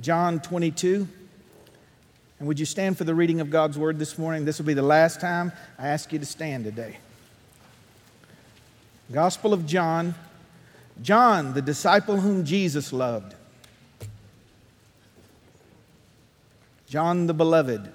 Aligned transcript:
John 0.00 0.40
22. 0.40 1.06
And 2.38 2.48
would 2.48 2.58
you 2.58 2.64
stand 2.64 2.96
for 2.96 3.04
the 3.04 3.14
reading 3.14 3.42
of 3.42 3.50
God's 3.50 3.76
word 3.76 3.98
this 3.98 4.16
morning? 4.16 4.46
This 4.46 4.56
will 4.56 4.64
be 4.64 4.72
the 4.72 4.80
last 4.80 5.20
time 5.20 5.52
I 5.78 5.88
ask 5.88 6.10
you 6.10 6.18
to 6.18 6.24
stand 6.24 6.64
today. 6.64 6.96
Gospel 9.12 9.52
of 9.52 9.66
John. 9.66 10.14
John, 11.02 11.52
the 11.52 11.60
disciple 11.60 12.18
whom 12.18 12.46
Jesus 12.46 12.90
loved. 12.90 13.34
John 16.88 17.26
the 17.26 17.34
beloved. 17.34 17.92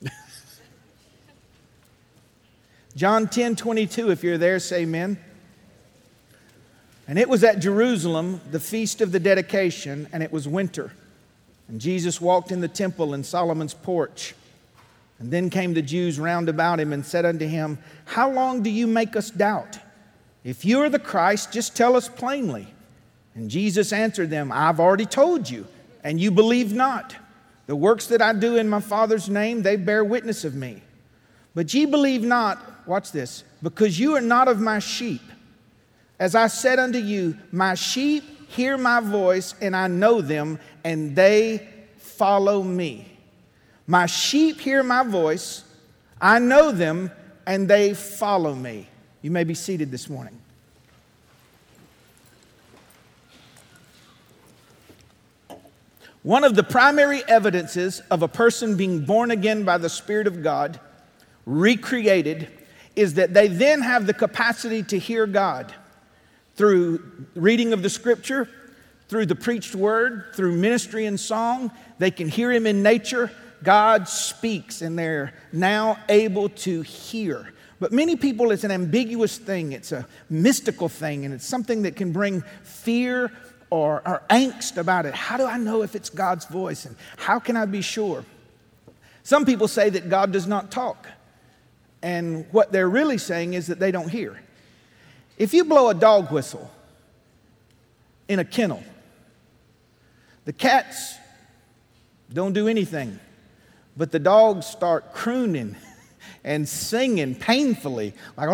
John 2.94 3.26
10 3.26 3.56
22, 3.56 4.12
if 4.12 4.22
you're 4.22 4.38
there, 4.38 4.60
say 4.60 4.82
amen. 4.82 5.18
And 7.06 7.18
it 7.18 7.28
was 7.28 7.44
at 7.44 7.58
Jerusalem, 7.58 8.40
the 8.50 8.60
feast 8.60 9.00
of 9.00 9.12
the 9.12 9.20
dedication, 9.20 10.08
and 10.12 10.22
it 10.22 10.32
was 10.32 10.48
winter. 10.48 10.92
And 11.68 11.80
Jesus 11.80 12.20
walked 12.20 12.50
in 12.50 12.60
the 12.60 12.68
temple 12.68 13.14
in 13.14 13.24
Solomon's 13.24 13.74
porch. 13.74 14.34
And 15.18 15.30
then 15.30 15.48
came 15.48 15.74
the 15.74 15.82
Jews 15.82 16.18
round 16.18 16.48
about 16.48 16.80
him 16.80 16.92
and 16.92 17.04
said 17.04 17.24
unto 17.24 17.46
him, 17.46 17.78
How 18.04 18.30
long 18.30 18.62
do 18.62 18.70
you 18.70 18.86
make 18.86 19.16
us 19.16 19.30
doubt? 19.30 19.78
If 20.42 20.64
you 20.64 20.82
are 20.82 20.90
the 20.90 20.98
Christ, 20.98 21.52
just 21.52 21.76
tell 21.76 21.96
us 21.96 22.08
plainly. 22.08 22.66
And 23.34 23.50
Jesus 23.50 23.92
answered 23.92 24.30
them, 24.30 24.52
I've 24.52 24.80
already 24.80 25.06
told 25.06 25.48
you, 25.48 25.66
and 26.02 26.20
you 26.20 26.30
believe 26.30 26.72
not. 26.72 27.16
The 27.66 27.76
works 27.76 28.08
that 28.08 28.20
I 28.20 28.32
do 28.32 28.56
in 28.56 28.68
my 28.68 28.80
Father's 28.80 29.28
name, 29.28 29.62
they 29.62 29.76
bear 29.76 30.04
witness 30.04 30.44
of 30.44 30.54
me. 30.54 30.82
But 31.54 31.72
ye 31.72 31.86
believe 31.86 32.22
not, 32.22 32.86
watch 32.86 33.12
this, 33.12 33.44
because 33.62 33.98
you 33.98 34.14
are 34.16 34.20
not 34.20 34.48
of 34.48 34.60
my 34.60 34.78
sheep. 34.80 35.22
As 36.18 36.34
I 36.34 36.46
said 36.46 36.78
unto 36.78 36.98
you, 36.98 37.36
my 37.50 37.74
sheep 37.74 38.48
hear 38.48 38.78
my 38.78 39.00
voice, 39.00 39.54
and 39.60 39.74
I 39.74 39.88
know 39.88 40.20
them, 40.20 40.60
and 40.84 41.16
they 41.16 41.68
follow 41.98 42.62
me. 42.62 43.18
My 43.86 44.06
sheep 44.06 44.60
hear 44.60 44.82
my 44.82 45.02
voice, 45.02 45.64
I 46.20 46.38
know 46.38 46.70
them, 46.70 47.10
and 47.46 47.68
they 47.68 47.94
follow 47.94 48.54
me. 48.54 48.88
You 49.22 49.30
may 49.30 49.44
be 49.44 49.54
seated 49.54 49.90
this 49.90 50.08
morning. 50.08 50.38
One 56.22 56.44
of 56.44 56.54
the 56.54 56.62
primary 56.62 57.22
evidences 57.28 58.00
of 58.10 58.22
a 58.22 58.28
person 58.28 58.76
being 58.76 59.04
born 59.04 59.30
again 59.30 59.64
by 59.64 59.76
the 59.76 59.90
Spirit 59.90 60.26
of 60.26 60.42
God, 60.42 60.80
recreated, 61.44 62.48
is 62.96 63.14
that 63.14 63.34
they 63.34 63.48
then 63.48 63.82
have 63.82 64.06
the 64.06 64.14
capacity 64.14 64.82
to 64.84 64.98
hear 64.98 65.26
God 65.26 65.74
through 66.56 67.26
reading 67.34 67.72
of 67.72 67.82
the 67.82 67.90
scripture, 67.90 68.48
through 69.08 69.26
the 69.26 69.34
preached 69.34 69.74
word, 69.74 70.26
through 70.34 70.56
ministry 70.56 71.06
and 71.06 71.18
song. 71.18 71.70
They 71.98 72.10
can 72.10 72.28
hear 72.28 72.50
him 72.52 72.66
in 72.66 72.82
nature. 72.82 73.30
God 73.62 74.08
speaks, 74.08 74.82
and 74.82 74.98
they're 74.98 75.32
now 75.52 75.98
able 76.08 76.50
to 76.50 76.82
hear. 76.82 77.52
But 77.80 77.92
many 77.92 78.16
people, 78.16 78.50
it's 78.50 78.64
an 78.64 78.70
ambiguous 78.70 79.36
thing, 79.36 79.72
it's 79.72 79.92
a 79.92 80.06
mystical 80.30 80.88
thing, 80.88 81.24
and 81.24 81.34
it's 81.34 81.46
something 81.46 81.82
that 81.82 81.96
can 81.96 82.12
bring 82.12 82.42
fear 82.62 83.32
or, 83.70 84.02
or 84.06 84.22
angst 84.30 84.76
about 84.76 85.06
it. 85.06 85.14
How 85.14 85.36
do 85.36 85.44
I 85.44 85.58
know 85.58 85.82
if 85.82 85.96
it's 85.96 86.10
God's 86.10 86.44
voice, 86.46 86.84
and 86.84 86.94
how 87.16 87.38
can 87.38 87.56
I 87.56 87.64
be 87.64 87.82
sure? 87.82 88.24
Some 89.22 89.44
people 89.44 89.68
say 89.68 89.90
that 89.90 90.08
God 90.08 90.32
does 90.32 90.46
not 90.46 90.70
talk, 90.70 91.08
and 92.02 92.46
what 92.52 92.70
they're 92.70 92.88
really 92.88 93.18
saying 93.18 93.54
is 93.54 93.66
that 93.66 93.80
they 93.80 93.90
don't 93.90 94.08
hear. 94.08 94.40
If 95.36 95.52
you 95.52 95.64
blow 95.64 95.88
a 95.88 95.94
dog 95.94 96.30
whistle 96.30 96.70
in 98.28 98.38
a 98.38 98.44
kennel, 98.44 98.82
the 100.44 100.52
cats 100.52 101.16
don't 102.32 102.52
do 102.52 102.68
anything, 102.68 103.18
but 103.96 104.12
the 104.12 104.18
dogs 104.18 104.66
start 104.66 105.12
crooning 105.12 105.76
and 106.44 106.68
singing 106.68 107.34
painfully, 107.34 108.14
like, 108.36 108.48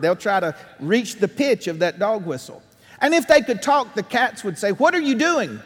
they'll 0.00 0.16
try 0.16 0.40
to 0.40 0.54
reach 0.80 1.16
the 1.16 1.28
pitch 1.28 1.66
of 1.66 1.80
that 1.80 1.98
dog 1.98 2.24
whistle. 2.24 2.62
And 3.00 3.14
if 3.14 3.26
they 3.26 3.42
could 3.42 3.62
talk, 3.62 3.94
the 3.94 4.02
cats 4.02 4.44
would 4.44 4.56
say, 4.56 4.72
What 4.72 4.94
are 4.94 5.00
you 5.00 5.16
doing? 5.16 5.60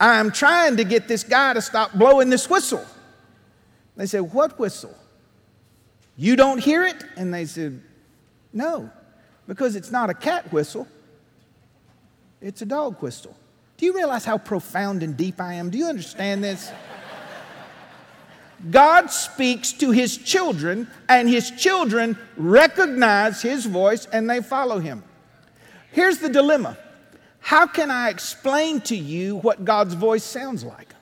I'm 0.00 0.30
trying 0.30 0.76
to 0.76 0.84
get 0.84 1.08
this 1.08 1.24
guy 1.24 1.52
to 1.52 1.60
stop 1.60 1.92
blowing 1.92 2.30
this 2.30 2.48
whistle. 2.48 2.84
They 3.96 4.06
said, 4.06 4.32
What 4.32 4.58
whistle? 4.58 4.94
You 6.16 6.34
don't 6.34 6.58
hear 6.58 6.84
it? 6.84 7.04
And 7.16 7.32
they 7.32 7.44
said, 7.44 7.82
no, 8.52 8.90
because 9.46 9.76
it's 9.76 9.90
not 9.90 10.10
a 10.10 10.14
cat 10.14 10.52
whistle, 10.52 10.86
it's 12.40 12.62
a 12.62 12.66
dog 12.66 13.02
whistle. 13.02 13.36
Do 13.76 13.86
you 13.86 13.94
realize 13.94 14.24
how 14.24 14.38
profound 14.38 15.02
and 15.02 15.16
deep 15.16 15.40
I 15.40 15.54
am? 15.54 15.70
Do 15.70 15.78
you 15.78 15.86
understand 15.86 16.42
this? 16.42 16.70
God 18.70 19.10
speaks 19.12 19.72
to 19.74 19.92
his 19.92 20.16
children, 20.16 20.88
and 21.08 21.28
his 21.28 21.52
children 21.52 22.18
recognize 22.36 23.40
his 23.40 23.66
voice 23.66 24.06
and 24.06 24.28
they 24.28 24.42
follow 24.42 24.80
him. 24.80 25.04
Here's 25.92 26.18
the 26.18 26.28
dilemma 26.28 26.76
How 27.40 27.66
can 27.66 27.90
I 27.90 28.10
explain 28.10 28.80
to 28.82 28.96
you 28.96 29.36
what 29.36 29.64
God's 29.64 29.94
voice 29.94 30.24
sounds 30.24 30.64
like? 30.64 30.94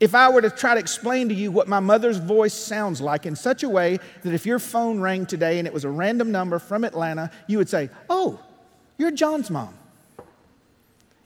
If 0.00 0.14
I 0.14 0.28
were 0.28 0.40
to 0.42 0.50
try 0.50 0.74
to 0.74 0.80
explain 0.80 1.28
to 1.28 1.34
you 1.34 1.50
what 1.50 1.66
my 1.66 1.80
mother's 1.80 2.18
voice 2.18 2.54
sounds 2.54 3.00
like 3.00 3.26
in 3.26 3.34
such 3.34 3.64
a 3.64 3.68
way 3.68 3.98
that 4.22 4.32
if 4.32 4.46
your 4.46 4.60
phone 4.60 5.00
rang 5.00 5.26
today 5.26 5.58
and 5.58 5.66
it 5.66 5.74
was 5.74 5.84
a 5.84 5.90
random 5.90 6.30
number 6.30 6.58
from 6.60 6.84
Atlanta, 6.84 7.30
you 7.48 7.58
would 7.58 7.68
say, 7.68 7.90
Oh, 8.08 8.40
you're 8.96 9.10
John's 9.10 9.50
mom. 9.50 9.74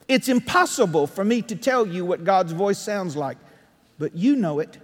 It's 0.07 0.27
impossible 0.27 1.07
for 1.07 1.23
me 1.23 1.41
to 1.43 1.55
tell 1.55 1.87
you 1.87 2.03
what 2.03 2.23
God's 2.23 2.51
voice 2.51 2.79
sounds 2.79 3.15
like, 3.15 3.37
but 3.99 4.15
you 4.15 4.35
know 4.35 4.59
it. 4.59 4.77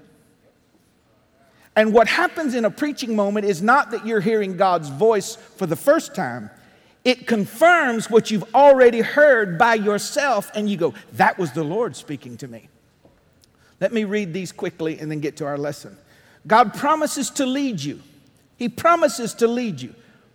And 1.75 1.93
what 1.93 2.07
happens 2.07 2.55
in 2.55 2.65
a 2.65 2.71
preaching 2.71 3.15
moment 3.15 3.45
is 3.45 3.61
not 3.61 3.91
that 3.91 4.05
you're 4.05 4.21
hearing 4.21 4.57
God's 4.57 4.89
voice 4.89 5.35
for 5.35 5.65
the 5.65 5.75
first 5.75 6.13
time. 6.13 6.49
It 7.05 7.25
confirms 7.25 8.09
what 8.09 8.29
you've 8.29 8.53
already 8.53 9.01
heard 9.01 9.57
by 9.57 9.75
yourself, 9.75 10.51
and 10.53 10.69
you 10.69 10.77
go, 10.77 10.93
That 11.13 11.39
was 11.39 11.53
the 11.53 11.63
Lord 11.63 11.95
speaking 11.95 12.37
to 12.37 12.47
me. 12.47 12.69
Let 13.79 13.93
me 13.93 14.03
read 14.03 14.33
these 14.33 14.51
quickly 14.51 14.99
and 14.99 15.09
then 15.09 15.19
get 15.19 15.37
to 15.37 15.45
our 15.45 15.57
lesson. 15.57 15.97
God 16.47 16.73
promises 16.73 17.29
to 17.31 17.45
lead 17.45 17.81
you. 17.81 18.01
He 18.57 18.69
promises 18.69 19.33
to 19.35 19.47
lead 19.47 19.81
you 19.81 19.93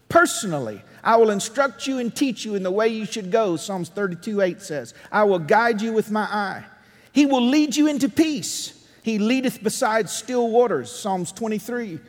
personally. 0.09 0.83
I 1.03 1.17
will 1.17 1.31
instruct 1.31 1.87
you 1.87 1.99
and 1.99 2.15
teach 2.15 2.45
you 2.45 2.55
in 2.55 2.63
the 2.63 2.71
way 2.71 2.89
you 2.89 3.05
should 3.05 3.31
go, 3.31 3.57
Psalms 3.57 3.91
32 3.91 4.41
8 4.41 4.63
says. 4.63 4.95
I 5.13 5.25
will 5.25 5.39
guide 5.39 5.83
you 5.83 5.93
with 5.93 6.11
my 6.11 6.23
eye. 6.23 6.65
He 7.13 7.27
will 7.27 7.47
lead 7.47 7.77
you 7.77 7.87
into 7.87 8.09
peace. 8.09 8.87
He 9.03 9.19
leadeth 9.19 9.63
beside 9.63 10.09
still 10.09 10.51
waters, 10.51 10.91
Psalms 10.91 11.31
23. 11.33 12.01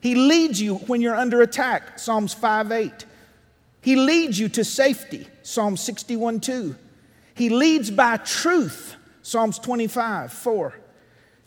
He 0.00 0.14
leads 0.14 0.60
you 0.60 0.76
when 0.76 1.00
you're 1.00 1.16
under 1.16 1.40
attack, 1.40 1.98
Psalms 1.98 2.34
5 2.34 2.72
8. 2.72 3.06
He 3.80 3.96
leads 3.96 4.38
you 4.38 4.48
to 4.50 4.64
safety, 4.64 5.26
Psalm 5.42 5.76
61 5.76 6.40
2. 6.40 6.76
He 7.34 7.48
leads 7.48 7.90
by 7.90 8.18
truth, 8.18 8.96
Psalms 9.22 9.58
25 9.58 10.32
4. 10.32 10.74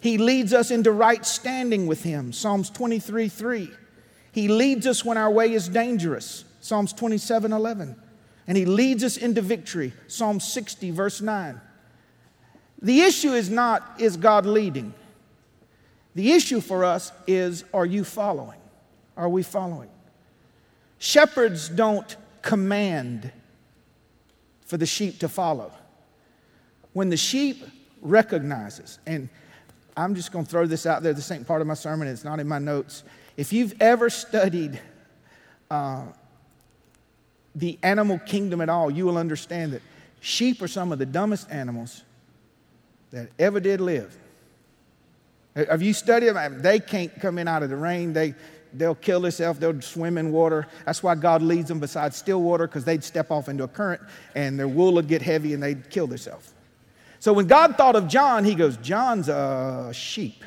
He 0.06 0.20
leads 0.20 0.54
us 0.54 0.70
into 0.70 0.92
right 0.92 1.26
standing 1.26 1.88
with 1.88 2.04
Him, 2.04 2.32
Psalms 2.32 2.70
23 2.70 3.28
3. 3.28 3.72
He 4.34 4.48
leads 4.48 4.86
us 4.86 5.04
when 5.04 5.18
our 5.18 5.32
way 5.32 5.52
is 5.52 5.68
dangerous, 5.68 6.46
Psalms 6.62 6.94
27 6.94 7.52
11. 7.52 7.96
And 8.46 8.56
He 8.56 8.66
leads 8.66 9.04
us 9.04 9.18
into 9.18 9.42
victory, 9.42 9.94
Psalm 10.08 10.40
60, 10.40 10.92
verse 10.92 11.22
9. 11.22 11.60
The 12.84 13.02
issue 13.02 13.34
is 13.34 13.50
not, 13.50 13.96
is 13.98 14.16
God 14.16 14.46
leading? 14.46 14.94
The 16.14 16.34
issue 16.34 16.62
for 16.62 16.86
us 16.86 17.12
is, 17.26 17.64
are 17.74 17.88
you 17.88 18.04
following? 18.04 18.60
Are 19.18 19.28
we 19.28 19.42
following? 19.42 19.90
Shepherds 21.00 21.68
don't 21.68 22.16
command 22.44 23.32
for 24.68 24.78
the 24.78 24.86
sheep 24.86 25.18
to 25.22 25.30
follow. 25.30 25.72
When 26.94 27.10
the 27.10 27.18
sheep 27.18 27.66
recognizes, 28.04 29.00
and 29.08 29.30
I'm 29.98 30.16
just 30.16 30.32
going 30.32 30.46
to 30.46 30.52
throw 30.52 30.66
this 30.66 30.86
out 30.86 31.04
there. 31.04 31.14
This 31.14 31.32
ain't 31.32 31.48
part 31.48 31.62
of 31.62 31.68
my 31.68 31.74
sermon, 31.74 32.08
it's 32.08 32.24
not 32.24 32.40
in 32.40 32.48
my 32.48 32.60
notes. 32.60 33.04
If 33.38 33.52
you've 33.54 33.76
ever 33.82 34.10
studied 34.10 34.80
uh, 35.70 36.06
the 37.54 37.78
animal 37.84 38.20
kingdom 38.20 38.62
at 38.62 38.70
all, 38.70 38.92
you 38.92 39.06
will 39.06 39.18
understand 39.18 39.74
that 39.74 39.82
sheep 40.20 40.62
are 40.62 40.68
some 40.68 40.92
of 40.92 41.00
the 41.00 41.06
dumbest 41.06 41.50
animals 41.52 42.04
that 43.12 43.30
ever 43.40 43.60
did 43.60 43.82
live. 43.82 44.18
Have 45.56 45.82
you 45.82 45.94
studied 45.94 46.30
them? 46.30 46.62
They 46.62 46.80
can't 46.80 47.14
come 47.22 47.38
in 47.38 47.48
out 47.48 47.64
of 47.64 47.70
the 47.70 47.78
rain. 47.78 48.12
They, 48.12 48.36
they'll 48.74 48.96
kill 48.96 49.22
themselves. 49.22 49.58
They'll 49.58 49.82
swim 49.82 50.18
in 50.18 50.32
water. 50.32 50.68
That's 50.86 51.02
why 51.02 51.16
God 51.16 51.42
leads 51.42 51.70
them 51.70 51.80
beside 51.80 52.14
still 52.14 52.42
water 52.42 52.68
because 52.68 52.84
they'd 52.84 53.04
step 53.04 53.32
off 53.32 53.48
into 53.48 53.64
a 53.64 53.68
current 53.68 54.02
and 54.36 54.60
their 54.60 54.68
wool 54.68 54.94
would 54.96 55.08
get 55.08 55.22
heavy 55.22 55.54
and 55.54 55.64
they'd 55.64 55.90
kill 55.90 56.08
themselves. 56.08 56.54
So 57.20 57.34
when 57.34 57.48
God 57.48 57.78
thought 57.78 57.96
of 57.96 58.08
John, 58.08 58.44
he 58.44 58.56
goes, 58.56 58.78
John's 58.78 59.30
a 59.30 59.92
sheep. 59.94 60.44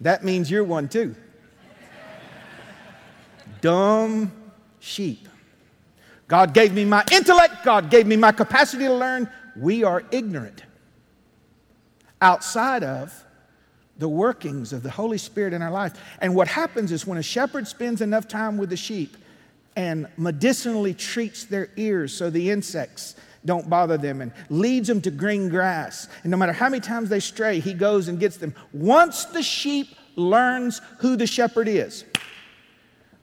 That 0.00 0.24
means 0.24 0.50
you're 0.50 0.64
one 0.64 0.88
too. 0.88 1.14
Dumb, 3.60 4.30
sheep. 4.78 5.28
God 6.28 6.52
gave 6.52 6.72
me 6.74 6.84
my 6.84 7.04
intellect, 7.10 7.64
God 7.64 7.90
gave 7.90 8.06
me 8.06 8.16
my 8.16 8.32
capacity 8.32 8.84
to 8.84 8.92
learn. 8.92 9.30
We 9.56 9.82
are 9.82 10.04
ignorant 10.12 10.62
outside 12.20 12.84
of 12.84 13.24
the 13.96 14.08
workings 14.08 14.72
of 14.72 14.82
the 14.82 14.90
Holy 14.90 15.18
Spirit 15.18 15.52
in 15.52 15.62
our 15.62 15.70
life. 15.70 15.94
And 16.20 16.34
what 16.34 16.46
happens 16.46 16.92
is 16.92 17.06
when 17.06 17.18
a 17.18 17.22
shepherd 17.22 17.66
spends 17.66 18.00
enough 18.00 18.28
time 18.28 18.56
with 18.58 18.70
the 18.70 18.76
sheep 18.76 19.16
and 19.74 20.06
medicinally 20.16 20.94
treats 20.94 21.44
their 21.44 21.70
ears 21.76 22.12
so 22.12 22.30
the 22.30 22.50
insects 22.50 23.16
don't 23.44 23.68
bother 23.70 23.96
them 23.96 24.20
and 24.20 24.32
leads 24.50 24.88
them 24.88 25.00
to 25.02 25.10
green 25.10 25.48
grass, 25.48 26.08
and 26.22 26.30
no 26.30 26.36
matter 26.36 26.52
how 26.52 26.68
many 26.68 26.80
times 26.80 27.08
they 27.08 27.20
stray, 27.20 27.60
he 27.60 27.72
goes 27.72 28.08
and 28.08 28.18
gets 28.18 28.36
them. 28.36 28.54
Once 28.72 29.24
the 29.26 29.42
sheep 29.42 29.88
learns 30.16 30.80
who 30.98 31.16
the 31.16 31.26
shepherd 31.26 31.68
is, 31.68 32.04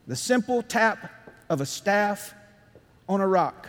the 0.08 0.16
simple 0.16 0.62
tap 0.62 1.12
of 1.50 1.62
a 1.62 1.66
staff 1.66 2.34
on 3.08 3.22
a 3.22 3.28
rock 3.28 3.68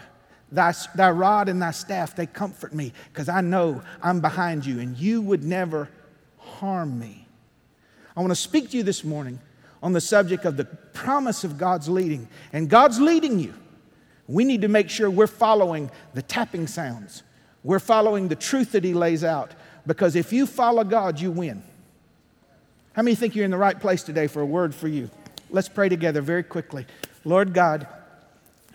Thy, 0.53 0.73
thy 0.95 1.11
rod 1.11 1.49
and 1.49 1.61
thy 1.61 1.73
staff, 1.73 2.15
they 2.15 2.27
comfort 2.27 2.73
me 2.73 2.93
because 3.13 3.29
I 3.29 3.41
know 3.41 3.83
I'm 4.03 4.21
behind 4.21 4.65
you 4.65 4.79
and 4.79 4.97
you 4.97 5.21
would 5.23 5.43
never 5.43 5.89
harm 6.39 6.99
me. 6.99 7.27
I 8.17 8.21
want 8.21 8.31
to 8.31 8.37
speak 8.37 8.71
to 8.71 8.77
you 8.77 8.83
this 8.83 9.03
morning 9.03 9.41
on 9.83 9.93
the 9.93 10.01
subject 10.01 10.45
of 10.45 10.57
the 10.57 10.65
promise 10.65 11.43
of 11.43 11.59
God's 11.59 11.89
leading. 11.89 12.29
And 12.53 12.71
God's 12.71 13.01
leading 13.01 13.39
you. 13.41 13.55
We 14.29 14.45
need 14.45 14.63
to 14.63 14.69
make 14.69 14.91
sure 14.91 15.11
we're 15.11 15.27
following 15.27 15.91
the 16.15 16.23
tapping 16.23 16.67
sounds, 16.67 17.23
we're 17.63 17.79
following 17.79 18.29
the 18.29 18.37
truth 18.37 18.73
that 18.73 18.85
He 18.85 18.95
lays 18.95 19.25
out. 19.25 19.53
Because 19.87 20.17
if 20.17 20.33
you 20.33 20.47
follow 20.47 20.83
God, 20.83 21.21
you 21.21 21.31
win. 21.31 21.63
How 22.95 23.03
many 23.03 23.15
think 23.15 23.37
you're 23.37 23.45
in 23.45 23.51
the 23.53 23.57
right 23.57 23.79
place 23.79 24.03
today 24.03 24.27
for 24.27 24.41
a 24.41 24.47
word 24.47 24.75
for 24.75 24.89
you? 24.89 25.11
Let's 25.51 25.69
pray 25.69 25.89
together 25.89 26.21
very 26.21 26.43
quickly. 26.43 26.87
Lord 27.25 27.55
God, 27.55 27.87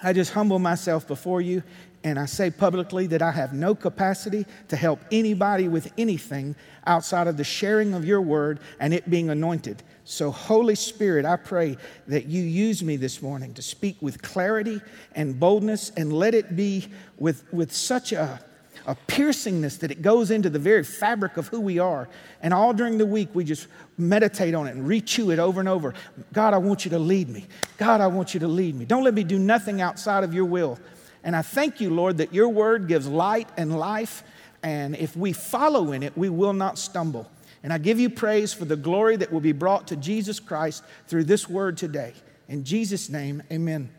I 0.02 0.14
just 0.14 0.32
humble 0.32 0.60
myself 0.60 1.08
before 1.08 1.42
you 1.42 1.64
and 2.04 2.18
I 2.18 2.26
say 2.26 2.50
publicly 2.50 3.08
that 3.08 3.22
I 3.22 3.32
have 3.32 3.54
no 3.54 3.76
capacity 3.76 4.46
to 4.70 4.76
help 4.76 5.00
anybody 5.12 5.68
with 5.68 5.92
anything 5.98 6.56
outside 6.86 7.28
of 7.28 7.38
the 7.38 7.44
sharing 7.44 7.94
of 7.94 8.06
your 8.06 8.22
word 8.22 8.60
and 8.80 8.94
it 8.94 9.10
being 9.10 9.30
anointed. 9.30 9.84
So, 10.12 10.30
Holy 10.30 10.76
Spirit, 10.76 11.24
I 11.24 11.38
pray 11.38 11.78
that 12.08 12.26
you 12.26 12.44
use 12.44 12.84
me 12.84 12.98
this 12.98 13.22
morning 13.22 13.54
to 13.54 13.62
speak 13.62 13.96
with 14.02 14.22
clarity 14.22 14.82
and 15.16 15.40
boldness 15.40 15.90
and 15.96 16.12
let 16.12 16.34
it 16.34 16.54
be 16.54 16.90
with, 17.18 17.46
with 17.54 17.72
such 17.72 18.12
a, 18.12 18.38
a 18.86 18.98
piercingness 19.08 19.80
that 19.80 19.90
it 19.90 20.02
goes 20.02 20.30
into 20.30 20.50
the 20.50 20.60
very 20.60 20.84
fabric 20.84 21.38
of 21.38 21.48
who 21.48 21.62
we 21.62 21.80
are. 21.80 22.10
And 22.42 22.54
all 22.54 22.74
during 22.74 22.98
the 22.98 23.06
week, 23.06 23.30
we 23.34 23.46
just 23.46 23.68
meditate 23.98 24.54
on 24.54 24.68
it 24.68 24.76
and 24.76 24.86
rechew 24.86 25.32
it 25.32 25.40
over 25.40 25.62
and 25.62 25.70
over. 25.70 25.94
God, 26.34 26.54
I 26.54 26.58
want 26.58 26.84
you 26.84 26.92
to 26.92 27.00
lead 27.00 27.30
me. 27.30 27.46
God, 27.78 28.02
I 28.02 28.08
want 28.08 28.34
you 28.34 28.42
to 28.42 28.50
lead 28.50 28.76
me. 28.76 28.84
Don't 28.84 29.06
let 29.06 29.14
me 29.14 29.24
do 29.24 29.40
nothing 29.40 29.80
outside 29.80 30.26
of 30.26 30.34
your 30.34 30.44
will. 30.44 30.78
And 31.24 31.38
I 31.38 31.42
thank 31.42 31.80
you, 31.80 31.90
Lord, 31.90 32.18
that 32.18 32.34
your 32.34 32.50
word 32.50 32.90
gives 32.90 33.08
light 33.08 33.48
and 33.56 33.80
life. 33.80 34.24
And 34.62 34.94
if 34.98 35.16
we 35.16 35.32
follow 35.32 35.94
in 35.94 36.04
it, 36.04 36.18
we 36.18 36.28
will 36.28 36.52
not 36.52 36.78
stumble. 36.78 37.32
And 37.64 37.72
I 37.72 37.78
give 37.78 38.00
you 38.00 38.10
praise 38.10 38.54
for 38.54 38.66
the 38.66 38.76
glory 38.76 39.16
that 39.18 39.32
will 39.32 39.40
be 39.40 39.52
brought 39.52 39.88
to 39.90 39.96
Jesus 39.96 40.40
Christ 40.40 40.84
through 41.08 41.26
this 41.26 41.48
word 41.48 41.78
today. 41.78 42.14
In 42.48 42.64
Jesus' 42.64 43.10
name, 43.10 43.44
amen. 43.52 43.90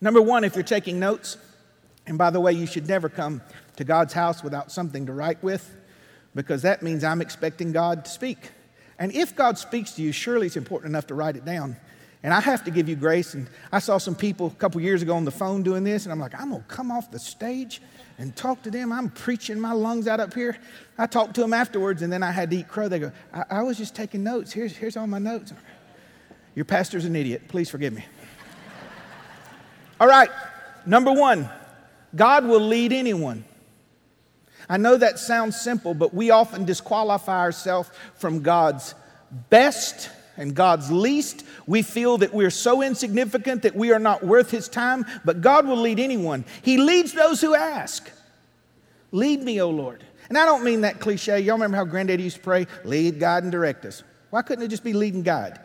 Number 0.00 0.20
one, 0.20 0.44
if 0.44 0.54
you're 0.54 0.64
taking 0.64 0.98
notes, 0.98 1.38
and 2.06 2.18
by 2.18 2.30
the 2.30 2.40
way, 2.40 2.52
you 2.52 2.66
should 2.66 2.88
never 2.88 3.08
come 3.08 3.40
to 3.76 3.84
God's 3.84 4.12
house 4.12 4.42
without 4.42 4.70
something 4.70 5.06
to 5.06 5.12
write 5.12 5.42
with, 5.42 5.74
because 6.34 6.62
that 6.62 6.82
means 6.82 7.04
I'm 7.04 7.22
expecting 7.22 7.72
God 7.72 8.04
to 8.04 8.10
speak. 8.10 8.50
And 8.98 9.14
if 9.14 9.34
God 9.34 9.58
speaks 9.58 9.92
to 9.92 10.02
you, 10.02 10.12
surely 10.12 10.46
it's 10.46 10.56
important 10.56 10.90
enough 10.90 11.06
to 11.08 11.14
write 11.14 11.36
it 11.36 11.44
down. 11.44 11.76
And 12.22 12.32
I 12.32 12.40
have 12.40 12.64
to 12.64 12.70
give 12.70 12.88
you 12.88 12.96
grace. 12.96 13.34
And 13.34 13.48
I 13.72 13.80
saw 13.80 13.98
some 13.98 14.14
people 14.14 14.46
a 14.46 14.50
couple 14.50 14.80
years 14.80 15.02
ago 15.02 15.16
on 15.16 15.24
the 15.24 15.30
phone 15.30 15.62
doing 15.62 15.84
this, 15.84 16.04
and 16.04 16.12
I'm 16.12 16.20
like, 16.20 16.38
I'm 16.38 16.50
to 16.50 16.60
come 16.68 16.90
off 16.90 17.10
the 17.10 17.18
stage 17.18 17.80
and 18.22 18.36
talk 18.36 18.62
to 18.62 18.70
them. 18.70 18.92
I'm 18.92 19.10
preaching 19.10 19.58
my 19.58 19.72
lungs 19.72 20.06
out 20.06 20.20
up 20.20 20.32
here. 20.32 20.56
I 20.96 21.06
talked 21.08 21.34
to 21.34 21.40
them 21.40 21.52
afterwards, 21.52 22.02
and 22.02 22.12
then 22.12 22.22
I 22.22 22.30
had 22.30 22.50
to 22.52 22.56
eat 22.56 22.68
crow. 22.68 22.86
They 22.86 23.00
go, 23.00 23.10
I, 23.34 23.42
I 23.50 23.62
was 23.64 23.76
just 23.76 23.96
taking 23.96 24.22
notes. 24.22 24.52
Here's, 24.52 24.76
here's 24.76 24.96
all 24.96 25.08
my 25.08 25.18
notes. 25.18 25.52
Your 26.54 26.64
pastor's 26.64 27.04
an 27.04 27.16
idiot. 27.16 27.48
Please 27.48 27.68
forgive 27.68 27.92
me. 27.92 28.04
all 30.00 30.06
right, 30.06 30.30
number 30.86 31.12
one 31.12 31.50
God 32.14 32.46
will 32.46 32.60
lead 32.60 32.92
anyone. 32.92 33.44
I 34.68 34.76
know 34.76 34.96
that 34.96 35.18
sounds 35.18 35.60
simple, 35.60 35.92
but 35.92 36.14
we 36.14 36.30
often 36.30 36.64
disqualify 36.64 37.40
ourselves 37.40 37.90
from 38.14 38.42
God's 38.42 38.94
best 39.50 40.10
and 40.36 40.54
God's 40.54 40.90
least. 40.90 41.44
We 41.66 41.82
feel 41.82 42.18
that 42.18 42.32
we're 42.32 42.50
so 42.50 42.82
insignificant 42.82 43.62
that 43.62 43.76
we 43.76 43.92
are 43.92 43.98
not 43.98 44.24
worth 44.24 44.50
His 44.50 44.68
time, 44.68 45.04
but 45.24 45.40
God 45.40 45.66
will 45.66 45.76
lead 45.76 46.00
anyone. 46.00 46.44
He 46.62 46.78
leads 46.78 47.12
those 47.12 47.40
who 47.40 47.54
ask. 47.54 48.10
Lead 49.10 49.42
me, 49.42 49.60
O 49.60 49.70
Lord. 49.70 50.04
And 50.28 50.38
I 50.38 50.44
don't 50.44 50.64
mean 50.64 50.80
that 50.82 51.00
cliche. 51.00 51.40
Y'all 51.40 51.56
remember 51.56 51.76
how 51.76 51.84
Granddaddy 51.84 52.22
used 52.22 52.36
to 52.36 52.42
pray, 52.42 52.66
lead, 52.84 53.20
God, 53.20 53.42
and 53.42 53.52
direct 53.52 53.84
us. 53.84 54.02
Why 54.30 54.42
couldn't 54.42 54.64
it 54.64 54.68
just 54.68 54.84
be 54.84 54.94
lead 54.94 55.14
and 55.14 55.24
guide? 55.24 55.60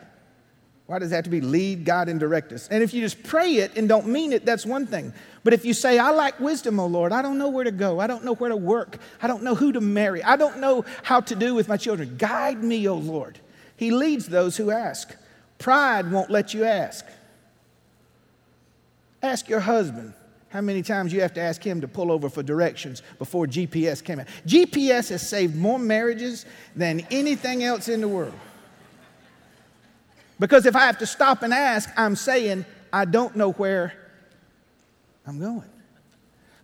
Why 0.88 0.98
does 0.98 1.12
it 1.12 1.16
have 1.16 1.24
to 1.24 1.30
be 1.30 1.42
lead, 1.42 1.84
God, 1.84 2.08
and 2.08 2.18
direct 2.18 2.50
us? 2.50 2.66
And 2.68 2.82
if 2.82 2.94
you 2.94 3.02
just 3.02 3.22
pray 3.22 3.56
it 3.56 3.76
and 3.76 3.88
don't 3.88 4.06
mean 4.06 4.32
it, 4.32 4.46
that's 4.46 4.64
one 4.64 4.86
thing. 4.86 5.12
But 5.44 5.52
if 5.52 5.66
you 5.66 5.74
say, 5.74 5.98
I 5.98 6.10
lack 6.12 6.40
wisdom, 6.40 6.80
O 6.80 6.86
Lord, 6.86 7.12
I 7.12 7.20
don't 7.20 7.36
know 7.36 7.48
where 7.48 7.64
to 7.64 7.70
go, 7.70 8.00
I 8.00 8.06
don't 8.06 8.24
know 8.24 8.34
where 8.34 8.48
to 8.48 8.56
work, 8.56 8.98
I 9.20 9.26
don't 9.26 9.42
know 9.42 9.54
who 9.54 9.72
to 9.72 9.82
marry, 9.82 10.22
I 10.22 10.36
don't 10.36 10.60
know 10.60 10.86
how 11.02 11.20
to 11.20 11.34
do 11.34 11.54
with 11.54 11.68
my 11.68 11.76
children, 11.76 12.16
guide 12.16 12.64
me, 12.64 12.88
O 12.88 12.94
Lord. 12.94 13.38
He 13.78 13.92
leads 13.92 14.26
those 14.26 14.56
who 14.56 14.72
ask. 14.72 15.16
Pride 15.58 16.10
won't 16.10 16.30
let 16.30 16.52
you 16.52 16.64
ask. 16.64 17.06
Ask 19.22 19.48
your 19.48 19.60
husband 19.60 20.14
how 20.48 20.60
many 20.60 20.82
times 20.82 21.12
you 21.12 21.20
have 21.20 21.32
to 21.34 21.40
ask 21.40 21.62
him 21.62 21.80
to 21.80 21.88
pull 21.88 22.10
over 22.10 22.28
for 22.28 22.42
directions 22.42 23.02
before 23.18 23.46
GPS 23.46 24.02
came 24.02 24.18
out. 24.18 24.26
GPS 24.44 25.10
has 25.10 25.26
saved 25.26 25.54
more 25.54 25.78
marriages 25.78 26.44
than 26.74 27.06
anything 27.10 27.62
else 27.62 27.88
in 27.88 28.00
the 28.00 28.08
world. 28.08 28.34
Because 30.40 30.66
if 30.66 30.74
I 30.74 30.80
have 30.80 30.98
to 30.98 31.06
stop 31.06 31.42
and 31.44 31.54
ask, 31.54 31.88
I'm 31.96 32.16
saying, 32.16 32.64
I 32.92 33.04
don't 33.04 33.36
know 33.36 33.52
where 33.52 33.92
I'm 35.24 35.38
going. 35.38 35.70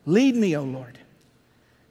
Lead 0.04 0.34
me, 0.34 0.56
O 0.56 0.62
oh 0.62 0.64
Lord. 0.64 0.98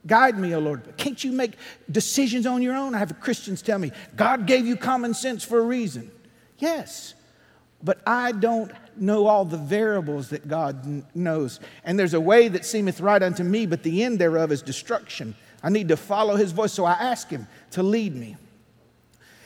Guide 0.06 0.38
me, 0.38 0.54
O 0.54 0.58
Lord. 0.58 0.96
Can't 0.96 1.22
you 1.22 1.32
make 1.32 1.52
decisions 1.90 2.46
on 2.46 2.62
your 2.62 2.74
own? 2.74 2.94
I 2.94 2.98
have 2.98 3.18
Christians 3.20 3.62
tell 3.62 3.78
me, 3.78 3.92
God 4.16 4.46
gave 4.46 4.66
you 4.66 4.76
common 4.76 5.14
sense 5.14 5.42
for 5.42 5.58
a 5.58 5.64
reason. 5.64 6.10
Yes, 6.58 7.14
but 7.82 8.00
I 8.06 8.32
don't 8.32 8.70
know 8.96 9.26
all 9.26 9.44
the 9.44 9.56
variables 9.56 10.30
that 10.30 10.46
God 10.46 11.04
knows. 11.14 11.60
And 11.84 11.98
there's 11.98 12.14
a 12.14 12.20
way 12.20 12.48
that 12.48 12.64
seemeth 12.64 13.00
right 13.00 13.22
unto 13.22 13.42
me, 13.42 13.66
but 13.66 13.82
the 13.82 14.04
end 14.04 14.18
thereof 14.18 14.52
is 14.52 14.62
destruction. 14.62 15.34
I 15.62 15.70
need 15.70 15.88
to 15.88 15.96
follow 15.96 16.36
his 16.36 16.52
voice, 16.52 16.72
so 16.72 16.84
I 16.84 16.92
ask 16.92 17.28
him 17.28 17.46
to 17.72 17.82
lead 17.82 18.14
me. 18.14 18.36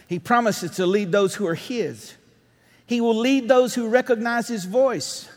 He 0.08 0.18
promises 0.18 0.72
to 0.72 0.86
lead 0.86 1.12
those 1.12 1.34
who 1.34 1.46
are 1.46 1.54
his. 1.54 2.14
He 2.86 3.00
will 3.00 3.16
lead 3.16 3.48
those 3.48 3.74
who 3.74 3.88
recognize 3.88 4.48
his 4.48 4.64
voice. 4.64 5.28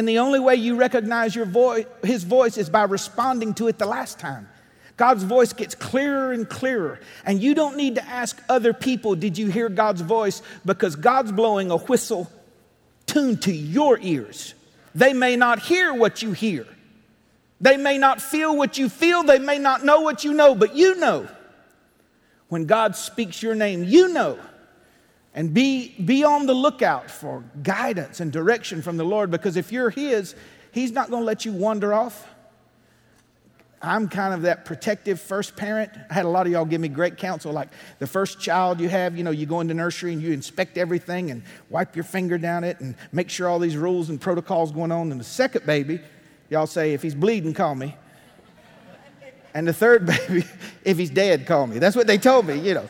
And 0.00 0.08
the 0.08 0.20
only 0.20 0.40
way 0.40 0.54
you 0.54 0.76
recognize 0.76 1.36
your 1.36 1.44
voice, 1.44 1.84
his 2.02 2.24
voice 2.24 2.56
is 2.56 2.70
by 2.70 2.84
responding 2.84 3.52
to 3.52 3.68
it 3.68 3.76
the 3.76 3.84
last 3.84 4.18
time. 4.18 4.48
God's 4.96 5.24
voice 5.24 5.52
gets 5.52 5.74
clearer 5.74 6.32
and 6.32 6.48
clearer. 6.48 7.00
And 7.26 7.38
you 7.38 7.54
don't 7.54 7.76
need 7.76 7.96
to 7.96 8.04
ask 8.08 8.42
other 8.48 8.72
people, 8.72 9.14
Did 9.14 9.36
you 9.36 9.48
hear 9.48 9.68
God's 9.68 10.00
voice? 10.00 10.40
Because 10.64 10.96
God's 10.96 11.32
blowing 11.32 11.70
a 11.70 11.76
whistle 11.76 12.32
tuned 13.04 13.42
to 13.42 13.52
your 13.52 13.98
ears. 14.00 14.54
They 14.94 15.12
may 15.12 15.36
not 15.36 15.58
hear 15.58 15.92
what 15.92 16.22
you 16.22 16.32
hear, 16.32 16.66
they 17.60 17.76
may 17.76 17.98
not 17.98 18.22
feel 18.22 18.56
what 18.56 18.78
you 18.78 18.88
feel, 18.88 19.22
they 19.22 19.38
may 19.38 19.58
not 19.58 19.84
know 19.84 20.00
what 20.00 20.24
you 20.24 20.32
know, 20.32 20.54
but 20.54 20.74
you 20.74 20.94
know. 20.94 21.28
When 22.48 22.64
God 22.64 22.96
speaks 22.96 23.42
your 23.42 23.54
name, 23.54 23.84
you 23.84 24.08
know. 24.08 24.38
And 25.34 25.54
be, 25.54 25.94
be 26.04 26.24
on 26.24 26.46
the 26.46 26.54
lookout 26.54 27.10
for 27.10 27.44
guidance 27.62 28.20
and 28.20 28.32
direction 28.32 28.82
from 28.82 28.96
the 28.96 29.04
Lord 29.04 29.30
because 29.30 29.56
if 29.56 29.70
you're 29.70 29.90
His, 29.90 30.34
He's 30.72 30.92
not 30.92 31.10
going 31.10 31.22
to 31.22 31.26
let 31.26 31.44
you 31.44 31.52
wander 31.52 31.92
off. 31.92 32.26
I'm 33.82 34.08
kind 34.08 34.34
of 34.34 34.42
that 34.42 34.66
protective 34.66 35.18
first 35.18 35.56
parent. 35.56 35.90
I 36.10 36.14
had 36.14 36.26
a 36.26 36.28
lot 36.28 36.46
of 36.46 36.52
y'all 36.52 36.66
give 36.66 36.82
me 36.82 36.88
great 36.88 37.16
counsel. 37.16 37.50
Like 37.50 37.70
the 37.98 38.06
first 38.06 38.38
child 38.38 38.78
you 38.78 38.90
have, 38.90 39.16
you 39.16 39.24
know, 39.24 39.30
you 39.30 39.46
go 39.46 39.60
into 39.60 39.72
nursery 39.72 40.12
and 40.12 40.20
you 40.20 40.32
inspect 40.32 40.76
everything 40.76 41.30
and 41.30 41.42
wipe 41.70 41.96
your 41.96 42.04
finger 42.04 42.36
down 42.36 42.62
it 42.62 42.78
and 42.80 42.94
make 43.10 43.30
sure 43.30 43.48
all 43.48 43.58
these 43.58 43.76
rules 43.78 44.10
and 44.10 44.20
protocols 44.20 44.70
going 44.70 44.92
on. 44.92 45.10
And 45.12 45.18
the 45.18 45.24
second 45.24 45.64
baby, 45.64 46.00
y'all 46.50 46.66
say, 46.66 46.92
if 46.92 47.02
he's 47.02 47.14
bleeding, 47.14 47.54
call 47.54 47.74
me. 47.74 47.96
And 49.54 49.66
the 49.66 49.72
third 49.72 50.04
baby, 50.28 50.44
if 50.84 50.98
he's 50.98 51.10
dead, 51.10 51.46
call 51.46 51.66
me. 51.66 51.78
That's 51.78 51.96
what 51.96 52.06
they 52.06 52.18
told 52.18 52.46
me, 52.46 52.60
you 52.60 52.74
know. 52.74 52.88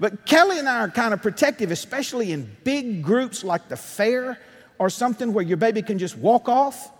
But 0.00 0.24
Kelly 0.24 0.58
and 0.58 0.66
I 0.66 0.80
are 0.80 0.88
kind 0.88 1.12
of 1.12 1.20
protective, 1.20 1.70
especially 1.70 2.32
in 2.32 2.50
big 2.64 3.02
groups 3.02 3.44
like 3.44 3.68
the 3.68 3.76
fair 3.76 4.40
or 4.78 4.88
something 4.88 5.34
where 5.34 5.44
your 5.44 5.58
baby 5.58 5.82
can 5.82 5.98
just 5.98 6.16
walk 6.16 6.48
off. 6.48 6.90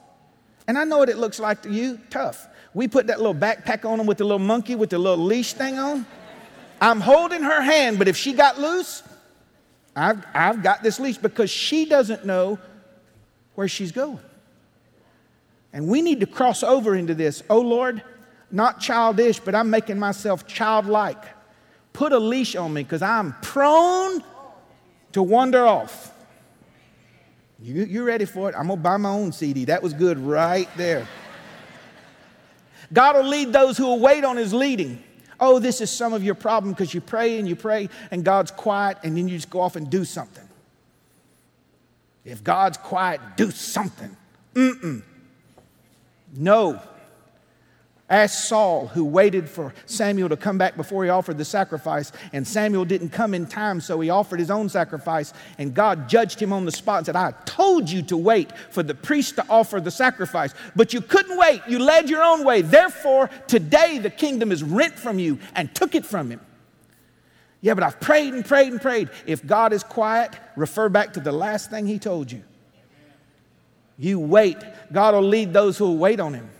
And 0.69 0.77
I 0.77 0.85
know 0.85 0.99
what 0.99 1.09
it 1.09 1.17
looks 1.17 1.41
like 1.41 1.63
to 1.63 1.71
you 1.71 1.99
tough. 2.11 2.47
We 2.75 2.87
put 2.87 3.07
that 3.07 3.17
little 3.17 3.35
backpack 3.35 3.89
on 3.89 3.97
them 3.97 4.07
with 4.07 4.19
the 4.19 4.25
little 4.25 4.39
monkey 4.39 4.77
with 4.77 4.91
the 4.91 4.99
little 4.99 5.25
leash 5.25 5.55
thing 5.55 5.79
on. 5.79 6.05
I'm 6.79 7.01
holding 7.01 7.43
her 7.43 7.63
hand, 7.63 7.99
but 7.99 8.07
if 8.07 8.19
she 8.19 8.35
got 8.35 8.61
loose, 8.61 9.03
I've, 9.97 10.25
I've 10.35 10.63
got 10.63 10.83
this 10.83 11.01
leash 11.01 11.17
because 11.17 11.51
she 11.51 11.87
doesn't 11.87 12.27
know 12.27 12.59
where 13.55 13.67
she's 13.67 13.93
going. 13.93 14.21
And 15.73 15.89
we 15.89 16.03
need 16.03 16.21
to 16.21 16.27
cross 16.27 16.63
over 16.63 16.95
into 16.95 17.15
this. 17.15 17.43
Oh 17.49 17.61
Lord, 17.61 18.03
not 18.51 18.79
childish, 18.79 19.41
but 19.41 19.55
I'm 19.55 19.71
making 19.71 19.99
myself 19.99 20.47
childlike. 20.47 21.25
Put 22.01 22.15
a 22.15 22.19
leash 22.19 22.57
on 22.57 22.73
me 22.73 22.83
because 22.83 23.03
I'm 23.03 23.35
prone 23.43 24.25
to 25.13 25.23
wander 25.23 25.67
off. 25.67 26.15
You, 27.61 27.85
you 27.85 28.05
ready 28.05 28.25
for 28.25 28.49
it? 28.49 28.55
I'm 28.57 28.69
going 28.69 28.79
to 28.79 28.83
buy 28.83 28.97
my 28.97 29.11
own 29.11 29.33
CD. 29.33 29.67
That 29.67 29.83
was 29.83 29.93
good 29.93 30.19
right 30.19 30.67
there. 30.79 31.07
God 32.91 33.17
will 33.17 33.29
lead 33.29 33.53
those 33.53 33.77
who 33.77 33.85
will 33.85 34.01
wait 34.01 34.25
on 34.25 34.39
his 34.39 34.55
leading. 34.55 35.03
Oh, 35.39 35.59
this 35.59 35.83
is 35.83 35.91
some 35.91 36.15
of 36.15 36.25
your 36.25 36.35
problem 36.35 36.73
because 36.73 36.95
you 36.95 37.03
pray 37.03 37.39
and 37.39 37.47
you 37.47 37.55
pray 37.55 37.91
and 38.11 38.25
God's 38.25 38.51
quiet 38.51 38.97
and 39.05 39.15
then 39.15 39.29
you 39.29 39.37
just 39.37 39.51
go 39.51 39.61
off 39.61 39.77
and 39.77 39.91
do 39.91 40.07
something. 40.07 40.49
If 42.25 42.43
God's 42.43 42.79
quiet, 42.79 43.21
do 43.37 43.51
something. 43.51 44.17
Mm-mm. 44.55 45.03
No. 46.35 46.81
Ask 48.11 48.49
Saul, 48.49 48.89
who 48.89 49.05
waited 49.05 49.49
for 49.49 49.73
Samuel 49.87 50.29
to 50.31 50.37
come 50.37 50.59
back 50.59 50.77
before 50.77 51.05
he 51.05 51.11
offered 51.11 51.39
the 51.39 51.45
sacrifice, 51.45 52.11
and 52.33 52.47
Samuel 52.47 52.85
didn't 52.85 53.11
come 53.11 53.35
in 53.35 53.47
time, 53.47 53.81
so 53.81 54.01
he 54.01 54.11
offered 54.11 54.41
his 54.41 54.51
own 54.51 54.69
sacrifice, 54.69 55.33
and 55.59 55.73
God 55.73 56.09
judged 56.09 56.43
him 56.43 56.53
on 56.53 56.65
the 56.65 56.73
spot 56.73 56.99
and 56.99 57.07
said, 57.07 57.15
I 57.15 57.31
told 57.45 57.89
you 57.89 58.03
to 58.03 58.17
wait 58.17 58.51
for 58.71 58.83
the 58.83 58.97
priest 58.97 59.37
to 59.37 59.47
offer 59.49 59.81
the 59.81 59.93
sacrifice, 59.93 60.53
but 60.75 60.93
you 60.93 61.01
couldn't 61.01 61.39
wait. 61.39 61.63
You 61.69 61.79
led 61.79 62.11
your 62.11 62.23
own 62.23 62.45
way. 62.45 62.63
Therefore, 62.63 63.31
today 63.47 63.99
the 63.99 64.11
kingdom 64.11 64.51
is 64.51 64.65
rent 64.65 64.99
from 64.99 65.21
you 65.21 65.39
and 65.55 65.73
took 65.73 65.95
it 65.95 66.05
from 66.05 66.31
him. 66.31 66.41
Yeah, 67.61 67.75
but 67.75 67.85
I've 67.85 68.01
prayed 68.01 68.35
and 68.35 68.45
prayed 68.45 68.73
and 68.73 68.83
prayed. 68.83 69.11
If 69.25 69.47
God 69.47 69.73
is 69.73 69.85
quiet, 69.85 70.35
refer 70.57 70.89
back 70.89 71.13
to 71.13 71.21
the 71.21 71.31
last 71.31 71.71
thing 71.71 71.87
he 71.87 72.01
told 72.01 72.33
you. 72.33 72.43
You 73.99 74.19
wait. 74.19 74.57
God 74.91 75.15
will 75.15 75.23
lead 75.23 75.53
those 75.53 75.79
who 75.79 75.85
will 75.85 75.99
wait 75.99 76.19
on 76.19 76.35
him. 76.35 76.51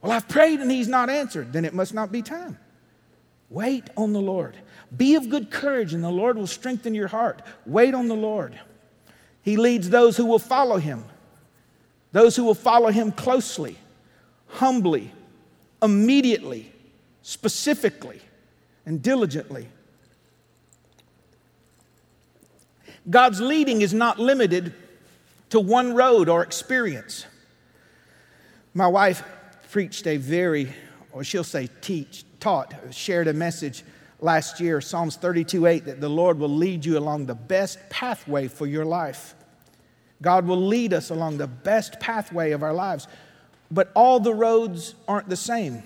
Well, 0.00 0.12
I've 0.12 0.28
prayed 0.28 0.60
and 0.60 0.70
he's 0.70 0.88
not 0.88 1.10
answered. 1.10 1.52
Then 1.52 1.64
it 1.64 1.74
must 1.74 1.94
not 1.94 2.12
be 2.12 2.22
time. 2.22 2.58
Wait 3.50 3.84
on 3.96 4.12
the 4.12 4.20
Lord. 4.20 4.56
Be 4.96 5.14
of 5.14 5.28
good 5.28 5.50
courage, 5.50 5.92
and 5.92 6.02
the 6.02 6.10
Lord 6.10 6.36
will 6.36 6.46
strengthen 6.46 6.94
your 6.94 7.08
heart. 7.08 7.42
Wait 7.66 7.94
on 7.94 8.08
the 8.08 8.14
Lord. 8.14 8.58
He 9.42 9.56
leads 9.56 9.90
those 9.90 10.16
who 10.16 10.26
will 10.26 10.38
follow 10.38 10.78
him, 10.78 11.04
those 12.12 12.36
who 12.36 12.44
will 12.44 12.54
follow 12.54 12.90
him 12.90 13.12
closely, 13.12 13.78
humbly, 14.46 15.12
immediately, 15.82 16.72
specifically, 17.22 18.20
and 18.84 19.02
diligently. 19.02 19.68
God's 23.08 23.40
leading 23.40 23.80
is 23.80 23.94
not 23.94 24.18
limited 24.18 24.74
to 25.50 25.60
one 25.60 25.94
road 25.94 26.28
or 26.28 26.42
experience. 26.42 27.24
My 28.74 28.86
wife 28.86 29.22
preached 29.70 30.06
a 30.06 30.16
very, 30.16 30.72
or 31.12 31.22
she'll 31.22 31.44
say 31.44 31.68
teach, 31.80 32.24
taught, 32.40 32.74
shared 32.90 33.28
a 33.28 33.32
message 33.32 33.84
last 34.20 34.60
year, 34.60 34.80
Psalms 34.80 35.16
32 35.16 35.66
8, 35.66 35.84
that 35.84 36.00
the 36.00 36.08
Lord 36.08 36.38
will 36.38 36.48
lead 36.48 36.84
you 36.84 36.98
along 36.98 37.26
the 37.26 37.34
best 37.34 37.78
pathway 37.90 38.48
for 38.48 38.66
your 38.66 38.84
life. 38.84 39.34
God 40.22 40.46
will 40.46 40.60
lead 40.60 40.92
us 40.92 41.10
along 41.10 41.38
the 41.38 41.46
best 41.46 42.00
pathway 42.00 42.52
of 42.52 42.62
our 42.62 42.72
lives. 42.72 43.06
But 43.70 43.92
all 43.94 44.18
the 44.18 44.34
roads 44.34 44.94
aren't 45.06 45.28
the 45.28 45.36
same. 45.36 45.82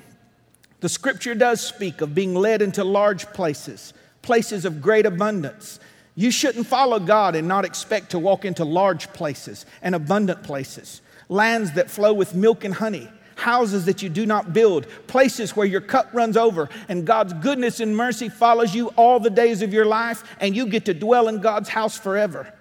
The 0.80 0.88
scripture 0.88 1.34
does 1.34 1.60
speak 1.60 2.00
of 2.00 2.14
being 2.14 2.34
led 2.34 2.62
into 2.62 2.84
large 2.84 3.26
places, 3.32 3.92
places 4.22 4.64
of 4.64 4.80
great 4.80 5.04
abundance. 5.04 5.80
You 6.14 6.30
shouldn't 6.30 6.66
follow 6.66 7.00
God 7.00 7.34
and 7.34 7.48
not 7.48 7.64
expect 7.64 8.10
to 8.10 8.18
walk 8.18 8.44
into 8.44 8.64
large 8.64 9.12
places 9.12 9.66
and 9.82 9.94
abundant 9.94 10.44
places, 10.44 11.02
lands 11.28 11.72
that 11.72 11.90
flow 11.90 12.12
with 12.12 12.34
milk 12.34 12.64
and 12.64 12.74
honey 12.74 13.10
houses 13.36 13.84
that 13.86 14.02
you 14.02 14.08
do 14.08 14.26
not 14.26 14.52
build, 14.52 14.86
places 15.06 15.56
where 15.56 15.66
your 15.66 15.80
cup 15.80 16.08
runs 16.12 16.36
over, 16.36 16.68
and 16.88 17.06
God's 17.06 17.32
goodness 17.34 17.80
and 17.80 17.96
mercy 17.96 18.28
follows 18.28 18.74
you 18.74 18.88
all 18.90 19.20
the 19.20 19.30
days 19.30 19.62
of 19.62 19.72
your 19.72 19.84
life, 19.84 20.24
and 20.40 20.54
you 20.54 20.66
get 20.66 20.84
to 20.86 20.94
dwell 20.94 21.28
in 21.28 21.40
God's 21.40 21.68
house 21.68 21.98
forever. 21.98 22.52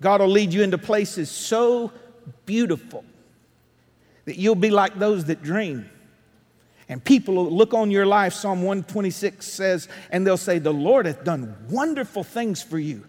God 0.00 0.20
will 0.20 0.28
lead 0.28 0.52
you 0.52 0.62
into 0.62 0.78
places 0.78 1.30
so 1.30 1.92
beautiful 2.44 3.04
that 4.26 4.36
you'll 4.36 4.54
be 4.54 4.70
like 4.70 4.98
those 4.98 5.24
that 5.26 5.42
dream. 5.42 5.88
And 6.88 7.02
people 7.02 7.34
will 7.34 7.50
look 7.50 7.74
on 7.74 7.90
your 7.90 8.06
life, 8.06 8.32
Psalm 8.32 8.62
126 8.62 9.44
says, 9.44 9.88
and 10.10 10.26
they'll 10.26 10.36
say, 10.36 10.58
The 10.58 10.72
Lord 10.72 11.06
hath 11.06 11.24
done 11.24 11.56
wonderful 11.68 12.22
things 12.22 12.62
for 12.62 12.78
you. 12.78 13.04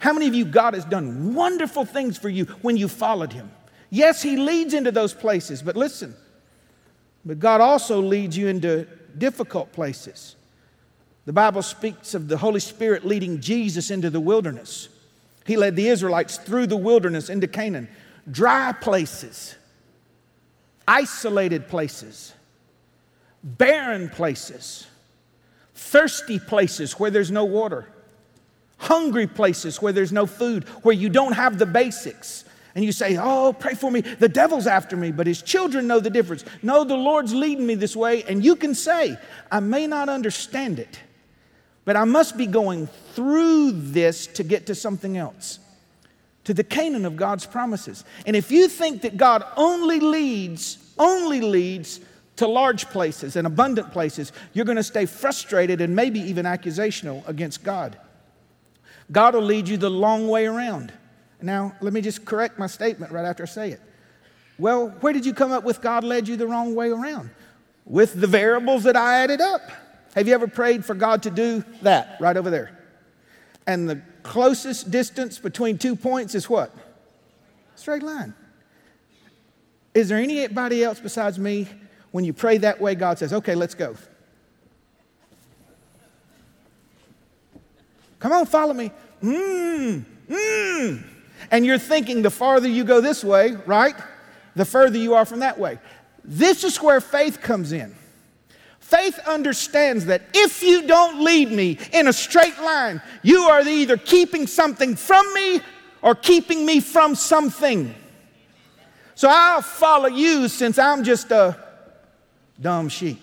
How 0.00 0.12
many 0.12 0.26
of 0.26 0.34
you, 0.34 0.44
God 0.44 0.74
has 0.74 0.84
done 0.84 1.34
wonderful 1.34 1.84
things 1.84 2.18
for 2.18 2.28
you 2.28 2.44
when 2.60 2.76
you 2.76 2.88
followed 2.88 3.32
Him? 3.32 3.50
Yes, 3.92 4.22
He 4.22 4.38
leads 4.38 4.72
into 4.72 4.90
those 4.90 5.12
places, 5.12 5.60
but 5.60 5.76
listen, 5.76 6.14
but 7.26 7.38
God 7.38 7.60
also 7.60 8.00
leads 8.00 8.38
you 8.38 8.48
into 8.48 8.86
difficult 9.18 9.70
places. 9.74 10.34
The 11.26 11.34
Bible 11.34 11.60
speaks 11.60 12.14
of 12.14 12.26
the 12.26 12.38
Holy 12.38 12.58
Spirit 12.58 13.04
leading 13.04 13.42
Jesus 13.42 13.90
into 13.90 14.08
the 14.08 14.18
wilderness. 14.18 14.88
He 15.44 15.58
led 15.58 15.76
the 15.76 15.88
Israelites 15.88 16.38
through 16.38 16.68
the 16.68 16.76
wilderness 16.76 17.28
into 17.28 17.46
Canaan, 17.46 17.86
dry 18.30 18.72
places, 18.72 19.56
isolated 20.88 21.68
places, 21.68 22.32
barren 23.44 24.08
places, 24.08 24.86
thirsty 25.74 26.38
places 26.38 26.98
where 26.98 27.10
there's 27.10 27.30
no 27.30 27.44
water, 27.44 27.86
hungry 28.78 29.26
places 29.26 29.82
where 29.82 29.92
there's 29.92 30.12
no 30.12 30.24
food, 30.24 30.64
where 30.80 30.94
you 30.94 31.10
don't 31.10 31.32
have 31.32 31.58
the 31.58 31.66
basics 31.66 32.46
and 32.74 32.84
you 32.84 32.92
say, 32.92 33.18
Oh, 33.20 33.54
pray 33.58 33.74
for 33.74 33.90
me. 33.90 34.00
The 34.00 34.28
devil's 34.28 34.66
after 34.66 34.96
me. 34.96 35.12
But 35.12 35.26
his 35.26 35.42
children 35.42 35.86
know 35.86 36.00
the 36.00 36.10
difference. 36.10 36.44
No, 36.62 36.84
the 36.84 36.96
Lord's 36.96 37.34
leading 37.34 37.66
me 37.66 37.74
this 37.74 37.94
way. 37.94 38.22
And 38.24 38.44
you 38.44 38.56
can 38.56 38.74
say, 38.74 39.18
I 39.50 39.60
may 39.60 39.86
not 39.86 40.08
understand 40.08 40.78
it, 40.78 41.00
but 41.84 41.96
I 41.96 42.04
must 42.04 42.36
be 42.36 42.46
going 42.46 42.86
through 43.14 43.72
this 43.72 44.26
to 44.28 44.42
get 44.42 44.66
to 44.66 44.74
something 44.74 45.16
else, 45.18 45.58
to 46.44 46.54
the 46.54 46.64
Canaan 46.64 47.04
of 47.04 47.16
God's 47.16 47.44
promises. 47.44 48.04
And 48.26 48.34
if 48.34 48.50
you 48.50 48.68
think 48.68 49.02
that 49.02 49.16
God 49.16 49.44
only 49.56 50.00
leads, 50.00 50.78
only 50.98 51.40
leads, 51.40 52.00
to 52.36 52.48
large 52.48 52.86
places 52.86 53.36
and 53.36 53.46
abundant 53.46 53.92
places, 53.92 54.32
you're 54.54 54.64
going 54.64 54.76
to 54.76 54.82
stay 54.82 55.04
frustrated 55.04 55.80
and 55.80 55.94
maybe 55.94 56.18
even 56.18 56.46
accusational 56.46 57.26
against 57.28 57.62
God. 57.62 57.98
God 59.12 59.34
will 59.34 59.42
lead 59.42 59.68
you 59.68 59.76
the 59.76 59.90
long 59.90 60.28
way 60.28 60.46
around. 60.46 60.92
Now, 61.42 61.74
let 61.80 61.92
me 61.92 62.00
just 62.00 62.24
correct 62.24 62.58
my 62.58 62.66
statement 62.66 63.12
right 63.12 63.24
after 63.24 63.42
I 63.42 63.46
say 63.46 63.70
it. 63.72 63.80
Well, 64.58 64.88
where 65.00 65.12
did 65.12 65.26
you 65.26 65.34
come 65.34 65.50
up 65.50 65.64
with 65.64 65.80
God 65.80 66.04
led 66.04 66.28
you 66.28 66.36
the 66.36 66.46
wrong 66.46 66.74
way 66.74 66.90
around? 66.90 67.30
With 67.84 68.20
the 68.20 68.26
variables 68.26 68.84
that 68.84 68.96
I 68.96 69.22
added 69.22 69.40
up. 69.40 69.62
Have 70.14 70.28
you 70.28 70.34
ever 70.34 70.46
prayed 70.46 70.84
for 70.84 70.94
God 70.94 71.24
to 71.24 71.30
do 71.30 71.64
that 71.82 72.16
right 72.20 72.36
over 72.36 72.50
there? 72.50 72.78
And 73.66 73.88
the 73.88 74.00
closest 74.22 74.90
distance 74.90 75.38
between 75.38 75.78
two 75.78 75.96
points 75.96 76.34
is 76.34 76.48
what? 76.48 76.72
Straight 77.76 78.02
line. 78.02 78.34
Is 79.94 80.08
there 80.08 80.18
anybody 80.18 80.84
else 80.84 81.00
besides 81.00 81.38
me 81.38 81.68
when 82.12 82.24
you 82.24 82.32
pray 82.32 82.58
that 82.58 82.80
way, 82.80 82.94
God 82.94 83.18
says, 83.18 83.32
okay, 83.32 83.54
let's 83.54 83.74
go? 83.74 83.96
Come 88.18 88.32
on, 88.32 88.46
follow 88.46 88.74
me. 88.74 88.92
Mmm, 89.22 90.04
mmm. 90.28 91.11
And 91.50 91.66
you're 91.66 91.78
thinking 91.78 92.22
the 92.22 92.30
farther 92.30 92.68
you 92.68 92.84
go 92.84 93.00
this 93.00 93.24
way, 93.24 93.56
right, 93.66 93.96
the 94.54 94.64
further 94.64 94.98
you 94.98 95.14
are 95.14 95.24
from 95.24 95.40
that 95.40 95.58
way. 95.58 95.78
This 96.24 96.64
is 96.64 96.80
where 96.80 97.00
faith 97.00 97.40
comes 97.40 97.72
in. 97.72 97.94
Faith 98.80 99.18
understands 99.26 100.06
that 100.06 100.22
if 100.34 100.62
you 100.62 100.86
don't 100.86 101.24
lead 101.24 101.50
me 101.50 101.78
in 101.92 102.08
a 102.08 102.12
straight 102.12 102.58
line, 102.60 103.00
you 103.22 103.42
are 103.44 103.62
either 103.62 103.96
keeping 103.96 104.46
something 104.46 104.96
from 104.96 105.32
me 105.34 105.60
or 106.02 106.14
keeping 106.14 106.66
me 106.66 106.80
from 106.80 107.14
something. 107.14 107.94
So 109.14 109.28
I'll 109.30 109.62
follow 109.62 110.08
you 110.08 110.48
since 110.48 110.78
I'm 110.78 111.04
just 111.04 111.30
a 111.30 111.56
dumb 112.60 112.88
sheep. 112.88 113.20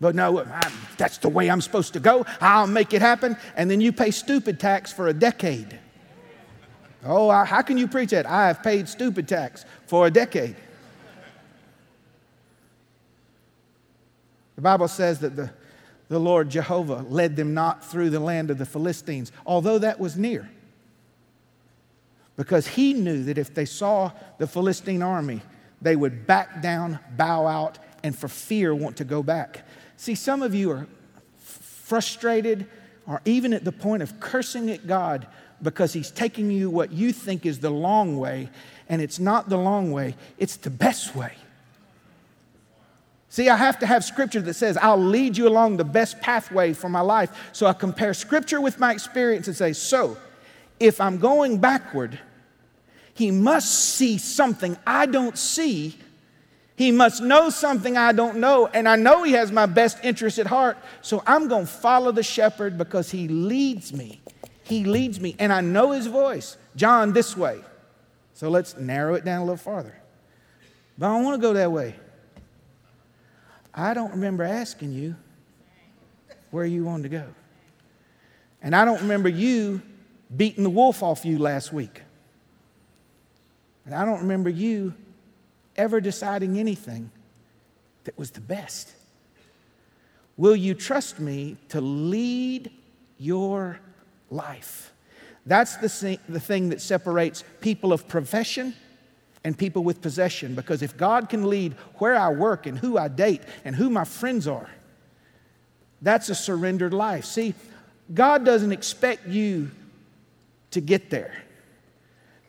But 0.00 0.14
no, 0.14 0.40
I'm, 0.40 0.72
that's 0.98 1.18
the 1.18 1.28
way 1.28 1.48
I'm 1.50 1.60
supposed 1.60 1.94
to 1.94 2.00
go. 2.00 2.26
I'll 2.40 2.66
make 2.66 2.92
it 2.92 3.00
happen. 3.00 3.36
And 3.56 3.70
then 3.70 3.80
you 3.80 3.92
pay 3.92 4.10
stupid 4.10 4.60
tax 4.60 4.92
for 4.92 5.08
a 5.08 5.14
decade. 5.14 5.78
Oh, 7.04 7.30
how 7.30 7.62
can 7.62 7.76
you 7.76 7.86
preach 7.86 8.10
that? 8.10 8.26
I 8.26 8.48
have 8.48 8.62
paid 8.62 8.88
stupid 8.88 9.28
tax 9.28 9.64
for 9.86 10.06
a 10.06 10.10
decade. 10.10 10.56
The 14.56 14.62
Bible 14.62 14.88
says 14.88 15.18
that 15.20 15.36
the, 15.36 15.50
the 16.08 16.18
Lord 16.18 16.48
Jehovah 16.48 17.04
led 17.08 17.36
them 17.36 17.54
not 17.54 17.84
through 17.84 18.10
the 18.10 18.20
land 18.20 18.50
of 18.50 18.58
the 18.58 18.66
Philistines, 18.66 19.32
although 19.44 19.78
that 19.78 19.98
was 20.00 20.16
near. 20.16 20.48
Because 22.36 22.66
he 22.66 22.94
knew 22.94 23.24
that 23.24 23.38
if 23.38 23.54
they 23.54 23.64
saw 23.64 24.12
the 24.38 24.46
Philistine 24.46 25.02
army, 25.02 25.42
they 25.82 25.96
would 25.96 26.26
back 26.26 26.62
down, 26.62 26.98
bow 27.16 27.46
out, 27.46 27.78
and 28.02 28.16
for 28.16 28.28
fear 28.28 28.74
want 28.74 28.96
to 28.96 29.04
go 29.04 29.22
back. 29.22 29.66
See, 29.96 30.14
some 30.14 30.42
of 30.42 30.54
you 30.54 30.70
are 30.70 30.86
frustrated 31.38 32.66
or 33.06 33.20
even 33.24 33.52
at 33.52 33.64
the 33.64 33.72
point 33.72 34.02
of 34.02 34.18
cursing 34.18 34.70
at 34.70 34.86
God 34.86 35.26
because 35.64 35.92
He's 35.92 36.12
taking 36.12 36.50
you 36.50 36.70
what 36.70 36.92
you 36.92 37.12
think 37.12 37.44
is 37.44 37.58
the 37.58 37.70
long 37.70 38.16
way, 38.16 38.50
and 38.88 39.02
it's 39.02 39.18
not 39.18 39.48
the 39.48 39.58
long 39.58 39.90
way, 39.90 40.14
it's 40.38 40.56
the 40.56 40.70
best 40.70 41.16
way. 41.16 41.32
See, 43.34 43.48
I 43.48 43.56
have 43.56 43.80
to 43.80 43.86
have 43.86 44.04
scripture 44.04 44.40
that 44.42 44.54
says, 44.54 44.76
I'll 44.76 44.96
lead 44.96 45.36
you 45.36 45.48
along 45.48 45.76
the 45.76 45.84
best 45.84 46.20
pathway 46.20 46.72
for 46.72 46.88
my 46.88 47.00
life. 47.00 47.50
So 47.52 47.66
I 47.66 47.72
compare 47.72 48.14
scripture 48.14 48.60
with 48.60 48.78
my 48.78 48.92
experience 48.92 49.48
and 49.48 49.56
say, 49.56 49.72
so 49.72 50.16
if 50.78 51.00
I'm 51.00 51.18
going 51.18 51.58
backward, 51.58 52.20
he 53.12 53.32
must 53.32 53.96
see 53.96 54.18
something 54.18 54.76
I 54.86 55.06
don't 55.06 55.36
see. 55.36 55.98
He 56.76 56.92
must 56.92 57.22
know 57.22 57.50
something 57.50 57.96
I 57.96 58.12
don't 58.12 58.36
know. 58.36 58.68
And 58.68 58.88
I 58.88 58.94
know 58.94 59.24
he 59.24 59.32
has 59.32 59.50
my 59.50 59.66
best 59.66 59.98
interest 60.04 60.38
at 60.38 60.46
heart. 60.46 60.78
So 61.02 61.20
I'm 61.26 61.48
going 61.48 61.66
to 61.66 61.72
follow 61.72 62.12
the 62.12 62.22
shepherd 62.22 62.78
because 62.78 63.10
he 63.10 63.26
leads 63.26 63.92
me. 63.92 64.20
He 64.64 64.84
leads 64.84 65.20
me. 65.20 65.36
And 65.38 65.52
I 65.52 65.60
know 65.60 65.92
his 65.92 66.06
voice. 66.06 66.56
John, 66.74 67.12
this 67.12 67.36
way. 67.36 67.60
So 68.32 68.48
let's 68.48 68.76
narrow 68.76 69.14
it 69.14 69.24
down 69.24 69.42
a 69.42 69.44
little 69.44 69.56
farther. 69.56 69.96
But 70.98 71.06
I 71.06 71.14
don't 71.14 71.24
want 71.24 71.40
to 71.40 71.46
go 71.46 71.52
that 71.54 71.70
way. 71.70 71.94
I 73.72 73.94
don't 73.94 74.12
remember 74.12 74.42
asking 74.42 74.92
you 74.92 75.16
where 76.50 76.64
you 76.64 76.84
wanted 76.84 77.04
to 77.04 77.08
go. 77.10 77.24
And 78.62 78.74
I 78.74 78.84
don't 78.84 79.00
remember 79.02 79.28
you 79.28 79.82
beating 80.34 80.64
the 80.64 80.70
wolf 80.70 81.02
off 81.02 81.24
you 81.24 81.38
last 81.38 81.72
week. 81.72 82.02
And 83.84 83.94
I 83.94 84.04
don't 84.04 84.20
remember 84.20 84.48
you 84.48 84.94
ever 85.76 86.00
deciding 86.00 86.58
anything 86.58 87.10
that 88.04 88.16
was 88.16 88.30
the 88.30 88.40
best. 88.40 88.92
Will 90.36 90.56
you 90.56 90.74
trust 90.74 91.20
me 91.20 91.56
to 91.68 91.80
lead 91.80 92.70
your 93.18 93.78
life? 94.30 94.92
That's 95.46 95.76
the, 95.76 96.18
the 96.28 96.40
thing 96.40 96.70
that 96.70 96.80
separates 96.80 97.44
people 97.60 97.92
of 97.92 98.08
profession 98.08 98.74
and 99.44 99.56
people 99.56 99.84
with 99.84 100.00
possession. 100.00 100.54
Because 100.54 100.82
if 100.82 100.96
God 100.96 101.28
can 101.28 101.48
lead 101.48 101.74
where 101.96 102.16
I 102.16 102.30
work 102.30 102.66
and 102.66 102.78
who 102.78 102.96
I 102.96 103.08
date 103.08 103.42
and 103.64 103.76
who 103.76 103.90
my 103.90 104.04
friends 104.04 104.48
are, 104.48 104.70
that's 106.00 106.28
a 106.28 106.34
surrendered 106.34 106.94
life. 106.94 107.24
See, 107.24 107.54
God 108.12 108.44
doesn't 108.44 108.72
expect 108.72 109.26
you 109.26 109.70
to 110.70 110.80
get 110.80 111.10
there. 111.10 111.42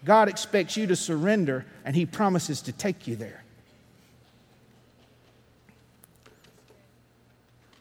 God 0.03 0.29
expects 0.29 0.77
you 0.77 0.88
to 0.88 0.96
surrender, 0.96 1.65
and 1.84 1.96
He 1.96 2.05
promises 2.05 2.62
to 2.63 2.72
take 2.72 3.08
you 3.08 3.15
there. 3.15 3.44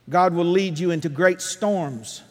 God 0.08 0.32
will 0.34 0.44
lead 0.44 0.78
you 0.78 0.90
into 0.90 1.08
great 1.08 1.40
storms 1.40 2.22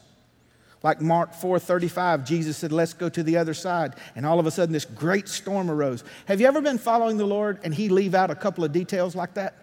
like 0.84 1.00
Mark 1.00 1.34
4:35, 1.34 2.26
Jesus 2.26 2.58
said, 2.58 2.74
"Let's 2.74 2.94
go 2.94 3.08
to 3.10 3.24
the 3.24 3.38
other 3.38 3.54
side." 3.54 3.96
And 4.16 4.26
all 4.26 4.40
of 4.40 4.46
a 4.46 4.52
sudden 4.52 4.74
this 4.74 4.86
great 4.86 5.30
storm 5.30 5.72
arose. 5.72 6.04
Have 6.26 6.42
you 6.42 6.48
ever 6.48 6.62
been 6.62 6.78
following 6.78 7.18
the 7.18 7.26
Lord 7.26 7.60
and 7.64 7.74
he 7.74 7.88
leave 7.90 8.14
out 8.14 8.30
a 8.30 8.36
couple 8.36 8.64
of 8.64 8.74
details 8.74 9.16
like 9.16 9.34
that? 9.36 9.56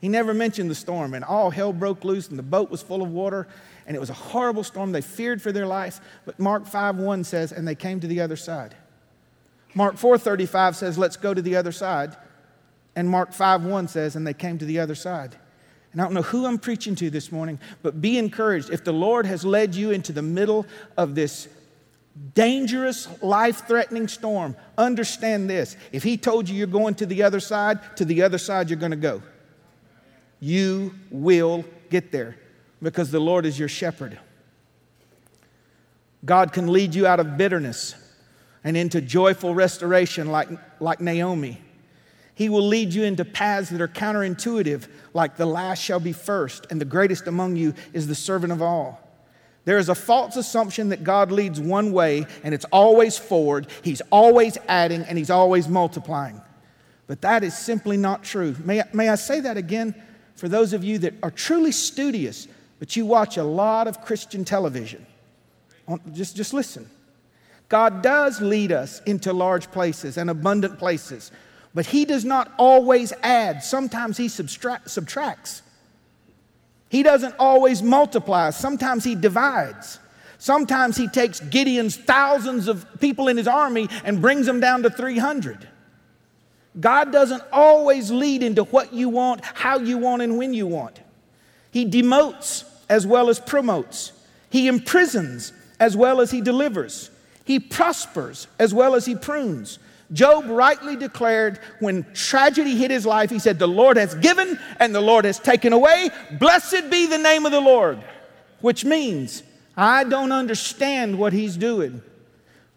He 0.00 0.08
never 0.08 0.32
mentioned 0.32 0.70
the 0.70 0.74
storm 0.74 1.14
and 1.14 1.24
all 1.24 1.50
hell 1.50 1.72
broke 1.72 2.04
loose 2.04 2.28
and 2.28 2.38
the 2.38 2.44
boat 2.44 2.70
was 2.70 2.80
full 2.80 3.02
of 3.02 3.10
water 3.10 3.48
and 3.86 3.96
it 3.96 4.00
was 4.00 4.10
a 4.10 4.14
horrible 4.14 4.62
storm. 4.62 4.92
They 4.92 5.00
feared 5.00 5.42
for 5.42 5.50
their 5.50 5.66
life, 5.66 6.00
but 6.24 6.38
Mark 6.38 6.66
5:1 6.66 7.24
says, 7.24 7.50
"And 7.50 7.66
they 7.66 7.74
came 7.74 7.98
to 8.00 8.06
the 8.06 8.20
other 8.20 8.36
side." 8.36 8.76
Mark 9.74 9.96
4:35 9.96 10.76
says, 10.76 10.96
"Let's 10.96 11.16
go 11.16 11.34
to 11.34 11.42
the 11.42 11.56
other 11.56 11.72
side." 11.72 12.16
And 12.94 13.10
Mark 13.10 13.32
5:1 13.32 13.88
says, 13.88 14.14
"And 14.14 14.26
they 14.26 14.32
came 14.32 14.58
to 14.58 14.64
the 14.64 14.78
other 14.78 14.94
side." 14.94 15.36
And 15.96 16.02
I 16.02 16.04
don't 16.04 16.12
know 16.12 16.20
who 16.20 16.44
I'm 16.44 16.58
preaching 16.58 16.94
to 16.96 17.08
this 17.08 17.32
morning, 17.32 17.58
but 17.82 18.02
be 18.02 18.18
encouraged. 18.18 18.68
If 18.68 18.84
the 18.84 18.92
Lord 18.92 19.24
has 19.24 19.46
led 19.46 19.74
you 19.74 19.92
into 19.92 20.12
the 20.12 20.20
middle 20.20 20.66
of 20.98 21.14
this 21.14 21.48
dangerous, 22.34 23.08
life 23.22 23.66
threatening 23.66 24.06
storm, 24.06 24.56
understand 24.76 25.48
this. 25.48 25.74
If 25.92 26.02
He 26.02 26.18
told 26.18 26.50
you 26.50 26.54
you're 26.54 26.66
going 26.66 26.96
to 26.96 27.06
the 27.06 27.22
other 27.22 27.40
side, 27.40 27.96
to 27.96 28.04
the 28.04 28.20
other 28.20 28.36
side 28.36 28.68
you're 28.68 28.78
going 28.78 28.90
to 28.90 28.96
go. 28.98 29.22
You 30.38 30.94
will 31.10 31.64
get 31.88 32.12
there 32.12 32.36
because 32.82 33.10
the 33.10 33.18
Lord 33.18 33.46
is 33.46 33.58
your 33.58 33.70
shepherd. 33.70 34.18
God 36.26 36.52
can 36.52 36.70
lead 36.70 36.94
you 36.94 37.06
out 37.06 37.20
of 37.20 37.38
bitterness 37.38 37.94
and 38.62 38.76
into 38.76 39.00
joyful 39.00 39.54
restoration 39.54 40.26
like, 40.26 40.50
like 40.78 41.00
Naomi. 41.00 41.62
He 42.36 42.50
will 42.50 42.66
lead 42.66 42.92
you 42.92 43.02
into 43.02 43.24
paths 43.24 43.70
that 43.70 43.80
are 43.80 43.88
counterintuitive, 43.88 44.88
like 45.14 45.36
the 45.36 45.46
last 45.46 45.82
shall 45.82 45.98
be 45.98 46.12
first, 46.12 46.66
and 46.70 46.78
the 46.78 46.84
greatest 46.84 47.26
among 47.26 47.56
you 47.56 47.72
is 47.94 48.06
the 48.06 48.14
servant 48.14 48.52
of 48.52 48.60
all. 48.60 49.00
There 49.64 49.78
is 49.78 49.88
a 49.88 49.94
false 49.94 50.36
assumption 50.36 50.90
that 50.90 51.02
God 51.02 51.32
leads 51.32 51.58
one 51.58 51.92
way 51.92 52.26
and 52.44 52.54
it's 52.54 52.66
always 52.66 53.16
forward, 53.16 53.68
He's 53.82 54.02
always 54.12 54.58
adding, 54.68 55.02
and 55.04 55.16
He's 55.16 55.30
always 55.30 55.66
multiplying. 55.66 56.42
But 57.06 57.22
that 57.22 57.42
is 57.42 57.56
simply 57.56 57.96
not 57.96 58.22
true. 58.22 58.54
May 58.62 58.82
may 58.92 59.08
I 59.08 59.14
say 59.14 59.40
that 59.40 59.56
again 59.56 59.94
for 60.34 60.50
those 60.50 60.74
of 60.74 60.84
you 60.84 60.98
that 60.98 61.14
are 61.22 61.30
truly 61.30 61.72
studious, 61.72 62.48
but 62.78 62.96
you 62.96 63.06
watch 63.06 63.38
a 63.38 63.44
lot 63.44 63.88
of 63.88 64.04
Christian 64.04 64.44
television? 64.44 65.06
Just, 66.12 66.36
just 66.36 66.52
listen. 66.52 66.90
God 67.70 68.02
does 68.02 68.42
lead 68.42 68.72
us 68.72 69.00
into 69.06 69.32
large 69.32 69.70
places 69.70 70.18
and 70.18 70.28
abundant 70.28 70.78
places 70.78 71.32
but 71.76 71.84
He 71.84 72.06
does 72.06 72.24
not 72.24 72.50
always 72.56 73.12
add, 73.22 73.62
sometimes 73.62 74.16
He 74.16 74.28
subtract, 74.28 74.88
subtracts. 74.88 75.60
He 76.88 77.02
doesn't 77.02 77.34
always 77.38 77.82
multiply, 77.82 78.48
sometimes 78.48 79.04
He 79.04 79.14
divides. 79.14 79.98
Sometimes 80.38 80.96
He 80.96 81.06
takes 81.06 81.38
Gideon's 81.38 81.94
thousands 81.94 82.66
of 82.66 82.86
people 82.98 83.28
in 83.28 83.36
his 83.36 83.46
army 83.46 83.90
and 84.04 84.22
brings 84.22 84.46
them 84.46 84.58
down 84.58 84.84
to 84.84 84.90
300. 84.90 85.68
God 86.80 87.12
doesn't 87.12 87.42
always 87.52 88.10
lead 88.10 88.42
into 88.42 88.64
what 88.64 88.94
you 88.94 89.10
want, 89.10 89.44
how 89.44 89.78
you 89.78 89.98
want, 89.98 90.22
and 90.22 90.38
when 90.38 90.54
you 90.54 90.66
want. 90.66 90.98
He 91.72 91.84
demotes 91.84 92.64
as 92.88 93.06
well 93.06 93.28
as 93.28 93.38
promotes. 93.38 94.12
He 94.48 94.66
imprisons 94.66 95.52
as 95.78 95.94
well 95.94 96.22
as 96.22 96.30
he 96.30 96.40
delivers. 96.40 97.10
He 97.44 97.60
prospers 97.60 98.46
as 98.58 98.72
well 98.72 98.94
as 98.94 99.04
he 99.04 99.14
prunes. 99.14 99.78
Job 100.12 100.46
rightly 100.46 100.94
declared 100.94 101.58
when 101.80 102.06
tragedy 102.14 102.76
hit 102.76 102.90
his 102.90 103.04
life, 103.04 103.28
he 103.30 103.38
said, 103.38 103.58
The 103.58 103.66
Lord 103.66 103.96
has 103.96 104.14
given 104.14 104.58
and 104.78 104.94
the 104.94 105.00
Lord 105.00 105.24
has 105.24 105.38
taken 105.38 105.72
away. 105.72 106.10
Blessed 106.38 106.90
be 106.90 107.06
the 107.06 107.18
name 107.18 107.44
of 107.44 107.52
the 107.52 107.60
Lord. 107.60 108.02
Which 108.60 108.84
means, 108.84 109.42
I 109.76 110.04
don't 110.04 110.32
understand 110.32 111.18
what 111.18 111.32
he's 111.32 111.56
doing, 111.56 112.02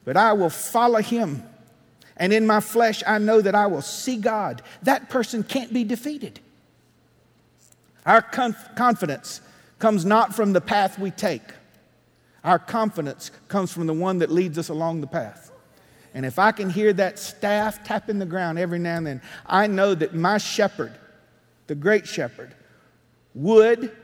but 0.05 0.17
I 0.17 0.33
will 0.33 0.49
follow 0.49 1.01
him. 1.01 1.43
And 2.17 2.33
in 2.33 2.45
my 2.45 2.59
flesh, 2.59 3.01
I 3.07 3.17
know 3.19 3.41
that 3.41 3.55
I 3.55 3.67
will 3.67 3.81
see 3.81 4.17
God. 4.17 4.61
That 4.83 5.09
person 5.09 5.43
can't 5.43 5.71
be 5.71 5.83
defeated. 5.83 6.39
Our 8.05 8.21
conf- 8.21 8.75
confidence 8.75 9.41
comes 9.77 10.03
not 10.03 10.35
from 10.35 10.51
the 10.53 10.61
path 10.61 10.99
we 10.99 11.11
take, 11.11 11.43
our 12.43 12.59
confidence 12.59 13.31
comes 13.47 13.71
from 13.71 13.85
the 13.87 13.93
one 13.93 14.19
that 14.19 14.31
leads 14.31 14.57
us 14.57 14.69
along 14.69 15.01
the 15.01 15.07
path. 15.07 15.48
And 16.13 16.25
if 16.25 16.39
I 16.39 16.51
can 16.51 16.69
hear 16.69 16.91
that 16.93 17.19
staff 17.19 17.83
tapping 17.83 18.19
the 18.19 18.25
ground 18.25 18.57
every 18.57 18.79
now 18.79 18.97
and 18.97 19.07
then, 19.07 19.21
I 19.45 19.67
know 19.67 19.93
that 19.95 20.15
my 20.15 20.37
shepherd, 20.37 20.93
the 21.67 21.75
great 21.75 22.07
shepherd, 22.07 22.53
would 23.35 23.95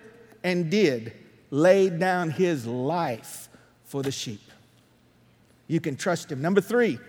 and 0.43 0.69
did 0.69 1.13
lay 1.49 1.89
down 1.89 2.29
his 2.29 2.67
life 2.67 3.49
for 3.83 4.03
the 4.03 4.11
sheep. 4.11 4.41
You 5.67 5.79
can 5.79 5.95
trust 5.95 6.31
him. 6.31 6.41
Number 6.41 6.61
three, 6.61 6.99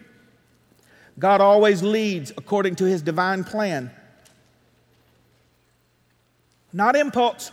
God 1.19 1.41
always 1.41 1.83
leads 1.83 2.33
according 2.37 2.77
to 2.77 2.85
his 2.85 3.03
divine 3.03 3.45
plan, 3.45 3.91
not 6.73 6.97
impulse. 6.97 7.51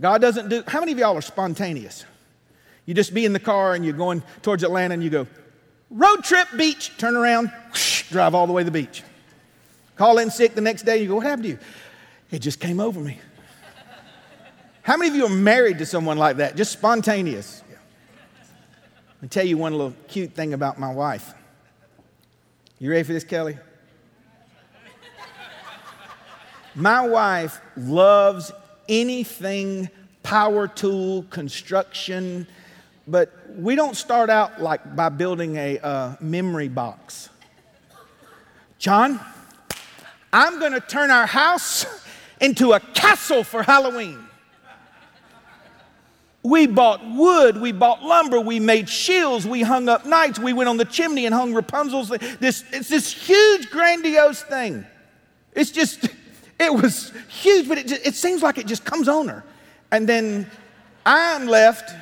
God 0.00 0.20
doesn't 0.20 0.48
do, 0.48 0.62
how 0.66 0.80
many 0.80 0.92
of 0.92 0.98
y'all 0.98 1.16
are 1.16 1.22
spontaneous? 1.22 2.04
You 2.86 2.94
just 2.94 3.14
be 3.14 3.24
in 3.24 3.32
the 3.32 3.40
car 3.40 3.74
and 3.74 3.84
you're 3.84 3.94
going 3.94 4.22
towards 4.42 4.64
Atlanta 4.64 4.94
and 4.94 5.02
you 5.02 5.10
go, 5.10 5.26
Road 5.92 6.24
trip, 6.24 6.48
beach, 6.56 6.90
turn 6.96 7.16
around, 7.16 7.52
whoosh, 7.68 8.08
drive 8.08 8.34
all 8.34 8.46
the 8.46 8.52
way 8.52 8.62
to 8.62 8.70
the 8.70 8.70
beach. 8.70 9.02
Call 9.96 10.18
in 10.18 10.30
sick 10.30 10.54
the 10.54 10.62
next 10.62 10.82
day, 10.82 11.02
you 11.02 11.08
go, 11.08 11.16
What 11.16 11.26
happened 11.26 11.44
to 11.44 11.48
you? 11.50 11.58
It 12.30 12.38
just 12.38 12.60
came 12.60 12.80
over 12.80 12.98
me. 12.98 13.18
How 14.80 14.96
many 14.96 15.10
of 15.10 15.16
you 15.16 15.26
are 15.26 15.28
married 15.28 15.78
to 15.78 15.86
someone 15.86 16.16
like 16.16 16.38
that? 16.38 16.56
Just 16.56 16.72
spontaneous. 16.72 17.62
Yeah. 17.70 17.76
Let 19.16 19.22
me 19.22 19.28
tell 19.28 19.44
you 19.44 19.58
one 19.58 19.72
little 19.72 19.94
cute 20.08 20.32
thing 20.32 20.54
about 20.54 20.80
my 20.80 20.92
wife. 20.92 21.34
You 22.78 22.90
ready 22.90 23.02
for 23.04 23.12
this, 23.12 23.22
Kelly? 23.22 23.58
My 26.74 27.06
wife 27.06 27.60
loves 27.76 28.50
anything 28.88 29.90
power 30.22 30.66
tool, 30.66 31.24
construction, 31.24 32.46
but 33.12 33.30
we 33.58 33.76
don't 33.76 33.94
start 33.94 34.30
out 34.30 34.62
like 34.62 34.96
by 34.96 35.10
building 35.10 35.56
a 35.56 35.78
uh, 35.78 36.16
memory 36.18 36.68
box. 36.68 37.28
John, 38.78 39.20
I'm 40.32 40.58
going 40.58 40.72
to 40.72 40.80
turn 40.80 41.10
our 41.10 41.26
house 41.26 41.84
into 42.40 42.72
a 42.72 42.80
castle 42.80 43.44
for 43.44 43.62
Halloween. 43.62 44.18
We 46.42 46.66
bought 46.66 47.06
wood, 47.06 47.60
we 47.60 47.70
bought 47.70 48.02
lumber, 48.02 48.40
we 48.40 48.58
made 48.58 48.88
shields, 48.88 49.46
we 49.46 49.60
hung 49.60 49.90
up 49.90 50.06
knights, 50.06 50.38
we 50.38 50.54
went 50.54 50.70
on 50.70 50.78
the 50.78 50.86
chimney 50.86 51.26
and 51.26 51.34
hung 51.34 51.52
Rapunzel's. 51.52 52.08
This, 52.08 52.64
it's 52.72 52.88
this 52.88 53.12
huge, 53.12 53.68
grandiose 53.68 54.42
thing. 54.42 54.86
It's 55.52 55.70
just, 55.70 56.08
it 56.58 56.72
was 56.72 57.12
huge, 57.28 57.68
but 57.68 57.76
it, 57.76 57.88
just, 57.88 58.06
it 58.06 58.14
seems 58.14 58.42
like 58.42 58.56
it 58.56 58.66
just 58.66 58.86
comes 58.86 59.06
on 59.06 59.28
her. 59.28 59.44
And 59.90 60.08
then 60.08 60.50
I'm 61.04 61.46
left 61.46 61.92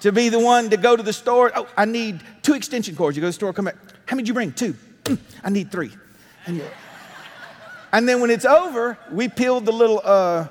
to 0.00 0.12
be 0.12 0.28
the 0.28 0.38
one 0.38 0.70
to 0.70 0.76
go 0.76 0.96
to 0.96 1.02
the 1.02 1.12
store. 1.12 1.52
Oh, 1.54 1.68
I 1.76 1.84
need 1.84 2.22
two 2.42 2.54
extension 2.54 2.96
cords. 2.96 3.16
You 3.16 3.20
go 3.20 3.26
to 3.26 3.30
the 3.30 3.32
store, 3.32 3.52
come 3.52 3.66
back. 3.66 3.76
How 4.06 4.16
many 4.16 4.24
did 4.24 4.28
you 4.28 4.34
bring? 4.34 4.52
Two. 4.52 4.74
I 5.42 5.50
need 5.50 5.70
three. 5.70 5.90
And, 6.46 6.62
and 7.92 8.08
then 8.08 8.20
when 8.20 8.30
it's 8.30 8.44
over, 8.44 8.98
we 9.10 9.28
peeled 9.28 9.66
the 9.66 9.72
little 9.72 10.00
uh, 10.04 10.48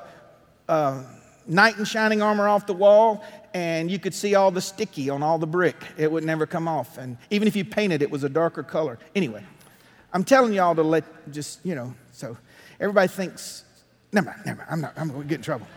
uh, 0.67 1.03
knight 1.47 1.77
in 1.77 1.85
shining 1.85 2.21
armor 2.21 2.47
off 2.47 2.65
the 2.65 2.73
wall, 2.73 3.23
and 3.53 3.89
you 3.89 3.99
could 3.99 4.13
see 4.13 4.35
all 4.35 4.51
the 4.51 4.61
sticky 4.61 5.09
on 5.09 5.23
all 5.23 5.39
the 5.39 5.47
brick. 5.47 5.75
It 5.97 6.11
would 6.11 6.23
never 6.23 6.45
come 6.45 6.67
off. 6.67 6.97
And 6.97 7.17
even 7.29 7.47
if 7.47 7.55
you 7.55 7.65
painted, 7.65 8.01
it 8.01 8.11
was 8.11 8.23
a 8.23 8.29
darker 8.29 8.63
color. 8.63 8.99
Anyway, 9.15 9.43
I'm 10.13 10.23
telling 10.23 10.53
y'all 10.53 10.75
to 10.75 10.83
let 10.83 11.31
just, 11.31 11.65
you 11.65 11.75
know, 11.75 11.93
so 12.11 12.37
everybody 12.79 13.07
thinks, 13.07 13.63
never 14.11 14.27
mind, 14.27 14.41
never 14.45 14.57
mind, 14.59 14.69
I'm 14.71 14.81
not, 14.81 14.93
I'm 14.97 15.07
going 15.09 15.21
to 15.21 15.27
get 15.27 15.35
in 15.35 15.41
trouble. 15.41 15.67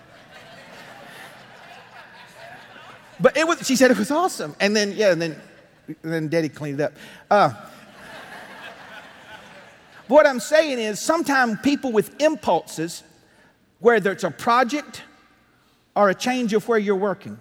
But 3.23 3.37
it 3.37 3.47
was, 3.47 3.67
she 3.67 3.77
said 3.77 3.91
it 3.91 3.99
was 3.99 4.11
awesome. 4.11 4.55
And 4.61 4.77
then, 4.77 4.93
yeah, 4.93 5.13
and 5.13 5.23
then, 5.23 5.41
and 5.87 6.13
then 6.13 6.29
Daddy 6.29 6.49
cleaned 6.49 6.81
it 6.81 6.85
up. 6.85 6.93
Uh, 7.31 7.53
what 10.09 10.27
I'm 10.27 10.41
saying 10.41 10.79
is 10.79 11.01
sometimes 11.01 11.59
people 11.63 11.93
with 11.93 12.21
impulses, 12.21 13.03
whether 13.79 14.13
it's 14.13 14.25
a 14.25 14.31
project, 14.31 15.03
or 15.95 16.11
a 16.11 16.15
change 16.15 16.53
of 16.53 16.69
where 16.69 16.79
you're 16.79 16.97
working 16.97 17.39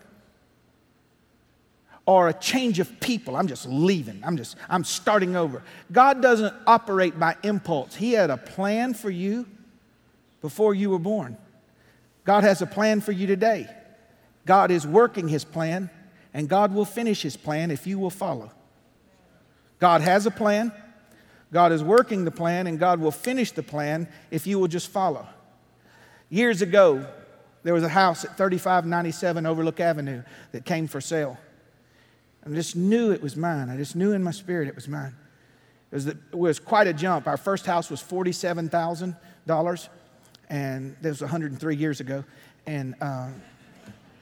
or 2.06 2.28
a 2.28 2.34
change 2.34 2.80
of 2.80 3.00
people. 3.00 3.36
I'm 3.36 3.48
just 3.48 3.68
leaving. 3.68 4.22
I'm 4.26 4.38
just, 4.38 4.58
I'm 4.70 4.84
starting 4.84 5.36
over. 5.36 5.64
God 5.92 6.22
doesn't 6.22 6.54
operate 6.66 7.20
by 7.20 7.36
impulse. 7.44 7.96
He 7.96 8.14
had 8.14 8.30
a 8.30 8.38
plan 8.38 8.94
for 8.94 9.10
you 9.10 9.48
before 10.42 10.74
you 10.74 10.90
were 10.90 11.00
born. 11.00 11.38
God 12.26 12.44
has 12.44 12.62
a 12.62 12.66
plan 12.66 13.02
for 13.02 13.12
you 13.12 13.28
today. 13.28 13.70
God 14.46 14.72
is 14.72 14.86
working 14.88 15.28
His 15.28 15.44
plan, 15.44 15.90
and 16.34 16.50
God 16.50 16.74
will 16.74 16.86
finish 16.86 17.22
His 17.22 17.38
plan 17.38 17.72
if 17.72 17.86
you 17.86 18.00
will 18.00 18.10
follow. 18.10 18.52
God 19.80 20.02
has 20.02 20.26
a 20.26 20.32
plan, 20.32 20.72
God 21.52 21.72
is 21.72 21.84
working 21.84 22.24
the 22.24 22.32
plan, 22.32 22.68
and 22.68 22.80
God 22.80 23.00
will 23.00 23.12
finish 23.12 23.52
the 23.52 23.64
plan 23.64 24.08
if 24.30 24.48
you 24.48 24.60
will 24.60 24.68
just 24.68 24.90
follow. 24.90 25.28
Years 26.30 26.62
ago, 26.62 27.06
there 27.64 27.74
was 27.74 27.84
a 27.84 27.90
house 27.90 28.24
at 28.24 28.38
3597 28.38 29.46
Overlook 29.46 29.80
Avenue 29.80 30.24
that 30.52 30.66
came 30.66 30.88
for 30.88 31.02
sale. 31.02 31.38
I 32.46 32.50
just 32.50 32.76
knew 32.76 33.12
it 33.12 33.22
was 33.22 33.36
mine. 33.36 33.70
I 33.70 33.78
just 33.78 33.96
knew 33.96 34.14
in 34.14 34.24
my 34.24 34.32
spirit 34.32 34.68
it 34.68 34.76
was 34.76 34.88
mine. 34.88 35.16
It 35.92 35.96
was, 35.96 36.06
the, 36.06 36.12
it 36.12 36.38
was 36.38 36.60
quite 36.60 36.88
a 36.88 36.94
jump. 36.94 37.28
Our 37.28 37.38
first 37.38 37.66
house 37.66 37.90
was 37.90 38.02
$47,000, 38.02 39.90
and 40.50 40.96
that 41.02 41.10
was 41.10 41.22
103 41.22 41.76
years 41.76 42.00
ago. 42.00 42.24
And 42.66 42.96
uh, 43.02 43.30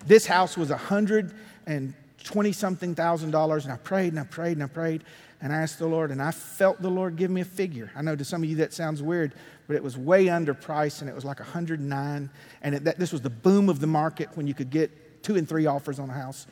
this 0.06 0.26
house 0.26 0.58
was 0.58 0.70
a 0.70 0.74
120 0.74 2.52
something 2.52 2.96
thousand 2.96 3.32
dollars. 3.32 3.66
And 3.66 3.74
I 3.74 3.78
prayed 3.78 4.14
and 4.14 4.20
I 4.20 4.24
prayed 4.24 4.54
and 4.54 4.64
I 4.64 4.68
prayed 4.68 5.04
and 5.42 5.54
I 5.54 5.58
asked 5.58 5.80
the 5.80 5.88
Lord, 5.88 6.12
and 6.12 6.22
I 6.22 6.32
felt 6.32 6.82
the 6.82 6.90
Lord 6.90 7.16
give 7.16 7.32
me 7.32 7.42
a 7.42 7.46
figure. 7.46 7.92
I 7.96 8.02
know 8.02 8.16
to 8.16 8.26
some 8.26 8.44
of 8.44 8.50
you 8.50 8.58
that 8.58 8.74
sounds 8.74 9.02
weird, 9.02 9.34
but 9.68 9.76
it 9.76 9.84
was 9.84 9.98
way 9.98 10.28
under 10.28 10.54
price, 10.54 11.00
and 11.00 11.10
it 11.10 11.16
was 11.16 11.24
like 11.24 11.40
109. 11.40 12.30
And 12.62 12.76
it, 12.76 12.84
that, 12.84 13.00
this 13.00 13.14
was 13.14 13.22
the 13.22 13.30
boom 13.30 13.70
of 13.70 13.80
the 13.80 13.88
market 13.88 14.30
when 14.34 14.48
you 14.48 14.54
could 14.54 14.70
get 14.70 15.24
two 15.24 15.38
and 15.38 15.48
three 15.48 15.66
offers 15.66 15.98
on 15.98 16.10
a 16.10 16.14
house. 16.14 16.46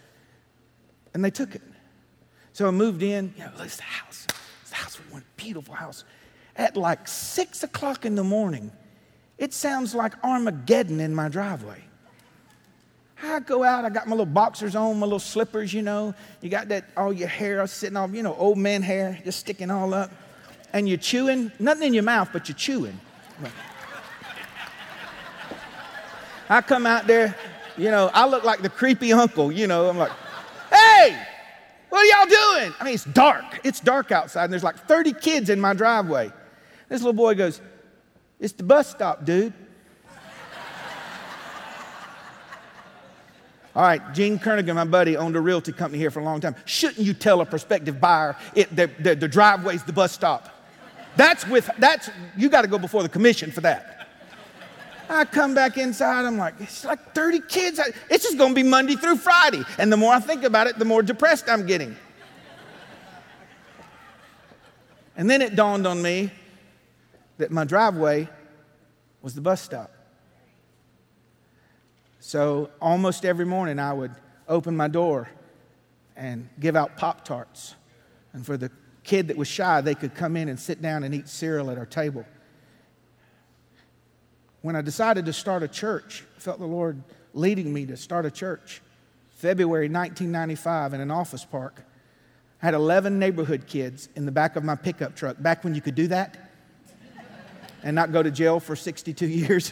And 1.13 1.23
they 1.23 1.31
took 1.31 1.53
it. 1.53 1.61
So 2.53 2.67
I 2.67 2.71
moved 2.71 3.03
in. 3.03 3.33
You 3.37 3.45
know, 3.45 3.51
this 3.57 3.75
the 3.75 3.83
house. 3.83 4.25
This 4.61 4.69
the 4.69 4.75
house, 4.75 4.95
one 5.09 5.23
beautiful 5.35 5.75
house. 5.75 6.05
At 6.55 6.77
like 6.77 7.07
six 7.07 7.63
o'clock 7.63 8.05
in 8.05 8.15
the 8.15 8.23
morning, 8.23 8.71
it 9.37 9.53
sounds 9.53 9.93
like 9.93 10.13
Armageddon 10.23 10.99
in 11.01 11.13
my 11.13 11.27
driveway. 11.27 11.83
I 13.23 13.39
go 13.39 13.63
out, 13.63 13.83
I 13.83 13.89
got 13.89 14.07
my 14.07 14.11
little 14.11 14.25
boxers 14.25 14.75
on, 14.75 14.99
my 14.99 15.05
little 15.05 15.19
slippers, 15.19 15.73
you 15.73 15.81
know. 15.81 16.13
You 16.41 16.49
got 16.49 16.67
that, 16.69 16.85
all 16.95 17.11
your 17.11 17.27
hair 17.27 17.65
sitting 17.65 17.97
off, 17.97 18.13
you 18.13 18.21
know, 18.21 18.35
old 18.35 18.57
man 18.57 18.83
hair, 18.83 19.19
just 19.23 19.39
sticking 19.39 19.71
all 19.71 19.93
up. 19.93 20.11
And 20.73 20.87
you're 20.87 20.97
chewing, 20.97 21.51
nothing 21.59 21.87
in 21.87 21.93
your 21.93 22.03
mouth, 22.03 22.29
but 22.31 22.47
you're 22.47 22.57
chewing. 22.57 22.99
I 26.49 26.61
come 26.61 26.85
out 26.85 27.07
there, 27.07 27.35
you 27.75 27.89
know, 27.89 28.11
I 28.13 28.27
look 28.27 28.43
like 28.43 28.61
the 28.61 28.69
creepy 28.69 29.11
uncle, 29.13 29.51
you 29.51 29.65
know. 29.65 29.89
I'm 29.89 29.97
like, 29.97 30.11
hey, 30.69 31.19
what 31.89 31.99
are 31.99 32.05
y'all 32.05 32.27
doing? 32.59 32.73
I 32.79 32.83
mean, 32.83 32.93
it's 32.93 33.05
dark. 33.05 33.61
It's 33.63 33.79
dark 33.79 34.11
outside, 34.11 34.43
and 34.45 34.53
there's 34.53 34.63
like 34.63 34.77
30 34.87 35.13
kids 35.13 35.49
in 35.49 35.59
my 35.59 35.73
driveway. 35.73 36.31
This 36.89 37.01
little 37.01 37.13
boy 37.13 37.33
goes, 37.35 37.61
It's 38.39 38.53
the 38.53 38.63
bus 38.63 38.89
stop, 38.91 39.25
dude. 39.25 39.53
All 43.77 43.83
right, 43.83 44.01
Gene 44.11 44.39
Kernigan, 44.39 44.73
my 44.73 44.85
buddy, 44.85 45.17
owned 45.17 45.35
a 45.35 45.39
realty 45.39 45.71
company 45.71 45.99
here 45.99 46.09
for 46.09 46.19
a 46.19 46.23
long 46.23 46.41
time. 46.41 46.55
Shouldn't 46.65 47.05
you 47.05 47.13
tell 47.13 47.41
a 47.41 47.45
prospective 47.45 48.01
buyer 48.01 48.35
it, 48.55 48.75
the, 48.75 48.89
the, 48.99 49.13
the 49.13 49.27
driveway's 49.27 49.83
the 49.83 49.93
bus 49.93 50.11
stop? 50.11 50.49
That's 51.15 51.47
with, 51.47 51.69
that's, 51.77 52.09
you 52.35 52.49
got 52.49 52.63
to 52.63 52.67
go 52.67 52.79
before 52.79 53.03
the 53.03 53.09
commission 53.09 53.51
for 53.51 53.61
that. 53.61 54.07
I 55.07 55.25
come 55.25 55.53
back 55.53 55.77
inside, 55.77 56.25
I'm 56.25 56.39
like, 56.39 56.55
it's 56.59 56.85
like 56.85 57.13
30 57.13 57.41
kids. 57.41 57.79
It's 58.09 58.23
just 58.23 58.39
going 58.39 58.49
to 58.49 58.55
be 58.55 58.67
Monday 58.67 58.95
through 58.95 59.17
Friday. 59.17 59.61
And 59.77 59.93
the 59.93 59.97
more 59.97 60.11
I 60.11 60.21
think 60.21 60.43
about 60.43 60.65
it, 60.65 60.79
the 60.79 60.85
more 60.85 61.03
depressed 61.03 61.47
I'm 61.47 61.67
getting. 61.67 61.95
And 65.15 65.29
then 65.29 65.43
it 65.43 65.55
dawned 65.55 65.85
on 65.85 66.01
me 66.01 66.31
that 67.37 67.51
my 67.51 67.63
driveway 67.63 68.27
was 69.21 69.35
the 69.35 69.41
bus 69.41 69.61
stop. 69.61 69.91
So 72.27 72.71
almost 72.81 73.23
every 73.23 73.45
morning 73.45 73.79
I 73.79 73.93
would 73.93 74.11
open 74.49 74.75
my 74.75 74.89
door 74.89 75.29
and 76.17 76.49
give 76.59 76.75
out 76.75 76.97
Pop 76.97 77.23
Tarts. 77.23 77.73
And 78.33 78.45
for 78.45 78.57
the 78.57 78.69
kid 79.05 79.29
that 79.29 79.37
was 79.37 79.47
shy, 79.47 79.79
they 79.79 79.95
could 79.95 80.13
come 80.13 80.35
in 80.35 80.49
and 80.49 80.59
sit 80.59 80.81
down 80.81 81.05
and 81.05 81.15
eat 81.15 81.29
cereal 81.29 81.71
at 81.71 81.77
our 81.77 81.85
table. 81.85 82.25
When 84.61 84.75
I 84.75 84.81
decided 84.81 85.25
to 85.27 85.31
start 85.31 85.63
a 85.63 85.69
church, 85.69 86.25
I 86.35 86.39
felt 86.41 86.59
the 86.59 86.65
Lord 86.65 87.01
leading 87.33 87.73
me 87.73 87.85
to 87.85 87.95
start 87.95 88.25
a 88.25 88.31
church. 88.31 88.81
February 89.29 89.87
1995 89.87 90.95
in 90.95 90.99
an 90.99 91.11
office 91.11 91.45
park. 91.45 91.81
I 92.61 92.65
had 92.65 92.73
11 92.73 93.19
neighborhood 93.19 93.67
kids 93.67 94.09
in 94.17 94.25
the 94.25 94.33
back 94.33 94.57
of 94.57 94.65
my 94.65 94.75
pickup 94.75 95.15
truck, 95.15 95.41
back 95.41 95.63
when 95.63 95.73
you 95.73 95.79
could 95.79 95.95
do 95.95 96.07
that 96.07 96.35
and 97.83 97.95
not 97.95 98.11
go 98.11 98.21
to 98.21 98.31
jail 98.31 98.59
for 98.59 98.75
62 98.75 99.27
years. 99.29 99.71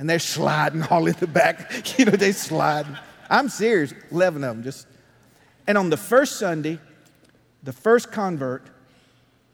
And 0.00 0.08
they're 0.08 0.18
sliding 0.18 0.82
all 0.84 1.06
in 1.06 1.14
the 1.20 1.26
back. 1.26 1.70
You 1.98 2.06
know, 2.06 2.12
they 2.12 2.32
slide. 2.32 2.86
I'm 3.28 3.50
serious, 3.50 3.92
11 4.10 4.42
of 4.42 4.56
them 4.56 4.64
just. 4.64 4.86
And 5.66 5.76
on 5.76 5.90
the 5.90 5.98
first 5.98 6.38
Sunday, 6.38 6.78
the 7.62 7.74
first 7.74 8.10
convert 8.10 8.66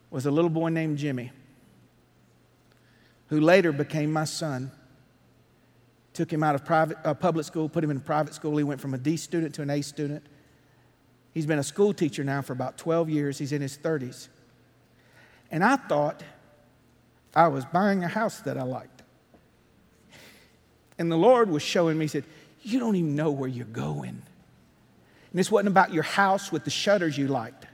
was 0.08 0.24
a 0.24 0.30
little 0.30 0.48
boy 0.48 0.68
named 0.68 0.98
Jimmy, 0.98 1.32
who 3.26 3.40
later 3.40 3.72
became 3.72 4.12
my 4.12 4.24
son. 4.24 4.70
Took 6.12 6.32
him 6.32 6.44
out 6.44 6.54
of 6.54 6.64
private, 6.64 6.98
uh, 7.04 7.12
public 7.12 7.44
school, 7.44 7.68
put 7.68 7.82
him 7.82 7.90
in 7.90 7.98
private 7.98 8.32
school. 8.32 8.56
He 8.56 8.62
went 8.62 8.80
from 8.80 8.94
a 8.94 8.98
D 8.98 9.16
student 9.16 9.52
to 9.56 9.62
an 9.62 9.70
A 9.70 9.82
student. 9.82 10.24
He's 11.34 11.44
been 11.44 11.58
a 11.58 11.64
school 11.64 11.92
teacher 11.92 12.22
now 12.22 12.40
for 12.40 12.52
about 12.52 12.78
12 12.78 13.10
years. 13.10 13.36
He's 13.36 13.52
in 13.52 13.62
his 13.62 13.76
30s. 13.76 14.28
And 15.50 15.64
I 15.64 15.74
thought 15.74 16.22
I 17.34 17.48
was 17.48 17.64
buying 17.64 18.04
a 18.04 18.08
house 18.08 18.38
that 18.42 18.56
I 18.56 18.62
liked. 18.62 18.95
And 20.98 21.10
the 21.10 21.16
Lord 21.16 21.50
was 21.50 21.62
showing 21.62 21.98
me, 21.98 22.04
He 22.04 22.08
said, 22.08 22.24
You 22.62 22.78
don't 22.78 22.96
even 22.96 23.14
know 23.14 23.30
where 23.30 23.48
you're 23.48 23.66
going. 23.66 24.08
And 24.08 24.20
this 25.32 25.50
wasn't 25.50 25.68
about 25.68 25.92
your 25.92 26.02
house 26.02 26.50
with 26.50 26.64
the 26.64 26.70
shutters 26.70 27.18
you 27.18 27.28
liked. 27.28 27.66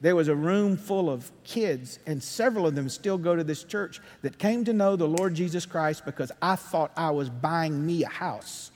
There 0.00 0.16
was 0.16 0.26
a 0.26 0.34
room 0.34 0.76
full 0.76 1.08
of 1.08 1.30
kids, 1.44 2.00
and 2.06 2.20
several 2.20 2.66
of 2.66 2.74
them 2.74 2.88
still 2.88 3.16
go 3.16 3.36
to 3.36 3.44
this 3.44 3.62
church 3.62 4.00
that 4.22 4.36
came 4.36 4.64
to 4.64 4.72
know 4.72 4.96
the 4.96 5.06
Lord 5.06 5.34
Jesus 5.34 5.64
Christ 5.64 6.04
because 6.04 6.32
I 6.42 6.56
thought 6.56 6.90
I 6.96 7.12
was 7.12 7.30
buying 7.30 7.86
me 7.86 8.02
a 8.02 8.08
house. 8.08 8.72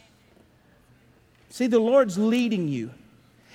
See, 1.50 1.66
the 1.66 1.80
Lord's 1.80 2.16
leading 2.16 2.68
you. 2.68 2.92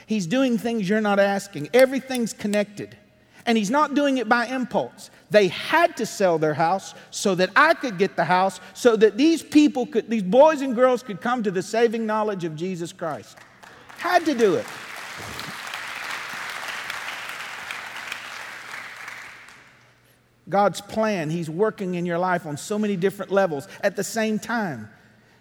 He's 0.05 0.27
doing 0.27 0.57
things 0.57 0.89
you're 0.89 0.99
not 0.99 1.19
asking. 1.19 1.69
Everything's 1.73 2.33
connected. 2.33 2.97
And 3.45 3.57
He's 3.57 3.71
not 3.71 3.93
doing 3.93 4.17
it 4.17 4.29
by 4.29 4.45
impulse. 4.47 5.09
They 5.29 5.47
had 5.47 5.97
to 5.97 6.05
sell 6.05 6.37
their 6.37 6.53
house 6.53 6.93
so 7.09 7.35
that 7.35 7.49
I 7.55 7.73
could 7.73 7.97
get 7.97 8.15
the 8.15 8.25
house, 8.25 8.59
so 8.73 8.95
that 8.97 9.17
these 9.17 9.41
people 9.41 9.85
could, 9.85 10.09
these 10.09 10.23
boys 10.23 10.61
and 10.61 10.75
girls 10.75 11.03
could 11.03 11.21
come 11.21 11.43
to 11.43 11.51
the 11.51 11.61
saving 11.61 12.05
knowledge 12.05 12.43
of 12.43 12.55
Jesus 12.55 12.91
Christ. 12.91 13.37
Had 13.97 14.25
to 14.25 14.35
do 14.35 14.55
it. 14.55 14.65
God's 20.49 20.81
plan, 20.81 21.29
He's 21.29 21.49
working 21.49 21.95
in 21.95 22.05
your 22.05 22.17
life 22.17 22.45
on 22.45 22.57
so 22.57 22.77
many 22.77 22.95
different 22.95 23.31
levels 23.31 23.67
at 23.81 23.95
the 23.95 24.03
same 24.03 24.37
time. 24.37 24.89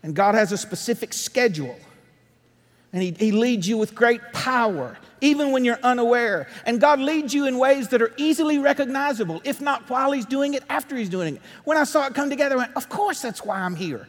And 0.02 0.14
God 0.14 0.34
has 0.34 0.52
a 0.52 0.58
specific 0.58 1.12
schedule. 1.12 1.76
And 2.92 3.02
he, 3.02 3.10
he 3.12 3.32
leads 3.32 3.68
you 3.68 3.76
with 3.76 3.94
great 3.94 4.20
power, 4.32 4.98
even 5.20 5.52
when 5.52 5.64
you're 5.64 5.78
unaware. 5.82 6.48
And 6.66 6.80
God 6.80 7.00
leads 7.00 7.34
you 7.34 7.46
in 7.46 7.58
ways 7.58 7.88
that 7.88 8.02
are 8.02 8.12
easily 8.16 8.58
recognizable, 8.58 9.40
if 9.44 9.60
not 9.60 9.88
while 9.88 10.12
He's 10.12 10.26
doing 10.26 10.54
it, 10.54 10.62
after 10.68 10.96
He's 10.96 11.08
doing 11.08 11.36
it. 11.36 11.42
When 11.64 11.76
I 11.76 11.84
saw 11.84 12.06
it 12.06 12.14
come 12.14 12.30
together, 12.30 12.54
I 12.56 12.58
went, 12.58 12.76
Of 12.76 12.88
course, 12.88 13.22
that's 13.22 13.44
why 13.44 13.60
I'm 13.60 13.76
here. 13.76 14.08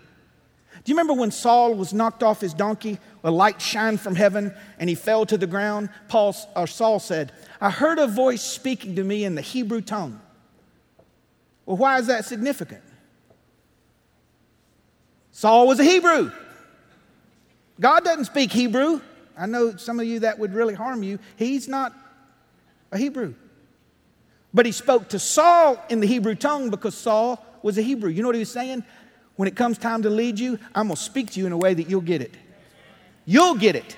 Do 0.83 0.91
you 0.91 0.95
remember 0.95 1.13
when 1.13 1.29
Saul 1.29 1.75
was 1.75 1.93
knocked 1.93 2.23
off 2.23 2.41
his 2.41 2.55
donkey? 2.55 2.97
A 3.23 3.29
light 3.29 3.61
shined 3.61 4.01
from 4.01 4.15
heaven 4.15 4.51
and 4.79 4.89
he 4.89 4.95
fell 4.95 5.27
to 5.27 5.37
the 5.37 5.45
ground. 5.45 5.89
Paul, 6.07 6.35
or 6.55 6.65
Saul 6.65 6.99
said, 6.99 7.31
I 7.59 7.69
heard 7.69 7.99
a 7.99 8.07
voice 8.07 8.41
speaking 8.41 8.95
to 8.95 9.03
me 9.03 9.23
in 9.23 9.35
the 9.35 9.41
Hebrew 9.41 9.81
tongue. 9.81 10.19
Well, 11.67 11.77
why 11.77 11.99
is 11.99 12.07
that 12.07 12.25
significant? 12.25 12.81
Saul 15.31 15.67
was 15.67 15.79
a 15.79 15.83
Hebrew. 15.83 16.31
God 17.79 18.03
doesn't 18.03 18.25
speak 18.25 18.51
Hebrew. 18.51 19.01
I 19.37 19.45
know 19.45 19.75
some 19.75 19.99
of 19.99 20.05
you 20.05 20.19
that 20.19 20.39
would 20.39 20.53
really 20.53 20.73
harm 20.73 21.03
you. 21.03 21.19
He's 21.35 21.67
not 21.67 21.93
a 22.91 22.97
Hebrew. 22.97 23.33
But 24.53 24.65
he 24.65 24.71
spoke 24.71 25.09
to 25.09 25.19
Saul 25.19 25.81
in 25.89 25.99
the 25.99 26.07
Hebrew 26.07 26.35
tongue 26.35 26.69
because 26.69 26.95
Saul 26.95 27.43
was 27.63 27.77
a 27.77 27.81
Hebrew. 27.81 28.09
You 28.09 28.21
know 28.21 28.27
what 28.27 28.35
he 28.35 28.39
was 28.39 28.51
saying? 28.51 28.83
When 29.35 29.47
it 29.47 29.55
comes 29.55 29.77
time 29.77 30.03
to 30.03 30.09
lead 30.09 30.39
you, 30.39 30.59
I'm 30.75 30.87
going 30.87 30.97
to 30.97 31.01
speak 31.01 31.31
to 31.31 31.39
you 31.39 31.45
in 31.45 31.51
a 31.51 31.57
way 31.57 31.73
that 31.73 31.89
you'll 31.89 32.01
get 32.01 32.21
it. 32.21 32.35
You'll 33.25 33.55
get 33.55 33.75
it. 33.75 33.95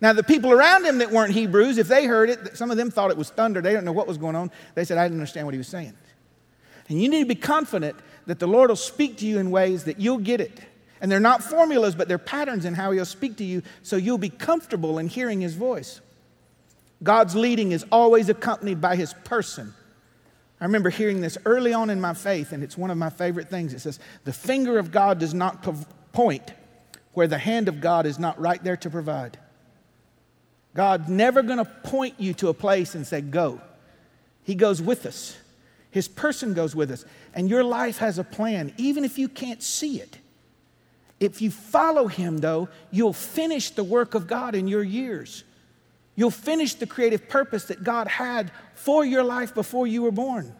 Now, 0.00 0.12
the 0.12 0.22
people 0.22 0.52
around 0.52 0.84
him 0.84 0.98
that 0.98 1.10
weren't 1.10 1.32
Hebrews, 1.32 1.78
if 1.78 1.88
they 1.88 2.06
heard 2.06 2.28
it, 2.28 2.56
some 2.56 2.70
of 2.70 2.76
them 2.76 2.90
thought 2.90 3.10
it 3.10 3.16
was 3.16 3.30
thunder. 3.30 3.60
They 3.60 3.70
didn't 3.70 3.84
know 3.84 3.92
what 3.92 4.06
was 4.06 4.18
going 4.18 4.36
on. 4.36 4.50
They 4.74 4.84
said, 4.84 4.98
I 4.98 5.04
didn't 5.04 5.18
understand 5.18 5.46
what 5.46 5.54
he 5.54 5.58
was 5.58 5.68
saying. 5.68 5.94
And 6.88 7.00
you 7.00 7.08
need 7.08 7.20
to 7.20 7.28
be 7.28 7.34
confident 7.34 7.96
that 8.26 8.38
the 8.38 8.46
Lord 8.46 8.68
will 8.68 8.76
speak 8.76 9.16
to 9.18 9.26
you 9.26 9.38
in 9.38 9.50
ways 9.50 9.84
that 9.84 9.98
you'll 10.00 10.18
get 10.18 10.40
it. 10.40 10.60
And 11.04 11.12
they're 11.12 11.20
not 11.20 11.44
formulas, 11.44 11.94
but 11.94 12.08
they're 12.08 12.16
patterns 12.16 12.64
in 12.64 12.72
how 12.72 12.90
He'll 12.90 13.04
speak 13.04 13.36
to 13.36 13.44
you 13.44 13.60
so 13.82 13.96
you'll 13.96 14.16
be 14.16 14.30
comfortable 14.30 14.98
in 14.98 15.06
hearing 15.06 15.42
His 15.42 15.54
voice. 15.54 16.00
God's 17.02 17.36
leading 17.36 17.72
is 17.72 17.84
always 17.92 18.30
accompanied 18.30 18.80
by 18.80 18.96
His 18.96 19.12
person. 19.12 19.74
I 20.62 20.64
remember 20.64 20.88
hearing 20.88 21.20
this 21.20 21.36
early 21.44 21.74
on 21.74 21.90
in 21.90 22.00
my 22.00 22.14
faith, 22.14 22.52
and 22.52 22.64
it's 22.64 22.78
one 22.78 22.90
of 22.90 22.96
my 22.96 23.10
favorite 23.10 23.50
things. 23.50 23.74
It 23.74 23.80
says, 23.80 24.00
The 24.24 24.32
finger 24.32 24.78
of 24.78 24.92
God 24.92 25.18
does 25.18 25.34
not 25.34 25.62
point 26.14 26.54
where 27.12 27.26
the 27.26 27.36
hand 27.36 27.68
of 27.68 27.82
God 27.82 28.06
is 28.06 28.18
not 28.18 28.40
right 28.40 28.64
there 28.64 28.78
to 28.78 28.88
provide. 28.88 29.36
God's 30.72 31.10
never 31.10 31.42
going 31.42 31.58
to 31.58 31.66
point 31.66 32.14
you 32.18 32.32
to 32.32 32.48
a 32.48 32.54
place 32.54 32.94
and 32.94 33.06
say, 33.06 33.20
Go. 33.20 33.60
He 34.42 34.54
goes 34.54 34.80
with 34.80 35.04
us. 35.04 35.36
His 35.90 36.08
person 36.08 36.54
goes 36.54 36.74
with 36.74 36.90
us. 36.90 37.04
And 37.34 37.50
your 37.50 37.62
life 37.62 37.98
has 37.98 38.18
a 38.18 38.24
plan, 38.24 38.72
even 38.78 39.04
if 39.04 39.18
you 39.18 39.28
can't 39.28 39.62
see 39.62 40.00
it. 40.00 40.20
If 41.20 41.40
you 41.40 41.50
follow 41.50 42.06
Him, 42.06 42.38
though, 42.38 42.68
you'll 42.90 43.12
finish 43.12 43.70
the 43.70 43.84
work 43.84 44.14
of 44.14 44.26
God 44.26 44.54
in 44.54 44.68
your 44.68 44.82
years. 44.82 45.44
You'll 46.16 46.30
finish 46.30 46.74
the 46.74 46.86
creative 46.86 47.28
purpose 47.28 47.64
that 47.66 47.82
God 47.82 48.08
had 48.08 48.50
for 48.74 49.04
your 49.04 49.24
life 49.24 49.54
before 49.54 49.86
you 49.86 50.02
were 50.02 50.12
born. 50.12 50.54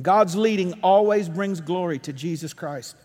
God's 0.00 0.36
leading 0.36 0.74
always 0.82 1.28
brings 1.28 1.60
glory 1.60 1.98
to 2.00 2.12
Jesus 2.12 2.52
Christ. 2.52 2.96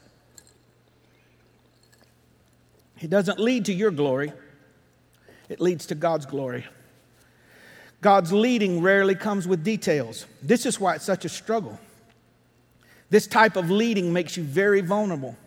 It 2.99 3.09
doesn't 3.09 3.39
lead 3.39 3.65
to 3.65 3.73
your 3.73 3.91
glory, 3.91 4.33
it 5.49 5.59
leads 5.59 5.87
to 5.87 5.95
God's 5.95 6.25
glory. 6.25 6.65
God's 8.01 8.33
leading 8.33 8.81
rarely 8.81 9.13
comes 9.13 9.47
with 9.47 9.63
details. 9.63 10.25
This 10.41 10.65
is 10.65 10.79
why 10.79 10.95
it's 10.95 11.05
such 11.05 11.23
a 11.23 11.29
struggle. 11.29 11.79
This 13.11 13.27
type 13.27 13.55
of 13.55 13.69
leading 13.69 14.11
makes 14.11 14.37
you 14.37 14.43
very 14.43 14.81
vulnerable. 14.81 15.37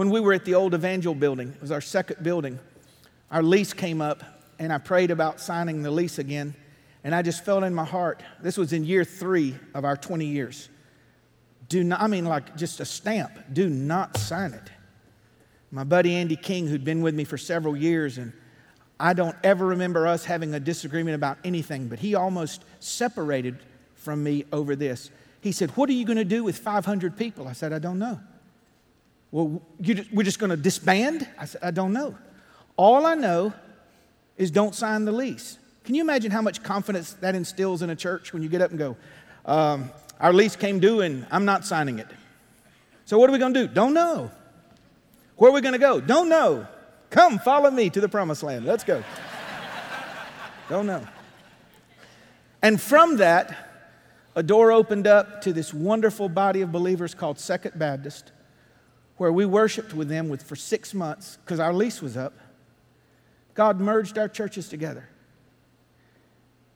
When 0.00 0.08
we 0.08 0.20
were 0.20 0.32
at 0.32 0.46
the 0.46 0.54
old 0.54 0.72
Evangel 0.72 1.14
building, 1.14 1.50
it 1.50 1.60
was 1.60 1.70
our 1.70 1.82
second 1.82 2.22
building, 2.22 2.58
our 3.30 3.42
lease 3.42 3.74
came 3.74 4.00
up, 4.00 4.24
and 4.58 4.72
I 4.72 4.78
prayed 4.78 5.10
about 5.10 5.42
signing 5.42 5.82
the 5.82 5.90
lease 5.90 6.18
again. 6.18 6.54
And 7.04 7.14
I 7.14 7.20
just 7.20 7.44
felt 7.44 7.64
in 7.64 7.74
my 7.74 7.84
heart, 7.84 8.22
this 8.42 8.56
was 8.56 8.72
in 8.72 8.86
year 8.86 9.04
three 9.04 9.54
of 9.74 9.84
our 9.84 9.98
20 9.98 10.24
years. 10.24 10.70
Do 11.68 11.84
not, 11.84 12.00
I 12.00 12.06
mean, 12.06 12.24
like 12.24 12.56
just 12.56 12.80
a 12.80 12.86
stamp, 12.86 13.32
do 13.52 13.68
not 13.68 14.16
sign 14.16 14.54
it. 14.54 14.70
My 15.70 15.84
buddy 15.84 16.14
Andy 16.14 16.36
King, 16.36 16.66
who'd 16.66 16.82
been 16.82 17.02
with 17.02 17.14
me 17.14 17.24
for 17.24 17.36
several 17.36 17.76
years, 17.76 18.16
and 18.16 18.32
I 18.98 19.12
don't 19.12 19.36
ever 19.44 19.66
remember 19.66 20.06
us 20.06 20.24
having 20.24 20.54
a 20.54 20.60
disagreement 20.60 21.14
about 21.14 21.36
anything, 21.44 21.88
but 21.88 21.98
he 21.98 22.14
almost 22.14 22.64
separated 22.78 23.58
from 23.96 24.24
me 24.24 24.46
over 24.50 24.74
this. 24.74 25.10
He 25.42 25.52
said, 25.52 25.68
What 25.76 25.90
are 25.90 25.92
you 25.92 26.06
going 26.06 26.16
to 26.16 26.24
do 26.24 26.42
with 26.42 26.56
500 26.56 27.18
people? 27.18 27.46
I 27.46 27.52
said, 27.52 27.74
I 27.74 27.78
don't 27.78 27.98
know. 27.98 28.18
Well, 29.32 29.62
just, 29.80 30.12
we're 30.12 30.24
just 30.24 30.38
going 30.38 30.50
to 30.50 30.56
disband? 30.56 31.28
I 31.38 31.44
said, 31.44 31.62
I 31.62 31.70
don't 31.70 31.92
know. 31.92 32.16
All 32.76 33.06
I 33.06 33.14
know 33.14 33.52
is 34.36 34.50
don't 34.50 34.74
sign 34.74 35.04
the 35.04 35.12
lease. 35.12 35.58
Can 35.84 35.94
you 35.94 36.02
imagine 36.02 36.30
how 36.30 36.42
much 36.42 36.62
confidence 36.62 37.12
that 37.14 37.34
instills 37.34 37.82
in 37.82 37.90
a 37.90 37.96
church 37.96 38.32
when 38.32 38.42
you 38.42 38.48
get 38.48 38.60
up 38.60 38.70
and 38.70 38.78
go, 38.78 38.96
um, 39.46 39.90
Our 40.18 40.32
lease 40.32 40.56
came 40.56 40.80
due 40.80 41.00
and 41.00 41.26
I'm 41.30 41.44
not 41.44 41.64
signing 41.64 41.98
it. 41.98 42.08
So, 43.04 43.18
what 43.18 43.28
are 43.28 43.32
we 43.32 43.38
going 43.38 43.54
to 43.54 43.66
do? 43.66 43.72
Don't 43.72 43.94
know. 43.94 44.30
Where 45.36 45.50
are 45.50 45.54
we 45.54 45.60
going 45.60 45.72
to 45.72 45.78
go? 45.78 46.00
Don't 46.00 46.28
know. 46.28 46.66
Come, 47.08 47.38
follow 47.38 47.70
me 47.70 47.90
to 47.90 48.00
the 48.00 48.08
promised 48.08 48.42
land. 48.42 48.66
Let's 48.66 48.84
go. 48.84 49.02
Don't 50.68 50.86
know. 50.86 51.04
And 52.62 52.80
from 52.80 53.16
that, 53.16 53.70
a 54.36 54.42
door 54.42 54.70
opened 54.70 55.06
up 55.06 55.42
to 55.42 55.52
this 55.52 55.74
wonderful 55.74 56.28
body 56.28 56.60
of 56.60 56.70
believers 56.70 57.14
called 57.14 57.38
Second 57.38 57.78
Baptist, 57.78 58.32
where 59.20 59.30
we 59.30 59.44
worshiped 59.44 59.92
with 59.92 60.08
them 60.08 60.30
with, 60.30 60.42
for 60.42 60.56
six 60.56 60.94
months 60.94 61.36
because 61.44 61.60
our 61.60 61.74
lease 61.74 62.00
was 62.00 62.16
up. 62.16 62.32
God 63.52 63.78
merged 63.78 64.16
our 64.16 64.28
churches 64.28 64.66
together. 64.66 65.06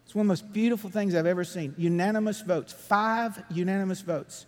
It's 0.05 0.15
one 0.15 0.25
of 0.25 0.27
the 0.27 0.33
most 0.33 0.53
beautiful 0.53 0.91
things 0.91 1.15
I've 1.15 1.25
ever 1.25 1.45
seen. 1.45 1.75
Unanimous 1.79 2.43
votes, 2.43 2.71
five 2.71 3.43
unanimous 3.51 4.03
votes. 4.03 4.45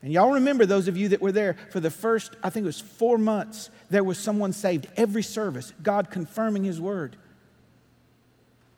And 0.00 0.10
y'all 0.10 0.32
remember, 0.32 0.64
those 0.64 0.88
of 0.88 0.96
you 0.96 1.10
that 1.10 1.20
were 1.20 1.32
there, 1.32 1.58
for 1.70 1.80
the 1.80 1.90
first, 1.90 2.34
I 2.42 2.48
think 2.48 2.64
it 2.64 2.68
was 2.68 2.80
four 2.80 3.18
months, 3.18 3.68
there 3.90 4.02
was 4.02 4.18
someone 4.18 4.54
saved 4.54 4.86
every 4.96 5.22
service, 5.22 5.74
God 5.82 6.10
confirming 6.10 6.64
His 6.64 6.80
word. 6.80 7.16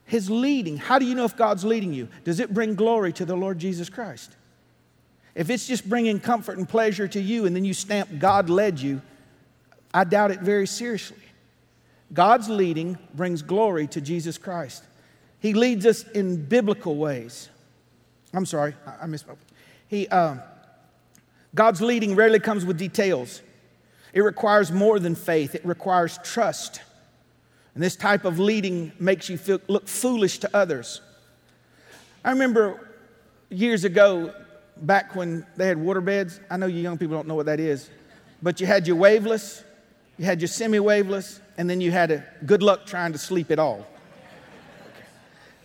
His 0.07 0.29
leading. 0.29 0.77
How 0.77 0.99
do 0.99 1.07
you 1.07 1.14
know 1.14 1.25
if 1.25 1.37
God's 1.37 1.64
leading 1.64 1.94
you? 1.94 2.09
Does 2.25 2.40
it 2.40 2.53
bring 2.53 2.75
glory 2.75 3.12
to 3.12 3.25
the 3.25 3.37
Lord 3.37 3.61
Jesus 3.61 3.88
Christ? 3.88 4.35
If 5.35 5.51
it's 5.51 5.66
just 5.66 5.88
bringing 5.88 6.20
comfort 6.20 6.59
and 6.59 6.68
pleasure 6.68 7.09
to 7.09 7.20
you 7.20 7.47
and 7.47 7.55
then 7.57 7.64
you 7.64 7.75
stamp 7.75 8.18
God 8.18 8.49
led 8.49 8.81
you, 8.81 9.03
I 9.92 10.05
doubt 10.05 10.31
it 10.31 10.40
very 10.40 10.66
seriously. 10.66 11.16
God's 12.12 12.49
leading 12.49 12.99
brings 13.14 13.42
glory 13.42 13.87
to 13.88 14.01
Jesus 14.01 14.38
Christ. 14.38 14.85
He 15.40 15.53
leads 15.53 15.85
us 15.87 16.05
in 16.11 16.44
biblical 16.44 16.97
ways. 16.97 17.49
I'm 18.33 18.47
sorry, 18.47 18.75
I, 18.87 19.07
misspoke. 19.07 19.37
He, 19.88 20.09
um, 20.09 20.40
God's 21.55 21.81
leading 21.81 22.14
rarely 22.14 22.40
comes 22.40 22.64
with 22.64 22.79
details. 22.79 23.42
It 24.12 24.20
requires 24.20 24.70
more 24.73 24.99
than 24.99 25.14
faith, 25.14 25.55
it 25.55 25.64
requires 25.64 26.18
trust. 26.25 26.81
And 27.75 27.83
this 27.83 27.97
type 27.97 28.25
of 28.25 28.38
leading 28.38 28.92
makes 29.01 29.29
you 29.29 29.37
feel, 29.37 29.61
look 29.66 29.88
foolish 29.88 30.38
to 30.38 30.57
others. 30.57 31.01
I 32.25 32.31
remember 32.31 32.88
years 33.51 33.85
ago, 33.85 34.33
back 34.87 35.14
when 35.14 35.47
they 35.57 35.66
had 35.66 35.79
water 35.79 36.01
beds. 36.01 36.40
I 36.51 36.57
know 36.57 36.66
you 36.66 36.81
young 36.81 36.99
people 36.99 37.16
don't 37.16 37.29
know 37.29 37.35
what 37.35 37.47
that 37.47 37.61
is, 37.61 37.90
but 38.42 38.61
you 38.61 38.66
had 38.66 38.87
your 38.87 38.97
waveless, 38.97 39.64
you 40.18 40.25
had 40.25 40.40
your 40.40 40.49
semi 40.49 40.79
waveless, 40.79 41.40
and 41.57 41.68
then 41.68 41.81
you 41.81 41.90
had 41.90 42.11
a 42.11 42.25
good 42.47 42.62
luck 42.62 42.87
trying 42.87 43.12
to 43.12 43.18
sleep 43.18 43.51
at 43.51 43.59
all. 43.59 43.87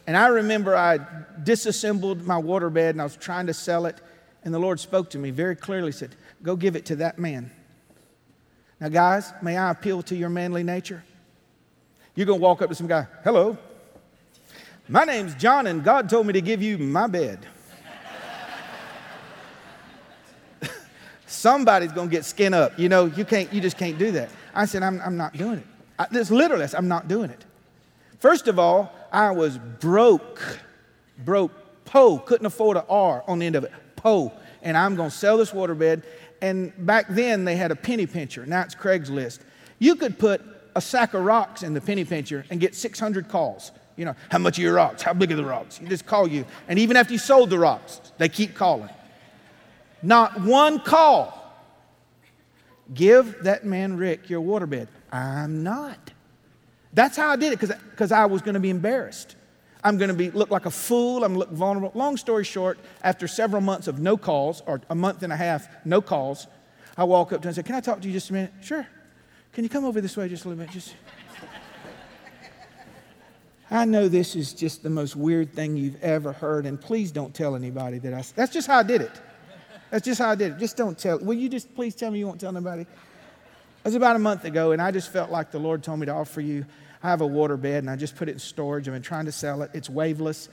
And 0.08 0.18
I 0.18 0.28
remember 0.28 0.76
I 0.76 1.00
disassembled 1.44 2.26
my 2.26 2.38
water 2.38 2.72
bed 2.72 2.96
and 2.96 3.02
I 3.02 3.04
was 3.04 3.16
trying 3.16 3.46
to 3.46 3.54
sell 3.54 3.86
it. 3.86 4.02
And 4.44 4.52
the 4.52 4.58
Lord 4.58 4.80
spoke 4.80 5.12
to 5.12 5.20
me 5.20 5.30
very 5.30 5.56
clearly, 5.56 5.92
said, 5.92 6.16
Go 6.42 6.56
give 6.56 6.76
it 6.76 6.86
to 6.88 6.96
that 6.96 7.20
man. 7.20 7.52
Now, 8.80 8.90
guys, 8.90 9.32
may 9.42 9.58
I 9.58 9.70
appeal 9.70 10.02
to 10.04 10.16
your 10.16 10.30
manly 10.30 10.64
nature? 10.64 11.04
You're 12.16 12.26
going 12.26 12.40
to 12.40 12.44
walk 12.44 12.62
up 12.62 12.70
to 12.70 12.76
some 12.76 12.88
guy, 12.88 13.06
hello. 13.24 13.58
My 14.88 15.04
name's 15.04 15.36
John, 15.36 15.68
and 15.68 15.84
God 15.84 16.10
told 16.10 16.26
me 16.26 16.34
to 16.34 16.42
give 16.42 16.64
you 16.64 16.80
my 16.80 17.06
bed. 17.06 17.46
Somebody's 21.30 21.92
to 21.92 22.08
get 22.08 22.26
skin 22.26 22.56
up. 22.56 22.78
You 22.80 22.90
know, 22.90 23.06
you, 23.06 23.24
can't, 23.24 23.54
you 23.54 23.62
just 23.62 23.78
can't 23.78 24.00
do 24.00 24.12
that. 24.14 24.30
I 24.56 24.66
said, 24.66 24.82
I'm, 24.82 25.00
I'm 25.02 25.16
not 25.16 25.34
doing 25.34 25.60
it. 25.60 25.66
I, 26.00 26.08
this 26.10 26.32
literally, 26.32 26.66
I'm 26.76 26.88
not 26.88 27.08
doing 27.08 27.30
it. 27.30 27.46
First 28.20 28.48
of 28.48 28.58
all, 28.58 28.92
I 29.12 29.32
was 29.32 29.58
broke, 29.58 30.42
broke, 31.20 31.86
po, 31.86 32.18
couldn't 32.18 32.48
afford 32.48 32.78
an 32.78 32.84
R 32.90 33.24
on 33.28 33.40
the 33.40 33.46
end 33.46 33.56
of 33.56 33.64
it. 33.64 33.72
Po. 33.96 34.34
And 34.64 34.76
I'm 34.76 34.98
to 34.98 35.10
sell 35.10 35.38
this 35.38 35.52
waterbed. 35.52 36.04
And 36.42 36.74
back 36.86 37.06
then 37.10 37.46
they 37.46 37.56
had 37.56 37.72
a 37.72 37.76
penny 37.76 38.08
pincher. 38.08 38.46
Now 38.46 38.62
it's 38.64 38.76
Craigslist. 38.76 39.40
You 39.78 39.96
could 39.96 40.18
put 40.18 40.42
a 40.76 40.82
sack 40.82 41.14
of 41.14 41.24
rocks 41.24 41.62
in 41.64 41.74
the 41.74 41.82
penny 41.82 42.06
pincher 42.06 42.46
and 42.50 42.60
get 42.60 42.76
600 42.76 43.30
calls. 43.30 43.72
You 43.96 44.06
know, 44.06 44.16
how 44.30 44.40
much 44.40 44.58
are 44.58 44.62
your 44.62 44.74
rocks? 44.74 45.02
How 45.02 45.14
big 45.14 45.32
are 45.32 45.36
the 45.36 45.46
rocks? 45.46 45.80
You 45.80 45.88
just 45.88 46.06
call 46.06 46.28
you. 46.28 46.46
And 46.68 46.80
even 46.80 46.98
after 46.98 47.14
you 47.14 47.20
sold 47.20 47.50
the 47.50 47.60
rocks, 47.60 48.02
they 48.18 48.30
keep 48.30 48.56
calling. 48.56 48.90
Not 50.02 50.42
one 50.42 50.80
call. 50.80 51.36
Give 52.94 53.44
that 53.44 53.66
man 53.66 53.98
Rick 53.98 54.30
your 54.30 54.42
waterbed. 54.42 54.88
I'm 55.12 55.64
not. 55.64 56.12
That's 56.94 57.16
how 57.16 57.30
I 57.30 57.36
did 57.36 57.54
it 57.54 57.60
because 57.60 58.12
I 58.12 58.26
was 58.26 58.42
going 58.42 58.56
to 58.56 58.60
be 58.60 58.70
embarrassed. 58.70 59.36
I'm 59.84 59.98
going 59.98 60.10
to 60.10 60.16
be 60.16 60.32
look 60.32 60.50
like 60.50 60.66
a 60.66 60.72
fool. 60.72 61.24
I'm 61.24 61.36
look 61.36 61.52
vulnerable. 61.52 61.92
Long 61.98 62.18
story 62.18 62.44
short, 62.44 62.80
after 63.04 63.28
several 63.28 63.62
months 63.62 63.88
of 63.88 64.00
no 64.00 64.18
calls, 64.18 64.62
or 64.66 64.82
a 64.90 64.96
month 64.96 65.24
and 65.24 65.32
a 65.32 65.38
half, 65.38 65.68
no 65.86 66.02
calls, 66.02 66.48
I 66.98 67.06
walk 67.06 67.32
up 67.32 67.42
to 67.42 67.48
him 67.48 67.50
and 67.50 67.56
say, 67.56 67.64
"Can 67.64 67.76
I 67.76 67.80
talk 67.80 68.02
to 68.02 68.08
you 68.08 68.14
just 68.14 68.30
a 68.30 68.34
minute?" 68.34 68.52
Sure. 68.62 68.86
Can 69.54 69.64
you 69.64 69.70
come 69.70 69.86
over 69.86 70.02
this 70.02 70.18
way 70.18 70.28
just 70.28 70.46
a 70.46 70.50
little 70.50 70.64
bit? 70.64 70.74
Just. 70.74 70.96
I 73.72 73.86
know 73.86 74.08
this 74.08 74.36
is 74.36 74.54
just 74.54 74.84
the 74.84 74.90
most 74.90 75.16
weird 75.16 75.54
thing 75.54 75.78
you've 75.78 76.02
ever 76.04 76.34
heard, 76.34 76.66
and 76.66 76.80
please 76.80 77.12
don't 77.12 77.34
tell 77.34 77.56
anybody 77.56 78.00
that 78.00 78.14
I. 78.14 78.24
That's 78.36 78.52
just 78.52 78.68
how 78.68 78.80
I 78.80 78.84
did 78.84 79.02
it. 79.02 79.22
That's 79.90 80.06
just 80.06 80.20
how 80.20 80.30
I 80.30 80.36
did 80.36 80.54
it. 80.54 80.60
Just 80.60 80.78
don't 80.78 80.98
tell. 80.98 81.20
Will 81.20 81.36
you 81.36 81.50
just 81.50 81.74
please 81.76 81.96
tell 81.96 82.12
me 82.12 82.20
you 82.20 82.28
won't 82.28 82.40
tell 82.40 82.52
nobody? 82.52 82.82
It 82.82 82.88
was 83.86 83.96
about 83.96 84.16
a 84.16 84.20
month 84.20 84.46
ago, 84.46 84.72
and 84.72 84.82
I 84.82 84.92
just 84.92 85.12
felt 85.12 85.32
like 85.32 85.52
the 85.52 85.60
Lord 85.60 85.84
told 85.84 86.00
me 86.00 86.06
to 86.06 86.14
offer 86.14 86.42
you. 86.42 86.66
I 87.02 87.10
have 87.10 87.22
a 87.22 87.28
water 87.28 87.58
bed, 87.58 87.84
and 87.84 87.90
I 87.90 87.96
just 87.96 88.16
put 88.16 88.28
it 88.28 88.34
in 88.34 88.40
storage. 88.40 88.88
I've 88.88 88.94
been 88.94 89.02
trying 89.02 89.26
to 89.26 89.32
sell 89.32 89.62
it. 89.62 89.72
It's 89.74 89.90
waveless. 89.90 90.50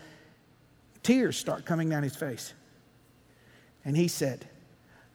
Tears 1.03 1.37
start 1.37 1.65
coming 1.65 1.89
down 1.89 2.03
his 2.03 2.17
face. 2.17 2.55
And 3.85 3.97
he 3.97 4.09
said, 4.09 4.49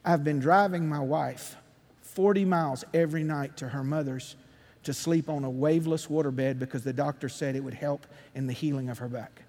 I've 0.03 0.23
been 0.23 0.39
driving 0.39 0.87
my 0.87 0.99
wife 0.99 1.55
40 2.01 2.45
miles 2.45 2.83
every 2.93 3.23
night 3.23 3.57
to 3.57 3.69
her 3.69 3.83
mother's 3.83 4.35
to 4.83 4.93
sleep 4.93 5.29
on 5.29 5.43
a 5.43 5.49
waveless 5.49 6.07
waterbed 6.07 6.59
because 6.59 6.83
the 6.83 6.93
doctor 6.93 7.29
said 7.29 7.55
it 7.55 7.63
would 7.63 7.73
help 7.73 8.05
in 8.35 8.47
the 8.47 8.53
healing 8.53 8.89
of 8.89 8.97
her 8.97 9.07
back. 9.07 9.43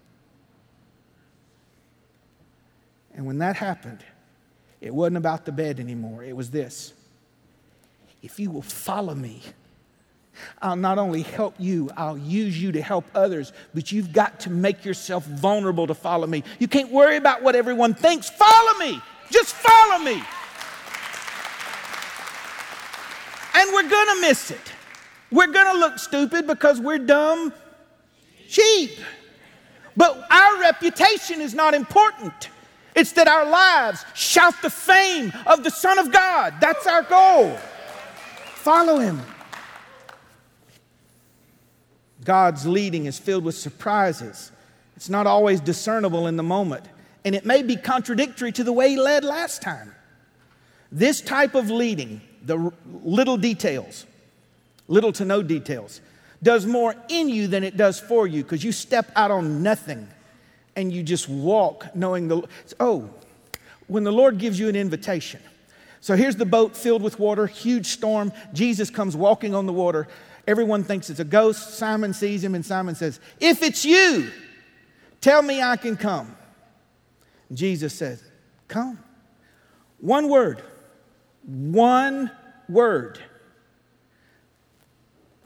And 3.14 3.26
when 3.26 3.38
that 3.38 3.56
happened, 3.56 4.04
it 4.82 4.92
wasn't 4.92 5.16
about 5.16 5.46
the 5.46 5.52
bed 5.52 5.80
anymore. 5.80 6.22
It 6.22 6.36
was 6.36 6.50
this 6.50 6.92
if 8.22 8.38
you 8.38 8.50
will 8.50 8.62
follow 8.62 9.14
me, 9.14 9.42
I'll 10.60 10.76
not 10.76 10.98
only 10.98 11.22
help 11.22 11.54
you, 11.58 11.90
I'll 11.96 12.18
use 12.18 12.60
you 12.60 12.72
to 12.72 12.82
help 12.82 13.04
others, 13.14 13.52
but 13.74 13.90
you've 13.92 14.12
got 14.12 14.40
to 14.40 14.50
make 14.50 14.84
yourself 14.84 15.24
vulnerable 15.24 15.86
to 15.86 15.94
follow 15.94 16.26
me. 16.26 16.44
You 16.58 16.68
can't 16.68 16.90
worry 16.90 17.16
about 17.16 17.42
what 17.42 17.56
everyone 17.56 17.94
thinks. 17.94 18.30
Follow 18.30 18.78
me. 18.78 19.00
Just 19.30 19.54
follow 19.54 20.04
me. 20.04 20.22
And 23.54 23.70
we're 23.72 23.88
going 23.88 24.16
to 24.16 24.20
miss 24.20 24.50
it. 24.50 24.72
We're 25.30 25.52
going 25.52 25.74
to 25.74 25.78
look 25.78 25.98
stupid 25.98 26.46
because 26.46 26.80
we're 26.80 26.98
dumb 26.98 27.52
sheep. 28.46 28.98
But 29.96 30.26
our 30.30 30.60
reputation 30.60 31.40
is 31.40 31.54
not 31.54 31.74
important. 31.74 32.48
It's 32.94 33.12
that 33.12 33.28
our 33.28 33.48
lives 33.48 34.04
shout 34.14 34.54
the 34.62 34.70
fame 34.70 35.32
of 35.46 35.64
the 35.64 35.70
Son 35.70 35.98
of 35.98 36.12
God. 36.12 36.54
That's 36.60 36.86
our 36.86 37.02
goal. 37.02 37.56
Follow 38.54 38.98
Him. 38.98 39.20
God's 42.24 42.66
leading 42.66 43.06
is 43.06 43.18
filled 43.18 43.44
with 43.44 43.56
surprises. 43.56 44.52
It's 44.96 45.08
not 45.08 45.26
always 45.26 45.60
discernible 45.60 46.26
in 46.26 46.36
the 46.36 46.42
moment, 46.42 46.84
and 47.24 47.34
it 47.34 47.44
may 47.44 47.62
be 47.62 47.76
contradictory 47.76 48.52
to 48.52 48.64
the 48.64 48.72
way 48.72 48.90
He 48.90 48.96
led 48.96 49.24
last 49.24 49.62
time. 49.62 49.94
This 50.92 51.20
type 51.20 51.54
of 51.54 51.70
leading, 51.70 52.20
the 52.44 52.72
little 53.02 53.38
details, 53.38 54.06
little 54.86 55.12
to 55.14 55.24
no 55.24 55.42
details, 55.42 56.00
does 56.42 56.66
more 56.66 56.94
in 57.08 57.28
you 57.28 57.46
than 57.46 57.64
it 57.64 57.76
does 57.76 57.98
for 57.98 58.26
you 58.26 58.42
because 58.42 58.62
you 58.62 58.72
step 58.72 59.10
out 59.16 59.30
on 59.30 59.62
nothing 59.62 60.06
and 60.76 60.92
you 60.92 61.02
just 61.02 61.28
walk 61.28 61.94
knowing 61.94 62.28
the 62.28 62.42
oh 62.80 63.08
when 63.86 64.04
the 64.04 64.12
lord 64.12 64.38
gives 64.38 64.58
you 64.58 64.68
an 64.68 64.76
invitation. 64.76 65.40
So 66.00 66.16
here's 66.16 66.36
the 66.36 66.46
boat 66.46 66.76
filled 66.76 67.02
with 67.02 67.18
water 67.18 67.46
huge 67.46 67.86
storm. 67.86 68.32
Jesus 68.52 68.90
comes 68.90 69.16
walking 69.16 69.54
on 69.54 69.66
the 69.66 69.72
water. 69.72 70.08
Everyone 70.48 70.82
thinks 70.82 71.10
it's 71.10 71.20
a 71.20 71.24
ghost. 71.24 71.74
Simon 71.74 72.12
sees 72.12 72.42
him 72.42 72.54
and 72.54 72.64
simon 72.64 72.94
says 72.94 73.20
if 73.40 73.62
it's 73.62 73.84
you 73.84 74.30
tell 75.20 75.42
me 75.42 75.62
i 75.62 75.76
can 75.76 75.96
come. 75.96 76.36
Jesus 77.52 77.94
says 77.94 78.22
come. 78.68 78.98
One 80.00 80.28
word 80.28 80.62
one 81.44 82.30
word. 82.68 83.18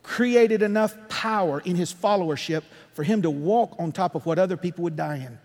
Created 0.02 0.62
enough 0.62 0.96
power 1.08 1.60
in 1.60 1.76
his 1.76 1.92
followership 1.92 2.62
for 2.96 3.02
him 3.02 3.20
to 3.22 3.30
walk 3.30 3.76
on 3.78 3.92
top 3.92 4.14
of 4.14 4.24
what 4.24 4.38
other 4.38 4.56
people 4.56 4.82
would 4.84 4.96
die 4.96 5.16
in. 5.16 5.38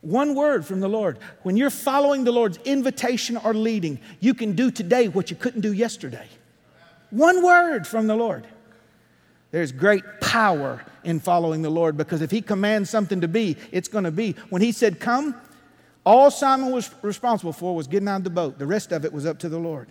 One 0.00 0.34
word 0.34 0.64
from 0.64 0.80
the 0.80 0.88
Lord. 0.88 1.18
When 1.42 1.58
you're 1.58 1.68
following 1.68 2.24
the 2.24 2.32
Lord's 2.32 2.56
invitation 2.64 3.36
or 3.36 3.52
leading, 3.52 4.00
you 4.20 4.32
can 4.32 4.54
do 4.56 4.70
today 4.70 5.08
what 5.08 5.30
you 5.30 5.36
couldn't 5.36 5.60
do 5.60 5.74
yesterday. 5.74 6.26
One 7.10 7.44
word 7.44 7.86
from 7.86 8.06
the 8.06 8.16
Lord. 8.16 8.46
There's 9.50 9.70
great 9.70 10.04
power 10.22 10.82
in 11.04 11.20
following 11.20 11.60
the 11.60 11.70
Lord 11.70 11.98
because 11.98 12.22
if 12.22 12.30
He 12.30 12.40
commands 12.40 12.88
something 12.88 13.20
to 13.20 13.28
be, 13.28 13.58
it's 13.70 13.88
going 13.88 14.04
to 14.04 14.10
be. 14.10 14.34
When 14.48 14.62
He 14.62 14.72
said, 14.72 14.98
Come, 14.98 15.34
all 16.06 16.30
Simon 16.30 16.70
was 16.70 16.90
responsible 17.02 17.52
for 17.52 17.74
was 17.74 17.86
getting 17.86 18.08
out 18.08 18.18
of 18.18 18.24
the 18.24 18.30
boat. 18.30 18.58
The 18.58 18.66
rest 18.66 18.92
of 18.92 19.04
it 19.04 19.12
was 19.12 19.26
up 19.26 19.38
to 19.40 19.50
the 19.50 19.58
Lord. 19.58 19.88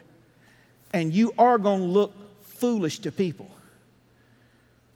And 0.93 1.13
you 1.13 1.31
are 1.37 1.59
going 1.59 1.81
to 1.81 1.85
look 1.85 2.13
foolish 2.41 2.97
to 2.99 3.11
people. 3.11 3.51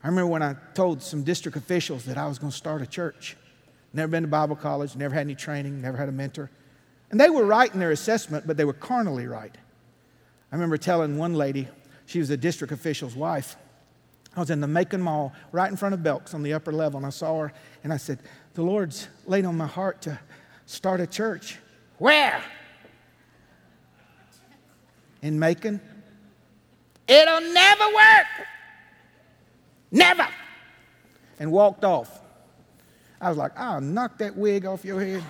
I 0.03 0.07
remember 0.07 0.31
when 0.31 0.43
I 0.43 0.55
told 0.73 1.01
some 1.01 1.23
district 1.23 1.57
officials 1.57 2.05
that 2.05 2.17
I 2.17 2.27
was 2.27 2.37
going 2.37 2.51
to 2.51 2.57
start 2.57 2.81
a 2.81 2.85
church. 2.85 3.37
Never 3.93 4.09
been 4.09 4.23
to 4.23 4.29
Bible 4.29 4.55
college, 4.55 4.95
never 4.95 5.13
had 5.13 5.21
any 5.21 5.35
training, 5.35 5.81
never 5.81 5.97
had 5.97 6.09
a 6.09 6.11
mentor. 6.11 6.49
And 7.09 7.19
they 7.19 7.29
were 7.29 7.45
right 7.45 7.71
in 7.73 7.79
their 7.79 7.91
assessment, 7.91 8.45
but 8.45 8.57
they 8.57 8.65
were 8.65 8.73
carnally 8.73 9.27
right. 9.27 9.55
I 10.51 10.55
remember 10.55 10.77
telling 10.77 11.17
one 11.17 11.35
lady, 11.35 11.67
she 12.05 12.19
was 12.19 12.29
a 12.31 12.37
district 12.37 12.73
official's 12.73 13.15
wife. 13.15 13.55
I 14.35 14.39
was 14.39 14.49
in 14.49 14.61
the 14.61 14.67
Macon 14.67 15.01
Mall, 15.01 15.31
right 15.51 15.69
in 15.69 15.77
front 15.77 15.93
of 15.93 16.03
Belk's 16.03 16.33
on 16.33 16.43
the 16.43 16.53
upper 16.53 16.73
level, 16.73 16.97
and 16.97 17.05
I 17.05 17.11
saw 17.11 17.39
her, 17.39 17.53
and 17.83 17.93
I 17.93 17.97
said, 17.97 18.19
The 18.55 18.63
Lord's 18.63 19.07
laid 19.25 19.45
on 19.45 19.55
my 19.55 19.67
heart 19.67 20.01
to 20.03 20.19
start 20.65 20.99
a 20.99 21.07
church. 21.07 21.59
Where? 21.99 22.43
In 25.21 25.39
Macon. 25.39 25.79
It'll 27.07 27.41
never 27.41 27.85
work. 27.85 28.47
Never. 29.93 30.27
And 31.39 31.51
walked 31.51 31.85
off. 31.85 32.19
I 33.21 33.29
was 33.29 33.37
like, 33.37 33.57
I'll 33.57 33.79
knock 33.79 34.17
that 34.17 34.35
wig 34.35 34.65
off 34.65 34.83
your 34.83 34.99
head. 34.99 35.23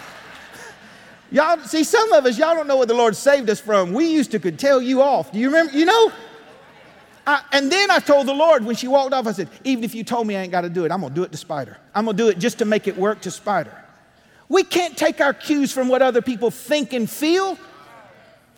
y'all, 1.32 1.58
see, 1.64 1.82
some 1.82 2.12
of 2.12 2.26
us, 2.26 2.38
y'all 2.38 2.54
don't 2.54 2.68
know 2.68 2.76
what 2.76 2.86
the 2.86 2.94
Lord 2.94 3.16
saved 3.16 3.50
us 3.50 3.58
from. 3.58 3.92
We 3.92 4.12
used 4.12 4.30
to 4.32 4.38
could 4.38 4.58
tell 4.58 4.80
you 4.80 5.02
off. 5.02 5.32
Do 5.32 5.38
you 5.38 5.46
remember? 5.48 5.72
You 5.72 5.86
know? 5.86 6.12
I, 7.26 7.42
and 7.52 7.72
then 7.72 7.90
I 7.90 7.98
told 7.98 8.28
the 8.28 8.34
Lord 8.34 8.64
when 8.64 8.76
she 8.76 8.88
walked 8.88 9.14
off, 9.14 9.26
I 9.26 9.32
said, 9.32 9.48
even 9.64 9.84
if 9.84 9.94
you 9.94 10.04
told 10.04 10.26
me 10.26 10.36
I 10.36 10.42
ain't 10.42 10.52
got 10.52 10.60
to 10.60 10.70
do 10.70 10.84
it, 10.84 10.92
I'm 10.92 11.00
going 11.00 11.12
to 11.12 11.16
do 11.16 11.24
it 11.24 11.32
to 11.32 11.38
Spider. 11.38 11.78
I'm 11.94 12.04
going 12.04 12.16
to 12.16 12.22
do 12.22 12.28
it 12.28 12.38
just 12.38 12.58
to 12.58 12.64
make 12.64 12.86
it 12.86 12.96
work 12.96 13.22
to 13.22 13.30
Spider. 13.30 13.76
We 14.48 14.64
can't 14.64 14.96
take 14.96 15.20
our 15.20 15.32
cues 15.32 15.72
from 15.72 15.88
what 15.88 16.02
other 16.02 16.20
people 16.20 16.50
think 16.50 16.92
and 16.92 17.08
feel. 17.08 17.56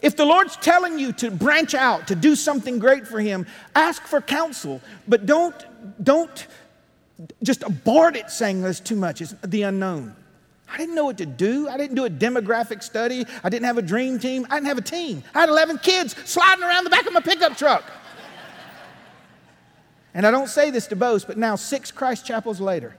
If 0.03 0.17
the 0.17 0.25
Lord's 0.25 0.57
telling 0.57 0.99
you 0.99 1.13
to 1.15 1.31
branch 1.31 1.75
out, 1.75 2.09
to 2.09 2.17
do 2.17 2.35
something 2.35 2.81
great 2.81 3.07
for 3.07 3.21
Him, 3.21 3.47
ask 3.75 4.03
for 4.03 4.21
counsel, 4.21 4.81
but 5.07 5.27
don't, 5.27 5.55
don't 6.03 6.47
just 7.43 7.63
abort 7.63 8.17
it 8.17 8.31
saying 8.31 8.63
there's 8.63 8.81
too 8.81 8.97
much. 8.97 9.21
It's 9.21 9.35
the 9.45 9.63
unknown. 9.63 10.17
I 10.69 10.77
didn't 10.79 10.95
know 10.95 11.05
what 11.05 11.19
to 11.19 11.27
do. 11.27 11.69
I 11.69 11.77
didn't 11.77 11.97
do 11.97 12.07
a 12.07 12.11
demographic 12.11 12.83
study. 12.83 13.27
I 13.45 13.49
didn't 13.49 13.67
have 13.67 13.79
a 13.79 13.83
dream 13.83 14.19
team. 14.19 14.47
I 14.51 14.57
didn't 14.57 14.69
have 14.69 14.79
a 14.79 14.83
team. 14.83 15.23
I 15.35 15.41
had 15.41 15.51
11 15.51 15.79
kids 15.79 16.17
sliding 16.25 16.65
around 16.65 16.85
the 16.85 16.91
back 16.91 17.07
of 17.07 17.13
my 17.13 17.21
pickup 17.21 17.57
truck. 17.57 17.85
and 20.15 20.27
I 20.27 20.31
don't 20.31 20.49
say 20.49 20.71
this 20.71 20.87
to 20.89 20.97
boast, 20.97 21.27
but 21.27 21.37
now, 21.37 21.57
six 21.57 21.93
Christ 21.93 22.27
chapels 22.27 22.59
later, 22.59 22.97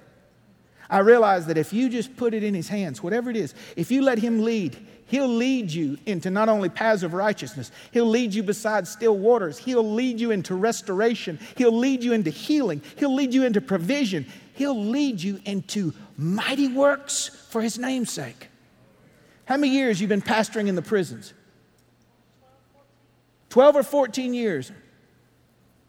I 0.89 1.00
realize 1.00 1.48
that 1.48 1.58
if 1.58 1.74
you 1.74 1.89
just 1.89 2.16
put 2.16 2.36
it 2.36 2.44
in 2.44 2.54
His 2.54 2.70
hands, 2.70 3.02
whatever 3.02 3.32
it 3.32 3.36
is, 3.36 3.56
if 3.76 3.89
you 3.92 4.04
let 4.04 4.20
Him 4.20 4.44
lead, 4.44 4.78
He'll 5.06 5.28
lead 5.28 5.71
you 5.71 5.98
into 6.06 6.32
not 6.32 6.50
only 6.50 6.69
paths 6.69 7.04
of 7.04 7.13
righteousness, 7.13 7.71
He'll 7.92 8.06
lead 8.06 8.34
you 8.34 8.44
beside 8.44 8.88
still 8.88 9.17
waters. 9.17 9.58
He'll 9.58 9.94
lead 9.94 10.19
you 10.19 10.32
into 10.32 10.56
restoration. 10.56 11.40
He'll 11.56 11.77
lead 11.77 12.04
you 12.04 12.13
into 12.13 12.30
healing. 12.30 12.82
He'll 12.98 13.13
lead 13.13 13.34
you 13.34 13.44
into 13.44 13.62
provision. 13.62 14.25
He'll 14.54 14.82
lead 14.82 15.21
you 15.21 15.40
into 15.46 15.94
mighty 16.17 16.67
works 16.67 17.27
for 17.50 17.62
His 17.62 17.77
name's 17.77 18.12
sake. 18.12 18.50
How 19.46 19.58
many 19.58 19.73
years 19.73 20.00
you 20.00 20.08
been 20.08 20.21
pastoring 20.21 20.67
in 20.67 20.75
the 20.75 20.82
prisons? 20.82 21.34
12 23.50 23.75
or 23.75 23.84
14 23.84 24.34
years 24.34 24.71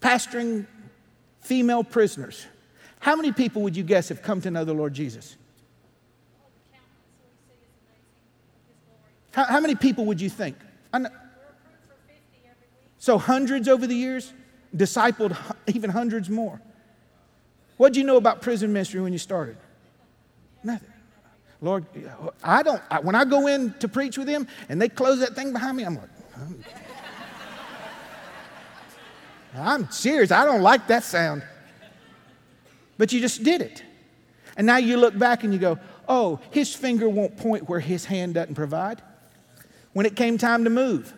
pastoring 0.00 0.66
female 1.40 1.82
prisoners. 1.82 2.46
How 3.00 3.16
many 3.16 3.32
people 3.32 3.62
would 3.62 3.76
you 3.76 3.84
guess 3.84 4.08
have 4.08 4.22
come 4.22 4.40
to 4.42 4.50
know 4.50 4.64
the 4.64 4.74
Lord 4.74 4.92
Jesus? 4.92 5.36
How, 9.34 9.44
how 9.44 9.60
many 9.60 9.74
people 9.74 10.06
would 10.06 10.20
you 10.20 10.30
think? 10.30 10.56
So, 12.98 13.18
hundreds 13.18 13.68
over 13.68 13.86
the 13.86 13.94
years, 13.94 14.32
discipled 14.74 15.36
even 15.66 15.90
hundreds 15.90 16.30
more. 16.30 16.60
What 17.76 17.92
did 17.92 17.98
you 17.98 18.04
know 18.04 18.16
about 18.16 18.40
prison 18.40 18.72
ministry 18.72 19.00
when 19.00 19.12
you 19.12 19.18
started? 19.18 19.56
Nothing. 20.62 20.88
Lord, 21.60 21.84
I 22.42 22.62
don't, 22.62 22.80
I, 22.90 23.00
when 23.00 23.14
I 23.14 23.24
go 23.24 23.46
in 23.46 23.74
to 23.80 23.88
preach 23.88 24.16
with 24.16 24.26
them 24.26 24.46
and 24.68 24.80
they 24.80 24.88
close 24.88 25.20
that 25.20 25.34
thing 25.34 25.52
behind 25.52 25.76
me, 25.76 25.82
I'm 25.84 25.96
like, 25.96 26.08
hmm. 26.34 26.54
I'm 29.56 29.90
serious. 29.90 30.30
I 30.30 30.44
don't 30.44 30.62
like 30.62 30.86
that 30.88 31.04
sound. 31.04 31.42
But 32.96 33.12
you 33.12 33.20
just 33.20 33.42
did 33.42 33.60
it. 33.60 33.82
And 34.56 34.66
now 34.66 34.76
you 34.76 34.96
look 34.96 35.18
back 35.18 35.44
and 35.44 35.52
you 35.52 35.58
go, 35.58 35.78
oh, 36.08 36.40
his 36.50 36.74
finger 36.74 37.08
won't 37.08 37.36
point 37.36 37.68
where 37.68 37.80
his 37.80 38.04
hand 38.04 38.34
doesn't 38.34 38.54
provide. 38.54 39.02
When 39.94 40.04
it 40.04 40.14
came 40.14 40.36
time 40.36 40.64
to 40.64 40.70
move, 40.70 41.14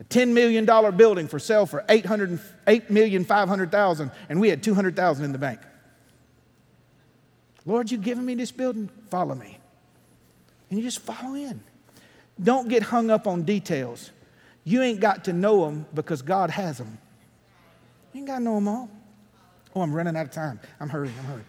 a 0.00 0.04
$10 0.04 0.32
million 0.32 0.64
building 0.96 1.28
for 1.28 1.38
sale 1.38 1.66
for 1.66 1.84
$8,500,000, 1.88 4.12
and 4.28 4.40
we 4.40 4.48
had 4.48 4.62
200,000 4.62 5.24
in 5.24 5.32
the 5.32 5.38
bank. 5.38 5.60
Lord, 7.64 7.90
you've 7.90 8.02
given 8.02 8.24
me 8.24 8.34
this 8.34 8.50
building? 8.50 8.88
Follow 9.10 9.34
me. 9.34 9.58
And 10.70 10.78
you 10.78 10.84
just 10.84 11.00
follow 11.00 11.34
in. 11.34 11.60
Don't 12.42 12.68
get 12.68 12.82
hung 12.82 13.10
up 13.10 13.26
on 13.26 13.42
details. 13.42 14.10
You 14.64 14.82
ain't 14.82 15.00
got 15.00 15.24
to 15.24 15.32
know 15.32 15.64
them 15.64 15.86
because 15.94 16.22
God 16.22 16.50
has 16.50 16.78
them. 16.78 16.98
You 18.12 18.20
ain't 18.20 18.26
got 18.26 18.38
to 18.38 18.44
know 18.44 18.56
them 18.56 18.68
all. 18.68 18.90
Oh, 19.74 19.82
I'm 19.82 19.92
running 19.92 20.16
out 20.16 20.26
of 20.26 20.32
time. 20.32 20.60
I'm 20.80 20.88
hurrying, 20.88 21.14
I'm 21.18 21.24
hurrying. 21.26 21.46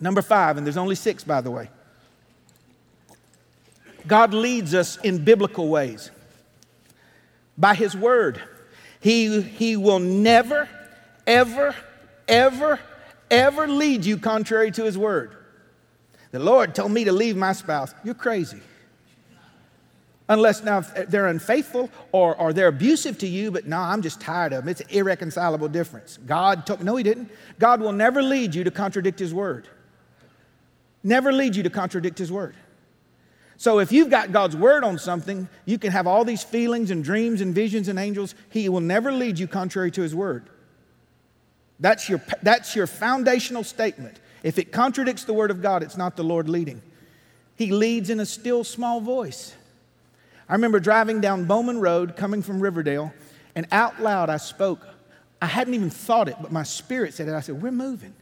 Number 0.00 0.22
five, 0.22 0.56
and 0.56 0.66
there's 0.66 0.76
only 0.76 0.96
six, 0.96 1.22
by 1.22 1.40
the 1.40 1.50
way. 1.50 1.70
God 4.06 4.34
leads 4.34 4.74
us 4.74 4.96
in 4.98 5.24
biblical 5.24 5.68
ways 5.68 6.10
by 7.56 7.74
His 7.74 7.96
Word. 7.96 8.42
He, 9.00 9.40
he 9.42 9.76
will 9.76 9.98
never, 9.98 10.68
ever, 11.26 11.74
ever, 12.28 12.80
ever 13.30 13.68
lead 13.68 14.04
you 14.04 14.16
contrary 14.18 14.70
to 14.72 14.84
His 14.84 14.96
Word. 14.96 15.36
The 16.30 16.38
Lord 16.38 16.74
told 16.74 16.92
me 16.92 17.04
to 17.04 17.12
leave 17.12 17.36
my 17.36 17.52
spouse. 17.52 17.94
You're 18.04 18.14
crazy. 18.14 18.60
Unless 20.28 20.62
now 20.62 20.80
they're 20.80 21.26
unfaithful 21.26 21.90
or, 22.12 22.34
or 22.36 22.52
they're 22.52 22.68
abusive 22.68 23.18
to 23.18 23.26
you, 23.26 23.50
but 23.50 23.66
no, 23.66 23.76
I'm 23.76 24.00
just 24.00 24.20
tired 24.20 24.52
of 24.52 24.62
them. 24.62 24.68
It's 24.70 24.80
an 24.80 24.88
irreconcilable 24.90 25.68
difference. 25.68 26.18
God 26.24 26.64
told 26.64 26.80
me, 26.80 26.86
no, 26.86 26.96
He 26.96 27.02
didn't. 27.02 27.30
God 27.58 27.80
will 27.80 27.92
never 27.92 28.22
lead 28.22 28.54
you 28.54 28.64
to 28.64 28.70
contradict 28.70 29.18
His 29.18 29.34
Word. 29.34 29.68
Never 31.02 31.32
lead 31.32 31.56
you 31.56 31.62
to 31.64 31.70
contradict 31.70 32.18
His 32.18 32.32
Word. 32.32 32.54
So 33.56 33.78
if 33.78 33.92
you've 33.92 34.10
got 34.10 34.32
God's 34.32 34.56
word 34.56 34.82
on 34.82 34.98
something, 34.98 35.48
you 35.64 35.78
can 35.78 35.92
have 35.92 36.06
all 36.06 36.24
these 36.24 36.42
feelings 36.42 36.90
and 36.90 37.04
dreams 37.04 37.40
and 37.40 37.54
visions 37.54 37.88
and 37.88 37.98
angels. 37.98 38.34
He 38.50 38.68
will 38.68 38.80
never 38.80 39.12
lead 39.12 39.38
you 39.38 39.46
contrary 39.46 39.90
to 39.92 40.02
his 40.02 40.14
word. 40.14 40.48
That's 41.78 42.08
your, 42.08 42.22
that's 42.42 42.74
your 42.74 42.86
foundational 42.86 43.64
statement. 43.64 44.18
If 44.42 44.58
it 44.58 44.72
contradicts 44.72 45.24
the 45.24 45.32
word 45.32 45.50
of 45.50 45.62
God, 45.62 45.82
it's 45.82 45.96
not 45.96 46.16
the 46.16 46.24
Lord 46.24 46.48
leading. 46.48 46.82
He 47.56 47.70
leads 47.70 48.10
in 48.10 48.20
a 48.20 48.26
still 48.26 48.64
small 48.64 49.00
voice. 49.00 49.54
I 50.48 50.54
remember 50.54 50.80
driving 50.80 51.20
down 51.20 51.44
Bowman 51.44 51.80
Road 51.80 52.16
coming 52.16 52.42
from 52.42 52.60
Riverdale, 52.60 53.12
and 53.54 53.66
out 53.70 54.00
loud 54.00 54.30
I 54.30 54.38
spoke. 54.38 54.86
I 55.40 55.46
hadn't 55.46 55.74
even 55.74 55.90
thought 55.90 56.28
it, 56.28 56.36
but 56.40 56.52
my 56.52 56.62
spirit 56.62 57.14
said 57.14 57.28
it. 57.28 57.34
I 57.34 57.40
said, 57.40 57.62
We're 57.62 57.72
moving. 57.72 58.14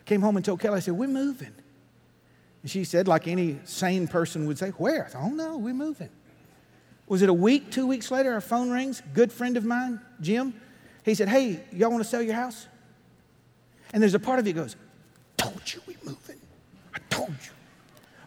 I 0.00 0.04
came 0.04 0.20
home 0.20 0.36
and 0.36 0.44
told 0.44 0.60
Kelly, 0.60 0.76
I 0.76 0.80
said, 0.80 0.94
We're 0.94 1.08
moving. 1.08 1.52
And 2.62 2.70
she 2.70 2.84
said, 2.84 3.08
like 3.08 3.26
any 3.26 3.58
sane 3.64 4.06
person 4.06 4.46
would 4.46 4.58
say, 4.58 4.70
Where? 4.70 5.08
Said, 5.10 5.20
oh 5.20 5.30
no, 5.30 5.58
we're 5.58 5.74
moving. 5.74 6.10
Was 7.08 7.22
it 7.22 7.28
a 7.28 7.34
week, 7.34 7.70
two 7.70 7.86
weeks 7.86 8.10
later? 8.10 8.32
Our 8.32 8.40
phone 8.40 8.70
rings. 8.70 9.02
Good 9.12 9.32
friend 9.32 9.56
of 9.56 9.64
mine, 9.64 10.00
Jim. 10.20 10.54
He 11.04 11.14
said, 11.14 11.28
Hey, 11.28 11.62
y'all 11.72 11.90
want 11.90 12.02
to 12.02 12.08
sell 12.08 12.22
your 12.22 12.34
house? 12.34 12.66
And 13.92 14.02
there's 14.02 14.14
a 14.14 14.20
part 14.20 14.38
of 14.38 14.46
you 14.46 14.52
goes, 14.52 14.76
Told 15.36 15.60
you 15.72 15.80
we're 15.86 15.96
moving. 16.04 16.40
I 16.94 16.98
told 17.10 17.30
you. 17.30 17.50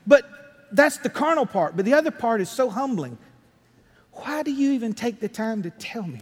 But 0.06 0.26
that's 0.72 0.98
the 0.98 1.10
carnal 1.10 1.46
part. 1.46 1.76
But 1.78 1.86
the 1.86 1.94
other 1.94 2.12
part 2.12 2.42
is 2.42 2.50
so 2.50 2.70
humbling. 2.70 3.18
Why 4.12 4.44
do 4.44 4.52
you 4.52 4.72
even 4.74 4.94
take 4.94 5.20
the 5.20 5.30
time 5.30 5.64
to 5.64 5.70
tell 5.70 6.04
me? 6.04 6.22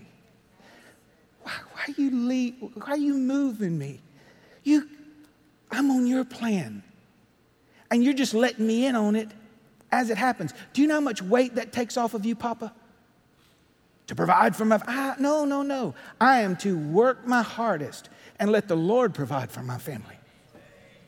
Why, 1.41 1.53
why 1.73 1.93
you 1.97 2.11
leave, 2.11 2.55
why 2.59 2.91
are 2.91 2.97
you 2.97 3.15
moving 3.15 3.77
me? 3.77 3.99
You, 4.63 4.87
I'm 5.71 5.91
on 5.91 6.07
your 6.07 6.23
plan 6.23 6.83
and 7.93 8.03
you're 8.03 8.15
just 8.15 8.33
letting 8.33 8.65
me 8.65 8.87
in 8.87 8.95
on 8.95 9.15
it 9.15 9.29
as 9.91 10.09
it 10.09 10.17
happens. 10.17 10.51
Do 10.73 10.81
you 10.81 10.87
know 10.87 10.95
how 10.95 10.99
much 11.01 11.21
weight 11.21 11.53
that 11.55 11.71
takes 11.71 11.95
off 11.95 12.15
of 12.15 12.25
you, 12.25 12.35
Papa? 12.35 12.73
To 14.07 14.15
provide 14.15 14.55
for 14.55 14.65
my 14.65 14.81
I, 14.87 15.13
no, 15.19 15.45
no, 15.45 15.61
no. 15.61 15.93
I 16.19 16.41
am 16.41 16.55
to 16.57 16.75
work 16.75 17.27
my 17.27 17.43
hardest 17.43 18.09
and 18.39 18.51
let 18.51 18.67
the 18.67 18.75
Lord 18.75 19.13
provide 19.13 19.51
for 19.51 19.61
my 19.61 19.77
family. 19.77 20.15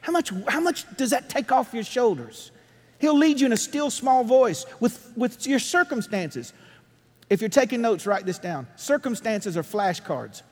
How 0.01 0.11
much, 0.11 0.31
how 0.47 0.59
much 0.59 0.85
does 0.95 1.09
that 1.09 1.27
take 1.27 1.51
off 1.51 1.73
your 1.73 1.83
shoulders? 1.83 2.51
He'll 2.99 3.17
lead 3.17 3.39
you 3.39 3.47
in 3.47 3.51
a 3.51 3.57
still 3.57 3.89
small 3.89 4.23
voice 4.23 4.67
with, 4.79 5.11
with 5.17 5.47
your 5.47 5.57
circumstances. 5.57 6.53
If 7.31 7.41
you're 7.41 7.49
taking 7.49 7.81
notes, 7.81 8.05
write 8.05 8.27
this 8.27 8.37
down. 8.37 8.67
Circumstances 8.75 9.57
are 9.57 9.63
flashcards. 9.63 10.43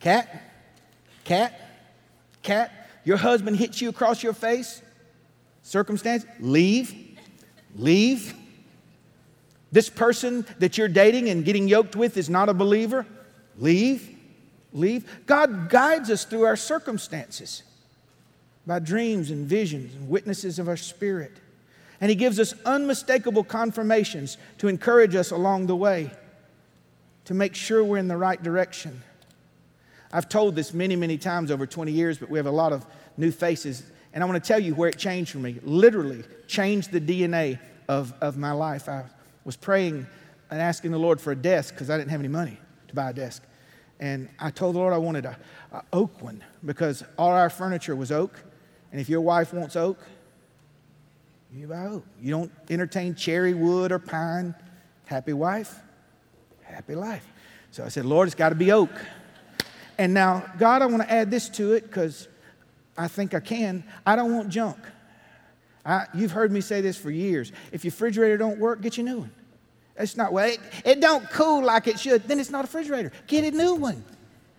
Cat, 0.00 0.42
cat, 1.24 1.60
cat, 2.42 2.83
your 3.04 3.16
husband 3.16 3.56
hits 3.56 3.80
you 3.80 3.88
across 3.88 4.22
your 4.22 4.32
face, 4.32 4.82
circumstance, 5.62 6.24
leave, 6.40 7.18
leave. 7.76 8.34
This 9.72 9.88
person 9.88 10.46
that 10.58 10.78
you're 10.78 10.88
dating 10.88 11.28
and 11.28 11.44
getting 11.44 11.68
yoked 11.68 11.96
with 11.96 12.16
is 12.16 12.30
not 12.30 12.48
a 12.48 12.54
believer, 12.54 13.06
leave, 13.58 14.08
leave. 14.72 15.08
God 15.26 15.68
guides 15.68 16.10
us 16.10 16.24
through 16.24 16.44
our 16.44 16.56
circumstances 16.56 17.62
by 18.66 18.78
dreams 18.78 19.30
and 19.30 19.46
visions 19.46 19.94
and 19.94 20.08
witnesses 20.08 20.58
of 20.58 20.68
our 20.68 20.76
spirit. 20.76 21.32
And 22.00 22.10
He 22.10 22.16
gives 22.16 22.40
us 22.40 22.54
unmistakable 22.64 23.44
confirmations 23.44 24.36
to 24.58 24.68
encourage 24.68 25.14
us 25.14 25.30
along 25.30 25.66
the 25.66 25.76
way, 25.76 26.10
to 27.26 27.34
make 27.34 27.54
sure 27.54 27.84
we're 27.84 27.98
in 27.98 28.08
the 28.08 28.16
right 28.16 28.42
direction. 28.42 29.02
I've 30.14 30.28
told 30.28 30.54
this 30.54 30.72
many, 30.72 30.94
many 30.94 31.18
times 31.18 31.50
over 31.50 31.66
20 31.66 31.90
years, 31.90 32.18
but 32.18 32.30
we 32.30 32.38
have 32.38 32.46
a 32.46 32.52
lot 32.52 32.72
of 32.72 32.86
new 33.16 33.32
faces. 33.32 33.82
And 34.12 34.22
I 34.22 34.26
want 34.28 34.42
to 34.42 34.46
tell 34.46 34.60
you 34.60 34.72
where 34.76 34.88
it 34.88 34.96
changed 34.96 35.32
for 35.32 35.38
me. 35.38 35.58
Literally 35.64 36.22
changed 36.46 36.92
the 36.92 37.00
DNA 37.00 37.58
of, 37.88 38.14
of 38.20 38.36
my 38.36 38.52
life. 38.52 38.88
I 38.88 39.06
was 39.44 39.56
praying 39.56 40.06
and 40.52 40.62
asking 40.62 40.92
the 40.92 40.98
Lord 40.98 41.20
for 41.20 41.32
a 41.32 41.36
desk 41.36 41.74
because 41.74 41.90
I 41.90 41.98
didn't 41.98 42.12
have 42.12 42.20
any 42.20 42.28
money 42.28 42.56
to 42.86 42.94
buy 42.94 43.10
a 43.10 43.12
desk. 43.12 43.42
And 43.98 44.28
I 44.38 44.50
told 44.50 44.76
the 44.76 44.78
Lord 44.78 44.92
I 44.92 44.98
wanted 44.98 45.24
a, 45.24 45.36
oak 45.92 46.22
one 46.22 46.44
because 46.64 47.02
all 47.18 47.32
our 47.32 47.50
furniture 47.50 47.96
was 47.96 48.12
oak. 48.12 48.40
And 48.92 49.00
if 49.00 49.08
your 49.08 49.20
wife 49.20 49.52
wants 49.52 49.74
oak, 49.74 49.98
you 51.52 51.66
buy 51.66 51.86
oak. 51.86 52.04
You 52.20 52.30
don't 52.30 52.52
entertain 52.70 53.16
cherry 53.16 53.52
wood 53.52 53.90
or 53.90 53.98
pine. 53.98 54.54
Happy 55.06 55.32
wife, 55.32 55.80
happy 56.62 56.94
life. 56.94 57.26
So 57.72 57.84
I 57.84 57.88
said, 57.88 58.04
Lord, 58.04 58.28
it's 58.28 58.36
got 58.36 58.50
to 58.50 58.54
be 58.54 58.70
oak. 58.70 58.90
And 59.98 60.12
now, 60.12 60.44
God, 60.58 60.82
I 60.82 60.86
want 60.86 61.02
to 61.02 61.10
add 61.10 61.30
this 61.30 61.48
to 61.50 61.72
it 61.74 61.82
because 61.82 62.28
I 62.96 63.08
think 63.08 63.34
I 63.34 63.40
can. 63.40 63.84
I 64.06 64.16
don't 64.16 64.34
want 64.34 64.48
junk. 64.48 64.78
I, 65.86 66.06
you've 66.14 66.30
heard 66.30 66.50
me 66.50 66.60
say 66.60 66.80
this 66.80 66.96
for 66.96 67.10
years. 67.10 67.52
If 67.72 67.84
your 67.84 67.90
refrigerator 67.90 68.38
don't 68.38 68.58
work, 68.58 68.80
get 68.80 68.96
you 68.96 69.06
a 69.06 69.10
new 69.10 69.18
one. 69.20 69.30
It's 69.96 70.16
not 70.16 70.32
well. 70.32 70.48
It, 70.48 70.60
it 70.84 71.00
don't 71.00 71.28
cool 71.30 71.62
like 71.62 71.86
it 71.86 72.00
should. 72.00 72.24
Then 72.24 72.40
it's 72.40 72.50
not 72.50 72.60
a 72.60 72.66
refrigerator. 72.66 73.12
Get 73.26 73.44
a 73.44 73.56
new 73.56 73.74
one. 73.74 74.04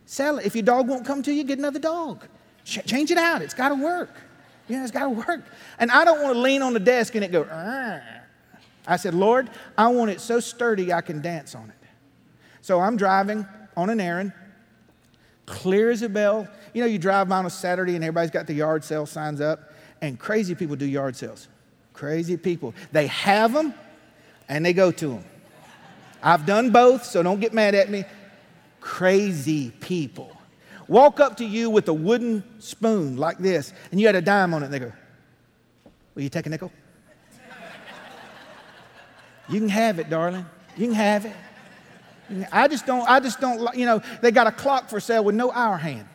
Sell 0.06 0.38
it. 0.38 0.46
If 0.46 0.56
your 0.56 0.64
dog 0.64 0.88
won't 0.88 1.06
come 1.06 1.24
to 1.24 1.34
you, 1.34 1.44
get 1.44 1.58
another 1.58 1.80
dog. 1.80 2.26
Ch- 2.64 2.86
change 2.86 3.12
it 3.12 3.18
out. 3.18 3.42
It's 3.42 3.54
got 3.54 3.70
to 3.70 3.76
work. 3.76 4.16
Yeah, 4.68 4.84
it's 4.84 4.92
got 4.92 5.04
to 5.04 5.10
work. 5.10 5.44
And 5.80 5.92
I 5.92 6.06
don't 6.06 6.22
want 6.22 6.36
to 6.36 6.40
lean 6.40 6.62
on 6.62 6.74
the 6.74 6.80
desk 6.80 7.16
and 7.16 7.24
it 7.24 7.32
go. 7.32 7.44
I 8.88 8.98
said, 8.98 9.14
Lord, 9.14 9.50
I 9.78 9.88
want 9.88 10.12
it 10.12 10.22
so 10.22 10.40
sturdy 10.40 10.94
I 10.94 11.02
can 11.02 11.22
dance 11.22 11.56
on 11.56 11.70
it. 11.70 11.88
So 12.62 12.80
I'm 12.80 12.98
driving 12.98 13.46
on 13.76 13.90
an 13.90 14.00
errand 14.00 14.32
clear 15.46 15.92
as 15.92 16.02
a 16.02 16.10
bell. 16.10 16.48
You 16.74 16.82
know, 16.82 16.88
you 16.88 16.98
drive 16.98 17.30
by 17.30 17.38
on 17.38 17.46
a 17.46 17.50
Saturday 17.50 17.96
and 17.96 18.04
everybody's 18.04 18.32
got 18.32 18.48
the 18.48 18.54
yard 18.54 18.84
sale 18.84 19.06
signs 19.06 19.42
up, 19.42 19.72
and 20.02 20.20
crazy 20.20 20.56
people 20.56 20.76
do 20.76 20.86
yard 20.86 21.16
sales. 21.16 21.48
Crazy 21.94 22.38
people. 22.38 22.74
They 22.92 23.08
have 23.08 23.54
them 23.54 23.74
and 24.50 24.66
they 24.66 24.74
go 24.74 24.92
to 24.92 25.08
them. 25.08 25.26
I've 26.22 26.46
done 26.46 26.72
both, 26.72 27.06
so 27.06 27.22
don't 27.22 27.40
get 27.40 27.54
mad 27.54 27.76
at 27.76 27.90
me. 27.90 28.04
Crazy 28.80 29.72
people. 29.80 30.36
Walk 30.88 31.20
up 31.20 31.38
to 31.38 31.46
you 31.46 31.70
with 31.70 31.88
a 31.88 31.94
wooden 31.94 32.44
spoon 32.60 33.18
like 33.18 33.38
this, 33.38 33.74
and 33.92 34.00
you 34.00 34.08
had 34.08 34.16
a 34.16 34.22
dime 34.22 34.54
on 34.54 34.62
it, 34.62 34.66
and 34.66 34.74
they 34.74 34.80
go, 34.80 34.92
Will 36.14 36.24
you 36.24 36.30
take 36.30 36.46
a 36.46 36.50
nickel? 36.50 36.72
You 39.48 39.60
can 39.60 39.70
have 39.70 40.00
it, 40.00 40.10
darling. 40.10 40.44
You 40.76 40.88
can 40.88 40.96
have 40.96 41.26
it. 41.26 41.36
I 42.52 42.68
just 42.68 42.86
don't, 42.86 43.08
I 43.10 43.20
just 43.20 43.40
don't, 43.40 43.76
you 43.76 43.86
know, 43.86 44.02
they 44.22 44.32
got 44.32 44.48
a 44.48 44.52
clock 44.52 44.90
for 44.90 45.00
sale 45.00 45.24
with 45.24 45.36
no 45.36 45.52
hour 45.52 45.78
hand. 45.78 46.08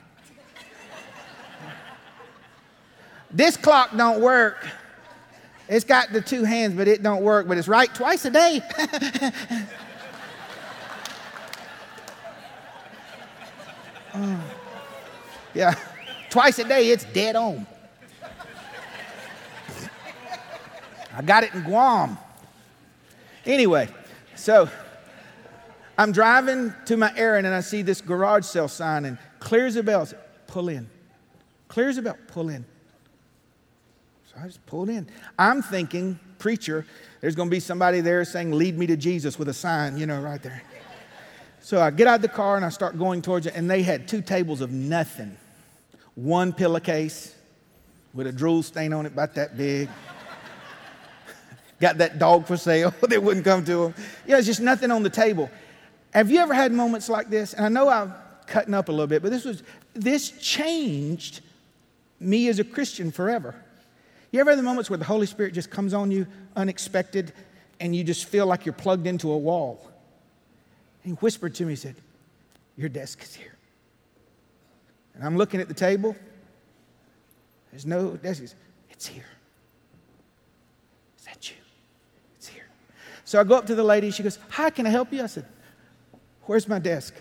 this 3.30 3.56
clock 3.56 3.96
don't 3.96 4.20
work. 4.20 4.66
It's 5.68 5.84
got 5.84 6.12
the 6.12 6.20
two 6.20 6.42
hands, 6.42 6.74
but 6.74 6.88
it 6.88 7.02
don't 7.02 7.22
work, 7.22 7.46
but 7.46 7.56
it's 7.56 7.68
right 7.68 7.94
twice 7.94 8.24
a 8.24 8.30
day. 8.30 8.60
oh. 14.14 14.44
Yeah, 15.52 15.74
twice 16.28 16.60
a 16.60 16.64
day, 16.64 16.90
it's 16.90 17.02
dead 17.06 17.34
on. 17.34 17.66
I 21.12 21.22
got 21.22 21.42
it 21.42 21.52
in 21.54 21.64
Guam. 21.64 22.16
Anyway, 23.44 23.88
so 24.36 24.68
I'm 26.00 26.12
driving 26.12 26.72
to 26.86 26.96
my 26.96 27.12
errand 27.14 27.46
and 27.46 27.54
I 27.54 27.60
see 27.60 27.82
this 27.82 28.00
garage 28.00 28.46
sale 28.46 28.68
sign 28.68 29.04
and 29.04 29.18
clear 29.38 29.66
as 29.66 29.76
a 29.76 29.82
bell, 29.82 30.08
pull 30.46 30.70
in. 30.70 30.88
Clear 31.68 31.90
as 31.90 31.98
a 31.98 32.02
bell, 32.02 32.16
pull 32.26 32.48
in. 32.48 32.64
So 34.24 34.40
I 34.40 34.46
just 34.46 34.64
pulled 34.64 34.88
in. 34.88 35.06
I'm 35.38 35.60
thinking, 35.60 36.18
preacher, 36.38 36.86
there's 37.20 37.34
going 37.34 37.50
to 37.50 37.54
be 37.54 37.60
somebody 37.60 38.00
there 38.00 38.24
saying, 38.24 38.50
Lead 38.52 38.78
me 38.78 38.86
to 38.86 38.96
Jesus 38.96 39.38
with 39.38 39.50
a 39.50 39.52
sign, 39.52 39.98
you 39.98 40.06
know, 40.06 40.22
right 40.22 40.42
there. 40.42 40.62
So 41.60 41.82
I 41.82 41.90
get 41.90 42.06
out 42.06 42.14
of 42.14 42.22
the 42.22 42.28
car 42.28 42.56
and 42.56 42.64
I 42.64 42.70
start 42.70 42.98
going 42.98 43.20
towards 43.20 43.44
it, 43.44 43.54
and 43.54 43.70
they 43.70 43.82
had 43.82 44.08
two 44.08 44.22
tables 44.22 44.62
of 44.62 44.72
nothing. 44.72 45.36
One 46.14 46.54
pillowcase 46.54 47.34
with 48.14 48.26
a 48.26 48.32
drool 48.32 48.62
stain 48.62 48.94
on 48.94 49.04
it 49.04 49.12
about 49.12 49.34
that 49.34 49.58
big. 49.58 49.90
Got 51.78 51.98
that 51.98 52.18
dog 52.18 52.46
for 52.46 52.56
sale 52.56 52.94
that 53.02 53.22
wouldn't 53.22 53.44
come 53.44 53.66
to 53.66 53.76
them. 53.82 53.94
Yeah, 54.26 54.38
it's 54.38 54.46
just 54.46 54.60
nothing 54.60 54.90
on 54.90 55.02
the 55.02 55.10
table. 55.10 55.50
Have 56.12 56.30
you 56.30 56.38
ever 56.40 56.54
had 56.54 56.72
moments 56.72 57.08
like 57.08 57.30
this? 57.30 57.54
And 57.54 57.64
I 57.64 57.68
know 57.68 57.88
I'm 57.88 58.12
cutting 58.46 58.74
up 58.74 58.88
a 58.88 58.92
little 58.92 59.06
bit, 59.06 59.22
but 59.22 59.30
this 59.30 59.44
was 59.44 59.62
this 59.94 60.30
changed 60.30 61.40
me 62.18 62.48
as 62.48 62.58
a 62.58 62.64
Christian 62.64 63.10
forever. 63.10 63.54
You 64.30 64.40
ever 64.40 64.50
have 64.50 64.58
the 64.58 64.64
moments 64.64 64.90
where 64.90 64.98
the 64.98 65.04
Holy 65.04 65.26
Spirit 65.26 65.54
just 65.54 65.70
comes 65.70 65.94
on 65.94 66.10
you 66.10 66.26
unexpected 66.54 67.32
and 67.80 67.94
you 67.96 68.04
just 68.04 68.26
feel 68.26 68.46
like 68.46 68.66
you're 68.66 68.72
plugged 68.72 69.06
into 69.06 69.30
a 69.30 69.38
wall? 69.38 69.90
And 71.02 71.12
he 71.12 71.20
whispered 71.20 71.54
to 71.56 71.64
me, 71.64 71.72
he 71.72 71.76
said, 71.76 71.96
Your 72.76 72.88
desk 72.88 73.22
is 73.22 73.34
here. 73.34 73.54
And 75.14 75.24
I'm 75.24 75.36
looking 75.36 75.60
at 75.60 75.68
the 75.68 75.74
table. 75.74 76.14
There's 77.70 77.86
no 77.86 78.16
desk. 78.16 78.54
It's 78.90 79.06
here. 79.06 79.24
Is 81.18 81.24
that 81.24 81.50
you? 81.50 81.56
It's 82.36 82.48
here. 82.48 82.66
So 83.24 83.40
I 83.40 83.44
go 83.44 83.56
up 83.56 83.66
to 83.66 83.74
the 83.74 83.84
lady. 83.84 84.10
She 84.10 84.22
goes, 84.22 84.38
Hi, 84.50 84.70
can 84.70 84.86
I 84.86 84.90
help 84.90 85.12
you? 85.12 85.22
I 85.22 85.26
said, 85.26 85.46
Where's 86.46 86.66
my 86.68 86.78
desk? 86.78 87.14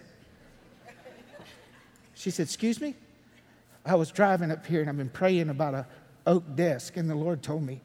She 2.15 2.31
said, 2.31 2.43
Excuse 2.43 2.81
me? 2.81 2.95
I 3.85 3.95
was 3.95 4.11
driving 4.11 4.51
up 4.51 4.65
here 4.65 4.81
and 4.81 4.89
I've 4.89 4.97
been 4.97 5.09
praying 5.09 5.49
about 5.49 5.73
a 5.73 5.87
oak 6.27 6.55
desk, 6.55 6.97
and 6.97 7.09
the 7.09 7.15
Lord 7.15 7.41
told 7.41 7.63
me 7.63 7.81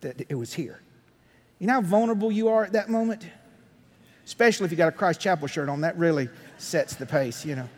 that 0.00 0.26
it 0.28 0.34
was 0.34 0.52
here. 0.52 0.80
You 1.58 1.66
know 1.66 1.74
how 1.74 1.80
vulnerable 1.80 2.30
you 2.30 2.48
are 2.48 2.64
at 2.64 2.72
that 2.72 2.88
moment? 2.88 3.26
Especially 4.24 4.66
if 4.66 4.70
you 4.70 4.76
got 4.76 4.88
a 4.88 4.96
Christ 4.96 5.20
Chapel 5.20 5.48
shirt 5.48 5.68
on, 5.68 5.80
that 5.80 5.96
really 5.96 6.28
sets 6.58 6.94
the 6.94 7.06
pace, 7.06 7.44
you 7.44 7.56
know. 7.56 7.68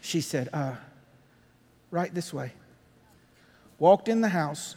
She 0.00 0.20
said, 0.20 0.48
uh, 0.52 0.74
right 1.90 2.12
this 2.14 2.32
way. 2.32 2.52
Walked 3.78 4.08
in 4.08 4.20
the 4.20 4.28
house. 4.28 4.76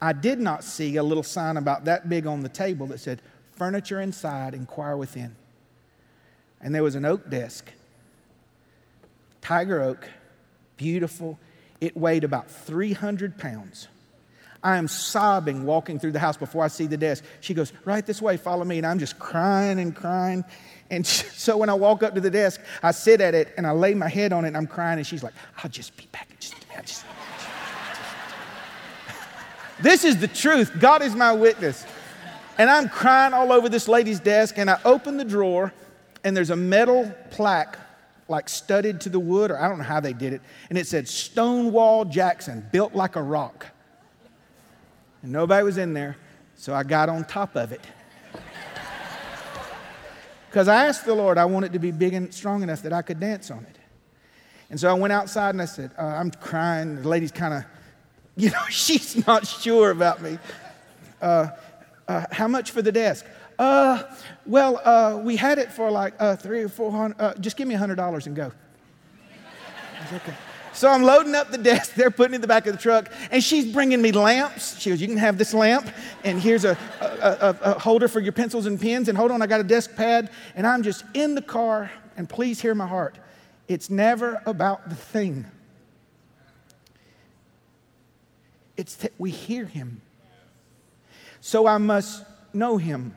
I 0.00 0.12
did 0.12 0.38
not 0.38 0.64
see 0.64 0.96
a 0.96 1.02
little 1.02 1.22
sign 1.22 1.56
about 1.56 1.84
that 1.84 2.08
big 2.08 2.26
on 2.26 2.42
the 2.42 2.48
table 2.48 2.86
that 2.86 3.00
said, 3.00 3.20
Furniture 3.52 4.00
inside, 4.00 4.54
inquire 4.54 4.96
within. 4.96 5.34
And 6.60 6.74
there 6.74 6.82
was 6.82 6.94
an 6.94 7.04
oak 7.04 7.28
desk, 7.30 7.70
tiger 9.40 9.80
oak, 9.80 10.08
beautiful. 10.76 11.38
It 11.80 11.96
weighed 11.96 12.24
about 12.24 12.50
300 12.50 13.38
pounds. 13.38 13.88
I 14.62 14.76
am 14.76 14.88
sobbing 14.88 15.64
walking 15.64 16.00
through 16.00 16.12
the 16.12 16.18
house 16.18 16.36
before 16.36 16.64
I 16.64 16.68
see 16.68 16.86
the 16.86 16.96
desk. 16.96 17.22
She 17.40 17.54
goes, 17.54 17.72
Right 17.84 18.04
this 18.04 18.20
way, 18.20 18.36
follow 18.36 18.64
me. 18.64 18.78
And 18.78 18.86
I'm 18.86 18.98
just 18.98 19.18
crying 19.18 19.78
and 19.78 19.94
crying. 19.94 20.44
And 20.90 21.06
so 21.06 21.56
when 21.56 21.68
I 21.68 21.74
walk 21.74 22.02
up 22.02 22.14
to 22.14 22.20
the 22.20 22.30
desk, 22.30 22.60
I 22.82 22.90
sit 22.90 23.20
at 23.20 23.34
it 23.34 23.54
and 23.56 23.66
I 23.66 23.70
lay 23.70 23.94
my 23.94 24.08
head 24.08 24.32
on 24.32 24.44
it 24.44 24.48
and 24.48 24.56
I'm 24.56 24.66
crying. 24.66 24.98
And 24.98 25.06
she's 25.06 25.22
like, 25.22 25.34
I'll 25.62 25.70
just 25.70 25.96
be 25.96 26.06
back. 26.10 26.28
Just, 26.40 26.54
just. 26.84 27.04
this 29.80 30.04
is 30.04 30.18
the 30.18 30.28
truth. 30.28 30.72
God 30.80 31.02
is 31.02 31.14
my 31.14 31.32
witness. 31.32 31.86
And 32.56 32.68
I'm 32.68 32.88
crying 32.88 33.34
all 33.34 33.52
over 33.52 33.68
this 33.68 33.86
lady's 33.86 34.18
desk. 34.18 34.58
And 34.58 34.68
I 34.68 34.80
open 34.84 35.18
the 35.18 35.24
drawer 35.24 35.72
and 36.24 36.36
there's 36.36 36.50
a 36.50 36.56
metal 36.56 37.12
plaque 37.30 37.78
like 38.28 38.48
studded 38.48 39.00
to 39.02 39.08
the 39.08 39.18
wood, 39.18 39.50
or 39.50 39.58
I 39.58 39.68
don't 39.68 39.78
know 39.78 39.84
how 39.84 40.00
they 40.00 40.12
did 40.12 40.34
it. 40.34 40.42
And 40.68 40.76
it 40.76 40.86
said 40.86 41.08
Stonewall 41.08 42.04
Jackson, 42.04 42.66
built 42.72 42.94
like 42.94 43.16
a 43.16 43.22
rock. 43.22 43.66
And 45.22 45.32
nobody 45.32 45.64
was 45.64 45.78
in 45.78 45.94
there, 45.94 46.16
so 46.54 46.74
I 46.74 46.82
got 46.82 47.08
on 47.08 47.24
top 47.24 47.56
of 47.56 47.72
it. 47.72 47.80
Because 50.48 50.66
I 50.66 50.86
asked 50.86 51.04
the 51.04 51.14
Lord, 51.14 51.36
I 51.36 51.44
want 51.44 51.66
it 51.66 51.74
to 51.74 51.78
be 51.78 51.90
big 51.90 52.14
and 52.14 52.32
strong 52.32 52.62
enough 52.62 52.80
that 52.82 52.92
I 52.92 53.02
could 53.02 53.20
dance 53.20 53.50
on 53.50 53.66
it. 53.68 53.78
And 54.70 54.80
so 54.80 54.88
I 54.88 54.94
went 54.94 55.12
outside 55.12 55.50
and 55.50 55.60
I 55.60 55.66
said, 55.66 55.90
uh, 55.98 56.02
I'm 56.02 56.30
crying. 56.30 57.02
The 57.02 57.08
lady's 57.08 57.32
kind 57.32 57.52
of, 57.52 57.64
you 58.34 58.50
know, 58.50 58.62
she's 58.70 59.26
not 59.26 59.46
sure 59.46 59.90
about 59.90 60.22
me. 60.22 60.38
Uh, 61.20 61.48
uh, 62.08 62.24
how 62.32 62.48
much 62.48 62.70
for 62.70 62.80
the 62.80 62.90
desk? 62.90 63.26
Uh, 63.58 64.04
well, 64.46 64.80
uh, 64.84 65.20
we 65.22 65.36
had 65.36 65.58
it 65.58 65.72
for 65.72 65.90
like 65.90 66.14
uh, 66.18 66.36
three 66.36 66.62
or 66.62 66.68
four 66.68 66.92
hundred. 66.92 67.20
Uh, 67.20 67.34
just 67.34 67.56
give 67.56 67.66
me 67.66 67.74
a 67.74 67.78
hundred 67.78 67.96
dollars 67.96 68.26
and 68.26 68.36
go. 68.36 68.52
okay. 70.12 70.34
So 70.72 70.88
I'm 70.88 71.02
loading 71.02 71.34
up 71.34 71.50
the 71.50 71.58
desk. 71.58 71.94
They're 71.94 72.10
putting 72.10 72.34
it 72.34 72.36
in 72.36 72.40
the 72.40 72.46
back 72.46 72.68
of 72.68 72.72
the 72.72 72.80
truck, 72.80 73.10
and 73.32 73.42
she's 73.42 73.72
bringing 73.72 74.00
me 74.00 74.12
lamps. 74.12 74.78
She 74.78 74.90
goes, 74.90 75.00
"You 75.00 75.08
can 75.08 75.16
have 75.16 75.36
this 75.36 75.52
lamp, 75.52 75.88
and 76.22 76.40
here's 76.40 76.64
a, 76.64 76.78
a, 77.00 77.06
a, 77.64 77.72
a 77.72 77.78
holder 77.80 78.06
for 78.06 78.20
your 78.20 78.32
pencils 78.32 78.66
and 78.66 78.80
pens. 78.80 79.08
And 79.08 79.18
hold 79.18 79.32
on, 79.32 79.42
I 79.42 79.48
got 79.48 79.60
a 79.60 79.64
desk 79.64 79.96
pad." 79.96 80.30
And 80.54 80.66
I'm 80.66 80.82
just 80.82 81.04
in 81.14 81.34
the 81.34 81.42
car. 81.42 81.90
And 82.16 82.28
please 82.28 82.60
hear 82.60 82.74
my 82.74 82.86
heart. 82.86 83.16
It's 83.66 83.90
never 83.90 84.40
about 84.46 84.88
the 84.88 84.94
thing. 84.94 85.46
It's 88.76 88.94
that 88.96 89.12
we 89.18 89.30
hear 89.30 89.66
Him. 89.66 90.00
So 91.40 91.66
I 91.66 91.78
must 91.78 92.24
know 92.52 92.76
Him. 92.76 93.16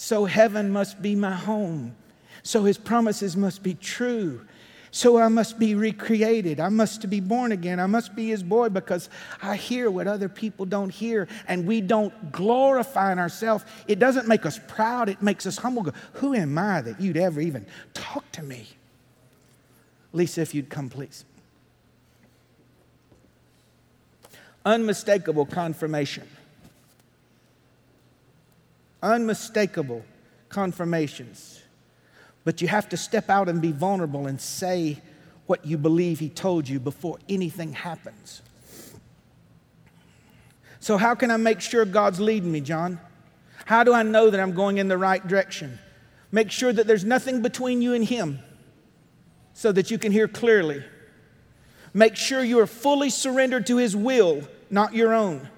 So 0.00 0.24
heaven 0.24 0.70
must 0.70 1.02
be 1.02 1.14
my 1.14 1.34
home. 1.34 1.94
So 2.42 2.64
his 2.64 2.78
promises 2.78 3.36
must 3.36 3.62
be 3.62 3.74
true. 3.74 4.46
So 4.90 5.18
I 5.18 5.28
must 5.28 5.58
be 5.58 5.74
recreated. 5.74 6.58
I 6.58 6.70
must 6.70 7.10
be 7.10 7.20
born 7.20 7.52
again. 7.52 7.78
I 7.78 7.84
must 7.84 8.16
be 8.16 8.28
his 8.28 8.42
boy 8.42 8.70
because 8.70 9.10
I 9.42 9.56
hear 9.56 9.90
what 9.90 10.06
other 10.06 10.30
people 10.30 10.64
don't 10.64 10.88
hear 10.88 11.28
and 11.46 11.66
we 11.66 11.82
don't 11.82 12.32
glorify 12.32 13.12
in 13.12 13.18
ourselves. 13.18 13.62
It 13.88 13.98
doesn't 13.98 14.26
make 14.26 14.46
us 14.46 14.58
proud, 14.68 15.10
it 15.10 15.20
makes 15.20 15.44
us 15.44 15.58
humble. 15.58 15.82
Go, 15.82 15.92
Who 16.14 16.32
am 16.32 16.56
I 16.56 16.80
that 16.80 16.98
you'd 16.98 17.18
ever 17.18 17.38
even 17.38 17.66
talk 17.92 18.32
to 18.32 18.42
me? 18.42 18.68
Lisa, 20.14 20.40
if 20.40 20.54
you'd 20.54 20.70
come, 20.70 20.88
please. 20.88 21.26
Unmistakable 24.64 25.44
confirmation 25.44 26.26
unmistakable 29.02 30.04
confirmations. 30.48 31.62
But 32.44 32.60
you 32.62 32.68
have 32.68 32.88
to 32.90 32.96
step 32.96 33.28
out 33.28 33.48
and 33.48 33.60
be 33.60 33.72
vulnerable 33.72 34.26
and 34.26 34.40
say 34.40 34.98
what 35.46 35.66
you 35.66 35.78
believe 35.78 36.18
He 36.18 36.28
told 36.28 36.68
you 36.68 36.80
before 36.80 37.18
anything 37.28 37.72
happens. 37.72 38.42
So, 40.80 40.96
how 40.96 41.14
can 41.14 41.30
I 41.30 41.36
make 41.36 41.60
sure 41.60 41.84
God's 41.84 42.20
leading 42.20 42.50
me, 42.50 42.60
John? 42.60 42.98
How 43.66 43.84
do 43.84 43.92
I 43.92 44.02
know 44.02 44.30
that 44.30 44.40
I'm 44.40 44.54
going 44.54 44.78
in 44.78 44.88
the 44.88 44.96
right 44.96 45.26
direction? 45.26 45.78
Make 46.32 46.50
sure 46.50 46.72
that 46.72 46.86
there's 46.86 47.04
nothing 47.04 47.42
between 47.42 47.82
you 47.82 47.92
and 47.92 48.04
Him 48.04 48.40
so 49.52 49.72
that 49.72 49.90
you 49.90 49.98
can 49.98 50.12
hear 50.12 50.26
clearly. 50.26 50.82
Make 51.92 52.16
sure 52.16 52.42
you 52.42 52.60
are 52.60 52.66
fully 52.66 53.10
surrendered 53.10 53.66
to 53.66 53.76
His 53.76 53.94
will, 53.94 54.42
not 54.70 54.94
your 54.94 55.12
own. 55.12 55.48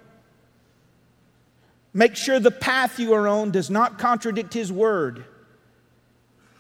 Make 1.94 2.16
sure 2.16 2.40
the 2.40 2.50
path 2.50 2.98
you 2.98 3.12
are 3.12 3.28
on 3.28 3.50
does 3.50 3.70
not 3.70 3.98
contradict 3.98 4.54
His 4.54 4.72
word. 4.72 5.24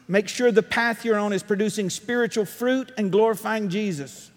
Make 0.06 0.28
sure 0.28 0.52
the 0.52 0.62
path 0.62 1.04
you're 1.04 1.18
on 1.18 1.32
is 1.32 1.42
producing 1.42 1.88
spiritual 1.88 2.44
fruit 2.44 2.92
and 2.98 3.10
glorifying 3.10 3.70
Jesus. 3.70 4.30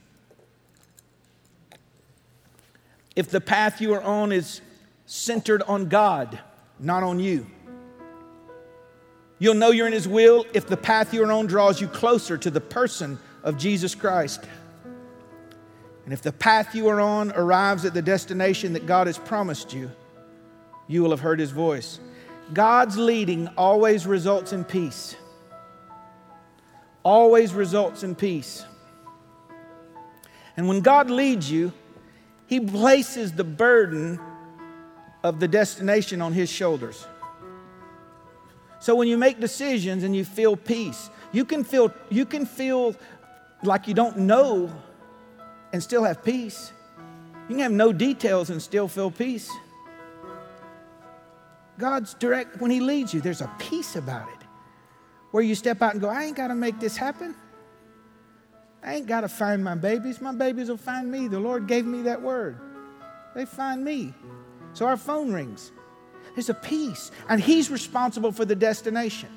If 3.15 3.29
the 3.29 3.41
path 3.41 3.81
you 3.81 3.93
are 3.93 4.01
on 4.01 4.31
is 4.31 4.61
centered 5.05 5.61
on 5.63 5.89
God, 5.89 6.39
not 6.79 7.03
on 7.03 7.19
you, 7.19 7.47
you'll 9.37 9.55
know 9.55 9.71
you're 9.71 9.87
in 9.87 9.93
His 9.93 10.07
will 10.07 10.45
if 10.53 10.67
the 10.67 10.77
path 10.77 11.13
you're 11.13 11.29
on 11.31 11.47
draws 11.47 11.81
you 11.81 11.87
closer 11.87 12.37
to 12.37 12.49
the 12.49 12.61
person 12.61 13.19
of 13.43 13.57
Jesus 13.57 13.95
Christ. 13.95 14.43
And 16.05 16.13
if 16.13 16.21
the 16.21 16.31
path 16.31 16.73
you 16.75 16.87
are 16.87 17.01
on 17.01 17.31
arrives 17.33 17.83
at 17.83 17.93
the 17.93 18.01
destination 18.01 18.73
that 18.73 18.85
God 18.85 19.07
has 19.07 19.17
promised 19.17 19.73
you, 19.73 19.91
you 20.87 21.01
will 21.01 21.11
have 21.11 21.19
heard 21.19 21.39
his 21.39 21.51
voice. 21.51 21.99
God's 22.53 22.97
leading 22.97 23.47
always 23.57 24.05
results 24.05 24.53
in 24.53 24.63
peace. 24.63 25.15
Always 27.03 27.53
results 27.53 28.03
in 28.03 28.15
peace. 28.15 28.65
And 30.57 30.67
when 30.67 30.81
God 30.81 31.09
leads 31.09 31.49
you, 31.49 31.73
he 32.47 32.59
places 32.59 33.33
the 33.33 33.43
burden 33.43 34.19
of 35.23 35.39
the 35.39 35.47
destination 35.47 36.21
on 36.21 36.33
his 36.33 36.49
shoulders. 36.49 37.07
So 38.79 38.95
when 38.95 39.07
you 39.07 39.17
make 39.17 39.39
decisions 39.39 40.03
and 40.03 40.15
you 40.15 40.23
feel 40.23 40.55
peace, 40.55 41.09
you 41.31 41.43
can 41.43 41.63
feel, 41.63 41.91
you 42.09 42.25
can 42.25 42.45
feel 42.45 42.95
like 43.63 43.87
you 43.87 43.95
don't 43.95 44.19
know 44.19 44.71
and 45.73 45.81
still 45.81 46.03
have 46.03 46.23
peace. 46.23 46.71
You 47.49 47.55
can 47.55 47.59
have 47.59 47.71
no 47.71 47.91
details 47.91 48.51
and 48.51 48.61
still 48.61 48.87
feel 48.87 49.09
peace. 49.09 49.51
God's 51.77 52.13
direct, 52.15 52.61
when 52.61 52.71
He 52.71 52.79
leads 52.79 53.13
you, 53.13 53.21
there's 53.21 53.41
a 53.41 53.51
peace 53.59 53.95
about 53.95 54.27
it 54.29 54.45
where 55.31 55.43
you 55.43 55.55
step 55.55 55.81
out 55.81 55.93
and 55.93 56.01
go, 56.01 56.07
I 56.07 56.23
ain't 56.23 56.37
got 56.37 56.47
to 56.47 56.55
make 56.55 56.79
this 56.79 56.95
happen. 56.95 57.35
I 58.81 58.95
ain't 58.95 59.07
got 59.07 59.21
to 59.21 59.27
find 59.27 59.63
my 59.63 59.75
babies. 59.75 60.21
My 60.21 60.31
babies 60.31 60.69
will 60.69 60.77
find 60.77 61.11
me. 61.11 61.27
The 61.27 61.39
Lord 61.39 61.67
gave 61.67 61.85
me 61.85 62.03
that 62.03 62.21
word. 62.21 62.57
They 63.33 63.45
find 63.45 63.83
me. 63.83 64.13
So 64.73 64.85
our 64.85 64.95
phone 64.95 65.33
rings. 65.33 65.71
There's 66.35 66.49
a 66.49 66.53
peace, 66.53 67.11
and 67.29 67.41
He's 67.41 67.69
responsible 67.69 68.31
for 68.31 68.45
the 68.45 68.55
destination. 68.55 69.29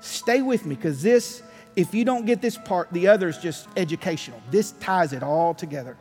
Stay 0.00 0.42
with 0.42 0.64
me 0.66 0.74
because 0.74 1.02
this, 1.02 1.42
if 1.76 1.94
you 1.94 2.04
don't 2.04 2.26
get 2.26 2.40
this 2.40 2.56
part, 2.56 2.92
the 2.92 3.08
other 3.08 3.28
is 3.28 3.38
just 3.38 3.68
educational. 3.76 4.40
This 4.50 4.72
ties 4.72 5.12
it 5.12 5.22
all 5.22 5.54
together. 5.54 5.96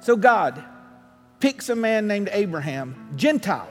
So 0.00 0.16
God 0.16 0.62
picks 1.40 1.68
a 1.68 1.76
man 1.76 2.06
named 2.06 2.28
Abraham, 2.32 3.10
Gentile. 3.16 3.68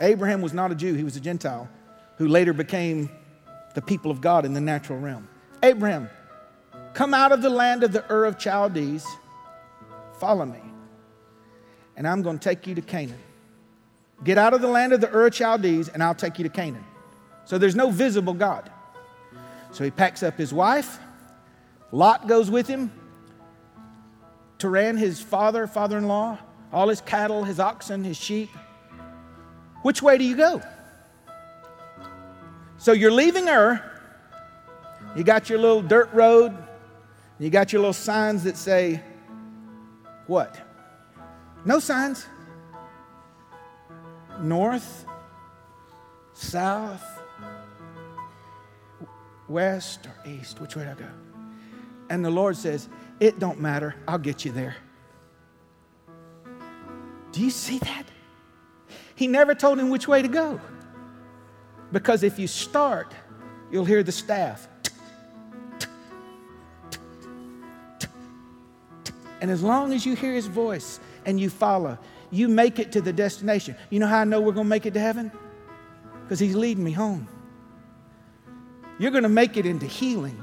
Abraham 0.00 0.40
was 0.40 0.52
not 0.52 0.72
a 0.72 0.74
Jew, 0.74 0.94
he 0.94 1.04
was 1.04 1.16
a 1.16 1.20
Gentile 1.20 1.68
who 2.16 2.28
later 2.28 2.52
became 2.52 3.10
the 3.74 3.82
people 3.82 4.10
of 4.10 4.20
God 4.20 4.44
in 4.44 4.52
the 4.52 4.60
natural 4.60 4.98
realm. 4.98 5.28
Abraham, 5.62 6.08
come 6.94 7.14
out 7.14 7.32
of 7.32 7.42
the 7.42 7.50
land 7.50 7.82
of 7.82 7.92
the 7.92 8.04
Ur 8.10 8.24
of 8.24 8.38
Chaldees, 8.38 9.06
follow 10.18 10.44
me, 10.44 10.60
and 11.96 12.06
I'm 12.06 12.22
going 12.22 12.38
to 12.38 12.42
take 12.42 12.66
you 12.66 12.74
to 12.74 12.82
Canaan. 12.82 13.18
Get 14.24 14.38
out 14.38 14.52
of 14.52 14.60
the 14.60 14.68
land 14.68 14.92
of 14.92 15.00
the 15.00 15.10
Ur 15.14 15.26
of 15.26 15.34
Chaldees, 15.34 15.88
and 15.88 16.02
I'll 16.02 16.14
take 16.14 16.38
you 16.38 16.42
to 16.44 16.50
Canaan. 16.50 16.84
So 17.44 17.58
there's 17.58 17.76
no 17.76 17.90
visible 17.90 18.34
God. 18.34 18.70
So 19.72 19.84
he 19.84 19.90
packs 19.90 20.22
up 20.22 20.36
his 20.36 20.52
wife. 20.52 20.98
Lot 21.92 22.26
goes 22.26 22.50
with 22.50 22.66
him. 22.66 22.92
Haran, 24.60 24.96
his 24.96 25.20
father, 25.20 25.66
father 25.66 25.96
in 25.96 26.06
law, 26.06 26.38
all 26.72 26.88
his 26.88 27.00
cattle, 27.00 27.44
his 27.44 27.58
oxen, 27.58 28.04
his 28.04 28.16
sheep. 28.16 28.50
Which 29.82 30.02
way 30.02 30.18
do 30.18 30.24
you 30.24 30.36
go? 30.36 30.62
So 32.78 32.92
you're 32.92 33.12
leaving 33.12 33.48
Ur. 33.48 33.82
You 35.16 35.24
got 35.24 35.50
your 35.50 35.58
little 35.58 35.82
dirt 35.82 36.12
road. 36.12 36.56
You 37.38 37.50
got 37.50 37.72
your 37.72 37.80
little 37.80 37.92
signs 37.92 38.44
that 38.44 38.56
say, 38.56 39.02
what? 40.26 40.60
No 41.64 41.78
signs. 41.78 42.26
North, 44.40 45.04
south, 46.34 47.04
west, 49.48 50.06
or 50.06 50.30
east. 50.30 50.60
Which 50.60 50.76
way 50.76 50.84
do 50.84 50.90
I 50.90 50.94
go? 50.94 51.08
And 52.08 52.24
the 52.24 52.30
Lord 52.30 52.56
says, 52.56 52.88
It 53.18 53.38
don't 53.38 53.60
matter. 53.60 53.94
I'll 54.08 54.18
get 54.18 54.44
you 54.44 54.52
there. 54.52 54.76
Do 57.32 57.42
you 57.42 57.50
see 57.50 57.78
that? 57.78 58.04
He 59.20 59.26
never 59.26 59.54
told 59.54 59.78
him 59.78 59.90
which 59.90 60.08
way 60.08 60.22
to 60.22 60.28
go. 60.28 60.58
Because 61.92 62.22
if 62.22 62.38
you 62.38 62.46
start, 62.46 63.12
you'll 63.70 63.84
hear 63.84 64.02
the 64.02 64.12
staff. 64.12 64.66
And 69.42 69.50
as 69.50 69.62
long 69.62 69.92
as 69.92 70.06
you 70.06 70.16
hear 70.16 70.32
his 70.32 70.46
voice 70.46 71.00
and 71.26 71.38
you 71.38 71.50
follow, 71.50 71.98
you 72.30 72.48
make 72.48 72.78
it 72.78 72.92
to 72.92 73.02
the 73.02 73.12
destination. 73.12 73.76
You 73.90 74.00
know 74.00 74.06
how 74.06 74.20
I 74.20 74.24
know 74.24 74.40
we're 74.40 74.52
going 74.52 74.64
to 74.64 74.70
make 74.70 74.86
it 74.86 74.94
to 74.94 75.00
heaven? 75.00 75.30
Because 76.22 76.38
he's 76.38 76.56
leading 76.56 76.82
me 76.82 76.92
home. 76.92 77.28
You're 78.98 79.10
going 79.10 79.24
to 79.24 79.28
make 79.28 79.58
it 79.58 79.66
into 79.66 79.84
healing 79.84 80.42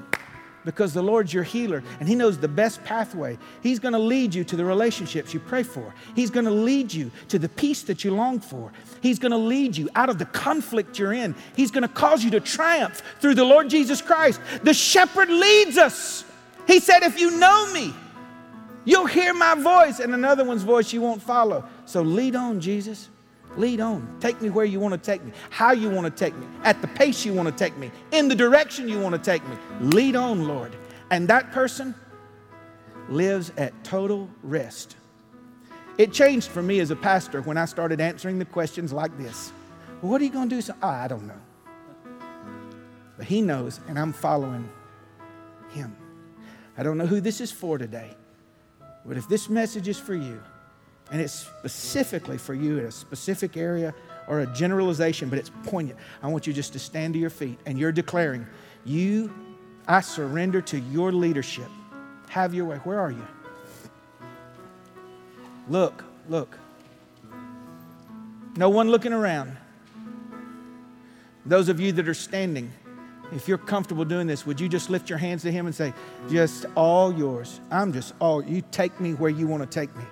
because 0.68 0.94
the 0.94 1.02
Lord's 1.02 1.34
your 1.34 1.44
healer 1.44 1.82
and 2.02 2.10
He 2.10 2.14
knows 2.14 2.38
the 2.38 2.48
best 2.50 2.84
pathway. 2.84 3.38
He's 3.64 3.80
going 3.80 3.94
to 3.94 4.00
lead 4.00 4.36
you 4.36 4.44
to 4.44 4.58
the 4.58 4.66
relationships 4.66 5.34
you 5.34 5.40
pray 5.40 5.64
for. 5.64 5.96
He's 6.14 6.30
going 6.30 6.44
to 6.44 6.52
lead 6.52 6.94
you 6.94 7.10
to 7.30 7.40
the 7.40 7.48
peace 7.48 7.84
that 7.84 8.04
you 8.04 8.14
long 8.14 8.42
for. 8.42 8.74
He's 9.02 9.18
going 9.18 9.32
to 9.32 9.38
lead 9.38 9.78
you 9.78 9.90
out 9.96 10.10
of 10.10 10.20
the 10.20 10.26
conflict 10.26 11.00
you're 11.00 11.14
in. 11.14 11.36
He's 11.56 11.72
going 11.72 11.84
to 11.84 11.88
cause 11.88 12.22
you 12.22 12.32
to 12.32 12.42
triumph 12.42 13.02
through 13.22 13.36
the 13.36 13.46
Lord 13.46 13.70
Jesus 13.70 14.02
Christ. 14.02 14.42
The 14.64 14.74
shepherd 14.74 15.30
leads 15.30 15.78
us. 15.78 16.26
He 16.68 16.82
said, 16.82 17.04
If 17.04 17.18
you 17.18 17.40
know 17.40 17.72
me, 17.74 17.94
you'll 18.84 19.06
hear 19.06 19.34
my 19.34 19.56
voice, 19.56 20.02
and 20.02 20.14
another 20.14 20.44
one's 20.44 20.64
voice 20.64 20.92
you 20.92 21.00
won't 21.00 21.22
follow. 21.22 21.64
So 21.86 22.02
lead 22.02 22.36
on, 22.36 22.60
Jesus. 22.60 23.08
Lead 23.58 23.82
on. 23.82 24.18
Take 24.20 24.40
me 24.42 24.50
where 24.50 24.66
you 24.66 24.80
want 24.80 24.94
to 24.94 25.00
take 25.00 25.24
me, 25.24 25.32
how 25.50 25.72
you 25.72 25.90
want 25.90 26.06
to 26.06 26.12
take 26.12 26.36
me, 26.38 26.46
at 26.64 26.80
the 26.82 26.88
pace 26.88 27.26
you 27.26 27.34
want 27.34 27.50
to 27.50 27.56
take 27.56 27.76
me, 27.78 27.92
in 28.12 28.28
the 28.28 28.36
direction 28.36 28.88
you 28.88 29.00
want 29.00 29.16
to 29.16 29.20
take 29.22 29.48
me. 29.48 29.58
Lead 29.82 30.16
on, 30.16 30.48
Lord. 30.48 30.76
And 31.10 31.28
that 31.28 31.52
person 31.52 31.96
lives 33.10 33.52
at 33.58 33.74
total 33.84 34.30
rest. 34.44 34.96
It 35.98 36.14
changed 36.14 36.50
for 36.50 36.62
me 36.62 36.80
as 36.80 36.92
a 36.92 36.96
pastor 36.96 37.42
when 37.42 37.58
I 37.58 37.66
started 37.66 38.00
answering 38.00 38.38
the 38.38 38.46
questions 38.46 38.94
like 38.94 39.18
this 39.18 39.52
well, 40.02 40.12
What 40.12 40.22
are 40.22 40.26
you 40.26 40.30
going 40.30 40.50
to 40.50 40.56
do? 40.56 40.62
So, 40.62 40.76
oh, 40.84 40.88
I 40.88 41.08
don't 41.08 41.28
know. 41.28 41.42
But 43.18 43.26
He 43.26 43.42
knows, 43.42 43.80
and 43.88 43.98
I'm 43.98 44.14
following 44.14 44.70
Him. 45.70 45.96
I 46.78 46.84
don't 46.84 47.00
know 47.00 47.08
who 47.08 47.20
this 47.20 47.42
is 47.42 47.52
for 47.52 47.80
today, 47.80 48.12
but 49.04 49.18
if 49.18 49.28
this 49.28 49.50
message 49.50 49.88
is 49.88 50.00
for 50.00 50.14
you, 50.14 50.44
and 51.12 51.22
it's 51.22 51.34
specifically 51.34 52.38
for 52.38 52.54
you 52.54 52.80
in 52.80 52.86
a 52.86 52.92
specific 52.92 53.56
area 53.58 53.94
or 54.28 54.42
a 54.42 54.48
generalization, 54.48 55.30
but 55.30 55.40
it's 55.40 55.52
poignant. 55.64 55.98
I 56.22 56.28
want 56.28 56.46
you 56.48 56.54
just 56.54 56.74
to 56.74 56.80
stand 56.80 57.14
to 57.14 57.20
your 57.20 57.30
feet 57.30 57.60
and 57.66 57.80
you're 57.80 57.92
declaring, 57.92 58.46
You, 58.86 59.34
I 59.88 60.02
surrender 60.02 60.62
to 60.62 60.80
your 60.80 61.12
leadership. 61.12 61.70
Have 62.30 62.54
your 62.54 62.66
way. 62.66 62.78
Where 62.78 63.00
are 63.00 63.12
you? 63.12 63.26
Look, 65.70 66.04
look. 66.28 66.58
No 68.58 68.70
one 68.70 68.90
looking 68.90 69.14
around. 69.14 69.56
Those 71.46 71.70
of 71.70 71.80
you 71.80 71.94
that 71.94 72.08
are 72.10 72.14
standing, 72.14 72.72
if 73.32 73.48
you're 73.48 73.58
comfortable 73.58 74.04
doing 74.04 74.28
this, 74.28 74.46
would 74.46 74.60
you 74.60 74.68
just 74.68 74.90
lift 74.90 75.10
your 75.10 75.20
hands 75.20 75.44
to 75.44 75.52
Him 75.52 75.68
and 75.68 75.76
say, 75.76 75.94
Just 76.30 76.66
all 76.76 77.14
yours. 77.14 77.62
I'm 77.72 77.94
just 77.94 78.14
all, 78.20 78.44
you 78.44 78.62
take 78.72 79.00
me 79.00 79.14
where 79.14 79.30
you 79.30 79.48
want 79.48 79.64
to 79.64 79.70
take 79.70 79.96
me. 79.96 80.04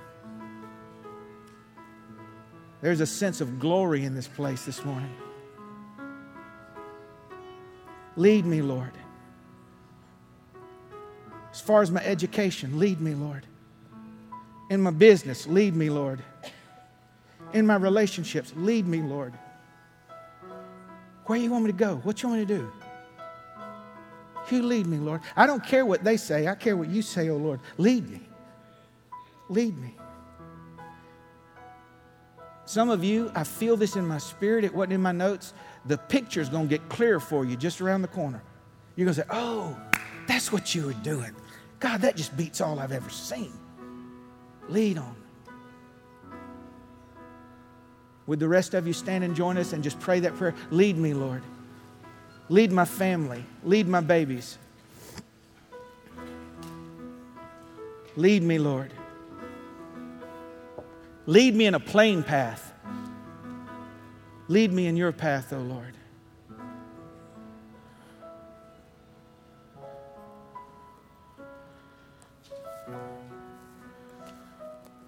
There's 2.86 3.02
a 3.02 3.08
sense 3.08 3.42
of 3.42 3.58
glory 3.58 4.06
in 4.06 4.14
this 4.14 4.28
place 4.28 4.64
this 4.64 4.86
morning. 4.86 5.12
Lead 8.16 8.46
me, 8.46 8.62
Lord. 8.62 8.92
As 11.52 11.60
far 11.60 11.82
as 11.82 11.90
my 11.90 12.04
education, 12.04 12.78
lead 12.78 13.02
me, 13.02 13.16
Lord. 13.16 13.48
In 14.70 14.82
my 14.82 14.92
business, 14.92 15.48
lead 15.48 15.76
me, 15.76 15.90
Lord. 15.90 16.22
In 17.54 17.66
my 17.66 17.74
relationships, 17.76 18.54
lead 18.56 18.86
me, 18.86 19.02
Lord. 19.02 19.34
Where 21.26 21.40
you 21.40 21.50
want 21.50 21.64
me 21.66 21.72
to 21.72 21.78
go? 21.78 21.96
What 22.04 22.22
you 22.22 22.30
want 22.30 22.42
me 22.42 22.46
to 22.46 22.58
do? 22.60 22.72
You 24.52 24.62
lead 24.62 24.86
me, 24.86 25.00
Lord. 25.00 25.22
I 25.36 25.48
don't 25.48 25.66
care 25.66 25.88
what 25.88 26.04
they 26.04 26.18
say. 26.18 26.48
I 26.48 26.54
care 26.54 26.78
what 26.78 26.90
you 26.90 27.02
say, 27.02 27.30
oh 27.30 27.38
Lord. 27.38 27.62
Lead 27.80 28.08
me. 28.08 28.22
Lead 29.50 29.76
me. 29.76 29.96
Some 32.66 32.90
of 32.90 33.04
you, 33.04 33.32
I 33.36 33.44
feel 33.44 33.78
this 33.78 33.96
in 33.96 34.08
my 34.08 34.18
spirit. 34.18 34.64
It 34.64 34.74
wasn't 34.74 34.94
in 34.94 35.02
my 35.02 35.12
notes. 35.12 35.54
The 35.86 35.98
picture's 35.98 36.50
to 36.50 36.66
get 36.66 36.90
clear 36.90 37.20
for 37.20 37.46
you 37.46 37.56
just 37.56 37.80
around 37.80 38.02
the 38.02 38.08
corner. 38.08 38.42
You're 38.96 39.08
to 39.08 39.14
say, 39.14 39.24
Oh, 39.30 39.78
that's 40.28 40.52
what 40.52 40.74
you 40.74 40.88
were 40.88 40.94
doing. 40.94 41.36
God, 41.80 42.02
that 42.02 42.16
just 42.16 42.36
beats 42.36 42.62
all 42.62 42.80
I've 42.80 42.92
ever 42.92 43.10
seen. 43.10 43.54
Lead 44.68 44.98
on. 44.98 45.16
Would 48.28 48.40
the 48.40 48.48
rest 48.48 48.74
of 48.74 48.88
you 48.88 48.94
stand 48.94 49.24
and 49.24 49.36
join 49.36 49.58
us 49.58 49.74
and 49.74 49.84
just 49.84 50.00
pray 50.00 50.20
that 50.22 50.36
prayer? 50.36 50.56
Lead 50.72 50.98
me, 50.98 51.14
Lord. 51.14 51.44
Lead 52.50 52.72
my 52.72 52.86
family. 52.86 53.44
Lead 53.64 53.88
my 53.88 54.02
babies. 54.02 54.58
Lead 58.16 58.42
me, 58.42 58.58
Lord. 58.58 58.92
Lead 61.28 61.56
me 61.56 61.66
in 61.66 61.74
a 61.74 61.80
plain 61.80 62.22
path. 62.22 62.74
Lead 64.48 64.72
me 64.72 64.86
in 64.86 64.96
your 64.96 65.12
path, 65.12 65.52
O 65.54 65.58
oh 65.58 65.62
Lord. 65.62 65.98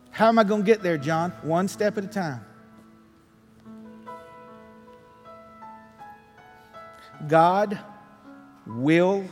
How 0.09 0.30
am 0.30 0.39
I 0.39 0.43
going 0.43 0.63
to 0.63 0.65
get 0.65 0.82
there, 0.82 0.97
John? 0.97 1.30
One 1.43 1.68
step 1.68 1.95
at 1.99 2.03
a 2.03 2.07
time. 2.07 2.43
God 7.28 7.78
will 8.65 9.24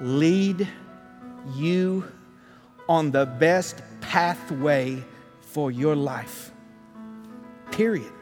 lead 0.00 0.66
you 1.54 2.10
on 2.88 3.12
the 3.12 3.26
best 3.26 3.82
pathway 4.00 5.04
for 5.52 5.72
your 5.72 5.96
life. 5.96 6.52
Period. 7.72 8.12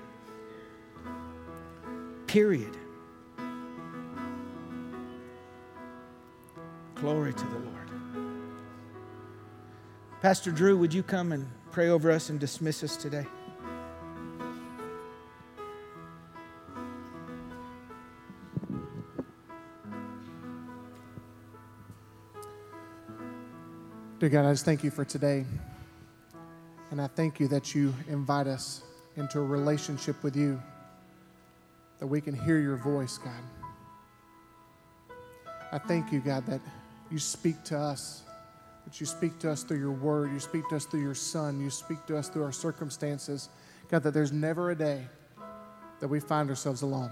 Period. 2.26 2.74
Glory 6.94 7.34
to 7.34 7.44
the 7.44 7.58
Lord. 7.58 7.90
Pastor 10.22 10.50
Drew, 10.50 10.78
would 10.78 10.94
you 10.94 11.02
come 11.02 11.32
and 11.32 11.46
pray 11.70 11.90
over 11.90 12.10
us 12.10 12.30
and 12.30 12.40
dismiss 12.40 12.82
us 12.82 12.96
today? 12.96 13.26
Dear 24.18 24.30
God, 24.30 24.46
I 24.46 24.52
just 24.52 24.64
thank 24.64 24.82
you 24.82 24.90
for 24.90 25.04
today. 25.04 25.44
And 26.90 27.00
I 27.00 27.06
thank 27.06 27.38
you 27.38 27.48
that 27.48 27.74
you 27.74 27.94
invite 28.08 28.46
us 28.46 28.82
into 29.16 29.40
a 29.40 29.44
relationship 29.44 30.22
with 30.22 30.36
you, 30.36 30.62
that 31.98 32.06
we 32.06 32.20
can 32.20 32.34
hear 32.34 32.58
your 32.58 32.76
voice, 32.76 33.18
God. 33.18 33.42
I 35.70 35.78
thank 35.78 36.12
you, 36.12 36.20
God, 36.20 36.46
that 36.46 36.60
you 37.10 37.18
speak 37.18 37.62
to 37.64 37.78
us, 37.78 38.22
that 38.86 39.00
you 39.00 39.06
speak 39.06 39.38
to 39.40 39.50
us 39.50 39.62
through 39.64 39.80
your 39.80 39.92
word, 39.92 40.32
you 40.32 40.40
speak 40.40 40.66
to 40.70 40.76
us 40.76 40.86
through 40.86 41.02
your 41.02 41.14
son, 41.14 41.60
you 41.60 41.68
speak 41.68 42.06
to 42.06 42.16
us 42.16 42.28
through 42.28 42.44
our 42.44 42.52
circumstances. 42.52 43.50
God, 43.90 44.02
that 44.02 44.14
there's 44.14 44.32
never 44.32 44.70
a 44.70 44.74
day 44.74 45.06
that 46.00 46.08
we 46.08 46.20
find 46.20 46.48
ourselves 46.48 46.82
alone. 46.82 47.10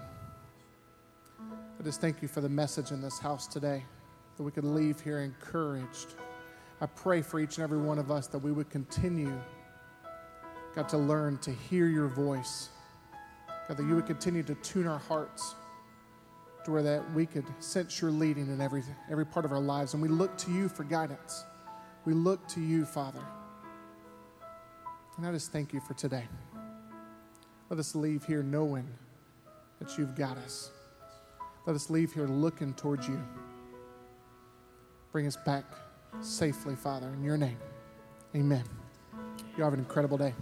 I 1.79 1.83
just 1.83 2.01
thank 2.01 2.23
you 2.23 2.29
for 2.29 2.41
the 2.41 2.49
message 2.49 2.93
in 2.93 3.03
this 3.03 3.19
house 3.19 3.47
today, 3.47 3.85
that 4.37 4.43
we 4.43 4.51
could 4.51 4.65
leave 4.65 5.01
here 5.01 5.19
encouraged. 5.19 6.15
I 6.81 6.87
pray 6.87 7.21
for 7.21 7.41
each 7.41 7.59
and 7.59 7.65
every 7.65 7.79
one 7.79 7.99
of 7.99 8.11
us 8.11 8.27
that 8.29 8.39
we 8.39 8.53
would 8.53 8.71
continue, 8.71 9.39
God, 10.77 10.91
to 10.91 10.99
learn 10.99 11.39
to 11.39 11.51
hear 11.51 11.89
your 11.89 12.07
voice. 12.07 12.69
God, 13.67 13.79
that 13.79 13.87
you 13.87 13.97
would 13.97 14.07
continue 14.07 14.43
to 14.43 14.55
tune 14.57 14.87
our 14.87 14.99
hearts 14.99 15.55
to 16.67 16.71
where 16.71 16.83
that 16.83 17.11
we 17.15 17.25
could 17.25 17.47
sense 17.61 18.01
your 18.03 18.11
leading 18.11 18.49
in 18.49 18.61
every, 18.61 18.83
every 19.11 19.25
part 19.25 19.45
of 19.45 19.53
our 19.53 19.61
lives. 19.61 19.95
And 19.95 20.03
we 20.03 20.09
look 20.09 20.37
to 20.39 20.53
you 20.53 20.69
for 20.69 20.85
guidance. 20.85 21.45
We 22.05 22.13
look 22.13 22.47
to 22.49 22.61
you, 22.61 22.85
Father. 22.85 23.23
And 25.17 25.27
I 25.27 25.33
just 25.33 25.51
thank 25.51 25.73
you 25.73 25.81
for 25.81 25.95
today. 25.95 26.25
Let 27.71 27.81
us 27.81 27.95
leave 27.95 28.25
here 28.25 28.43
knowing 28.43 28.87
that 29.79 29.97
you've 29.97 30.15
got 30.15 30.37
us. 30.39 30.71
Let 31.67 31.75
us 31.75 31.89
leave 31.89 32.13
here 32.13 32.27
looking 32.27 32.75
towards 32.75 33.09
you. 33.09 33.21
Bring 35.11 35.27
us 35.27 35.37
back 35.37 35.65
safely, 36.21 36.77
Father, 36.77 37.09
in 37.09 37.25
your 37.25 37.39
name. 37.39 37.59
Amen. 38.35 38.65
You 39.57 39.65
have 39.65 39.73
an 39.73 39.79
incredible 39.79 40.19
day. 40.19 40.35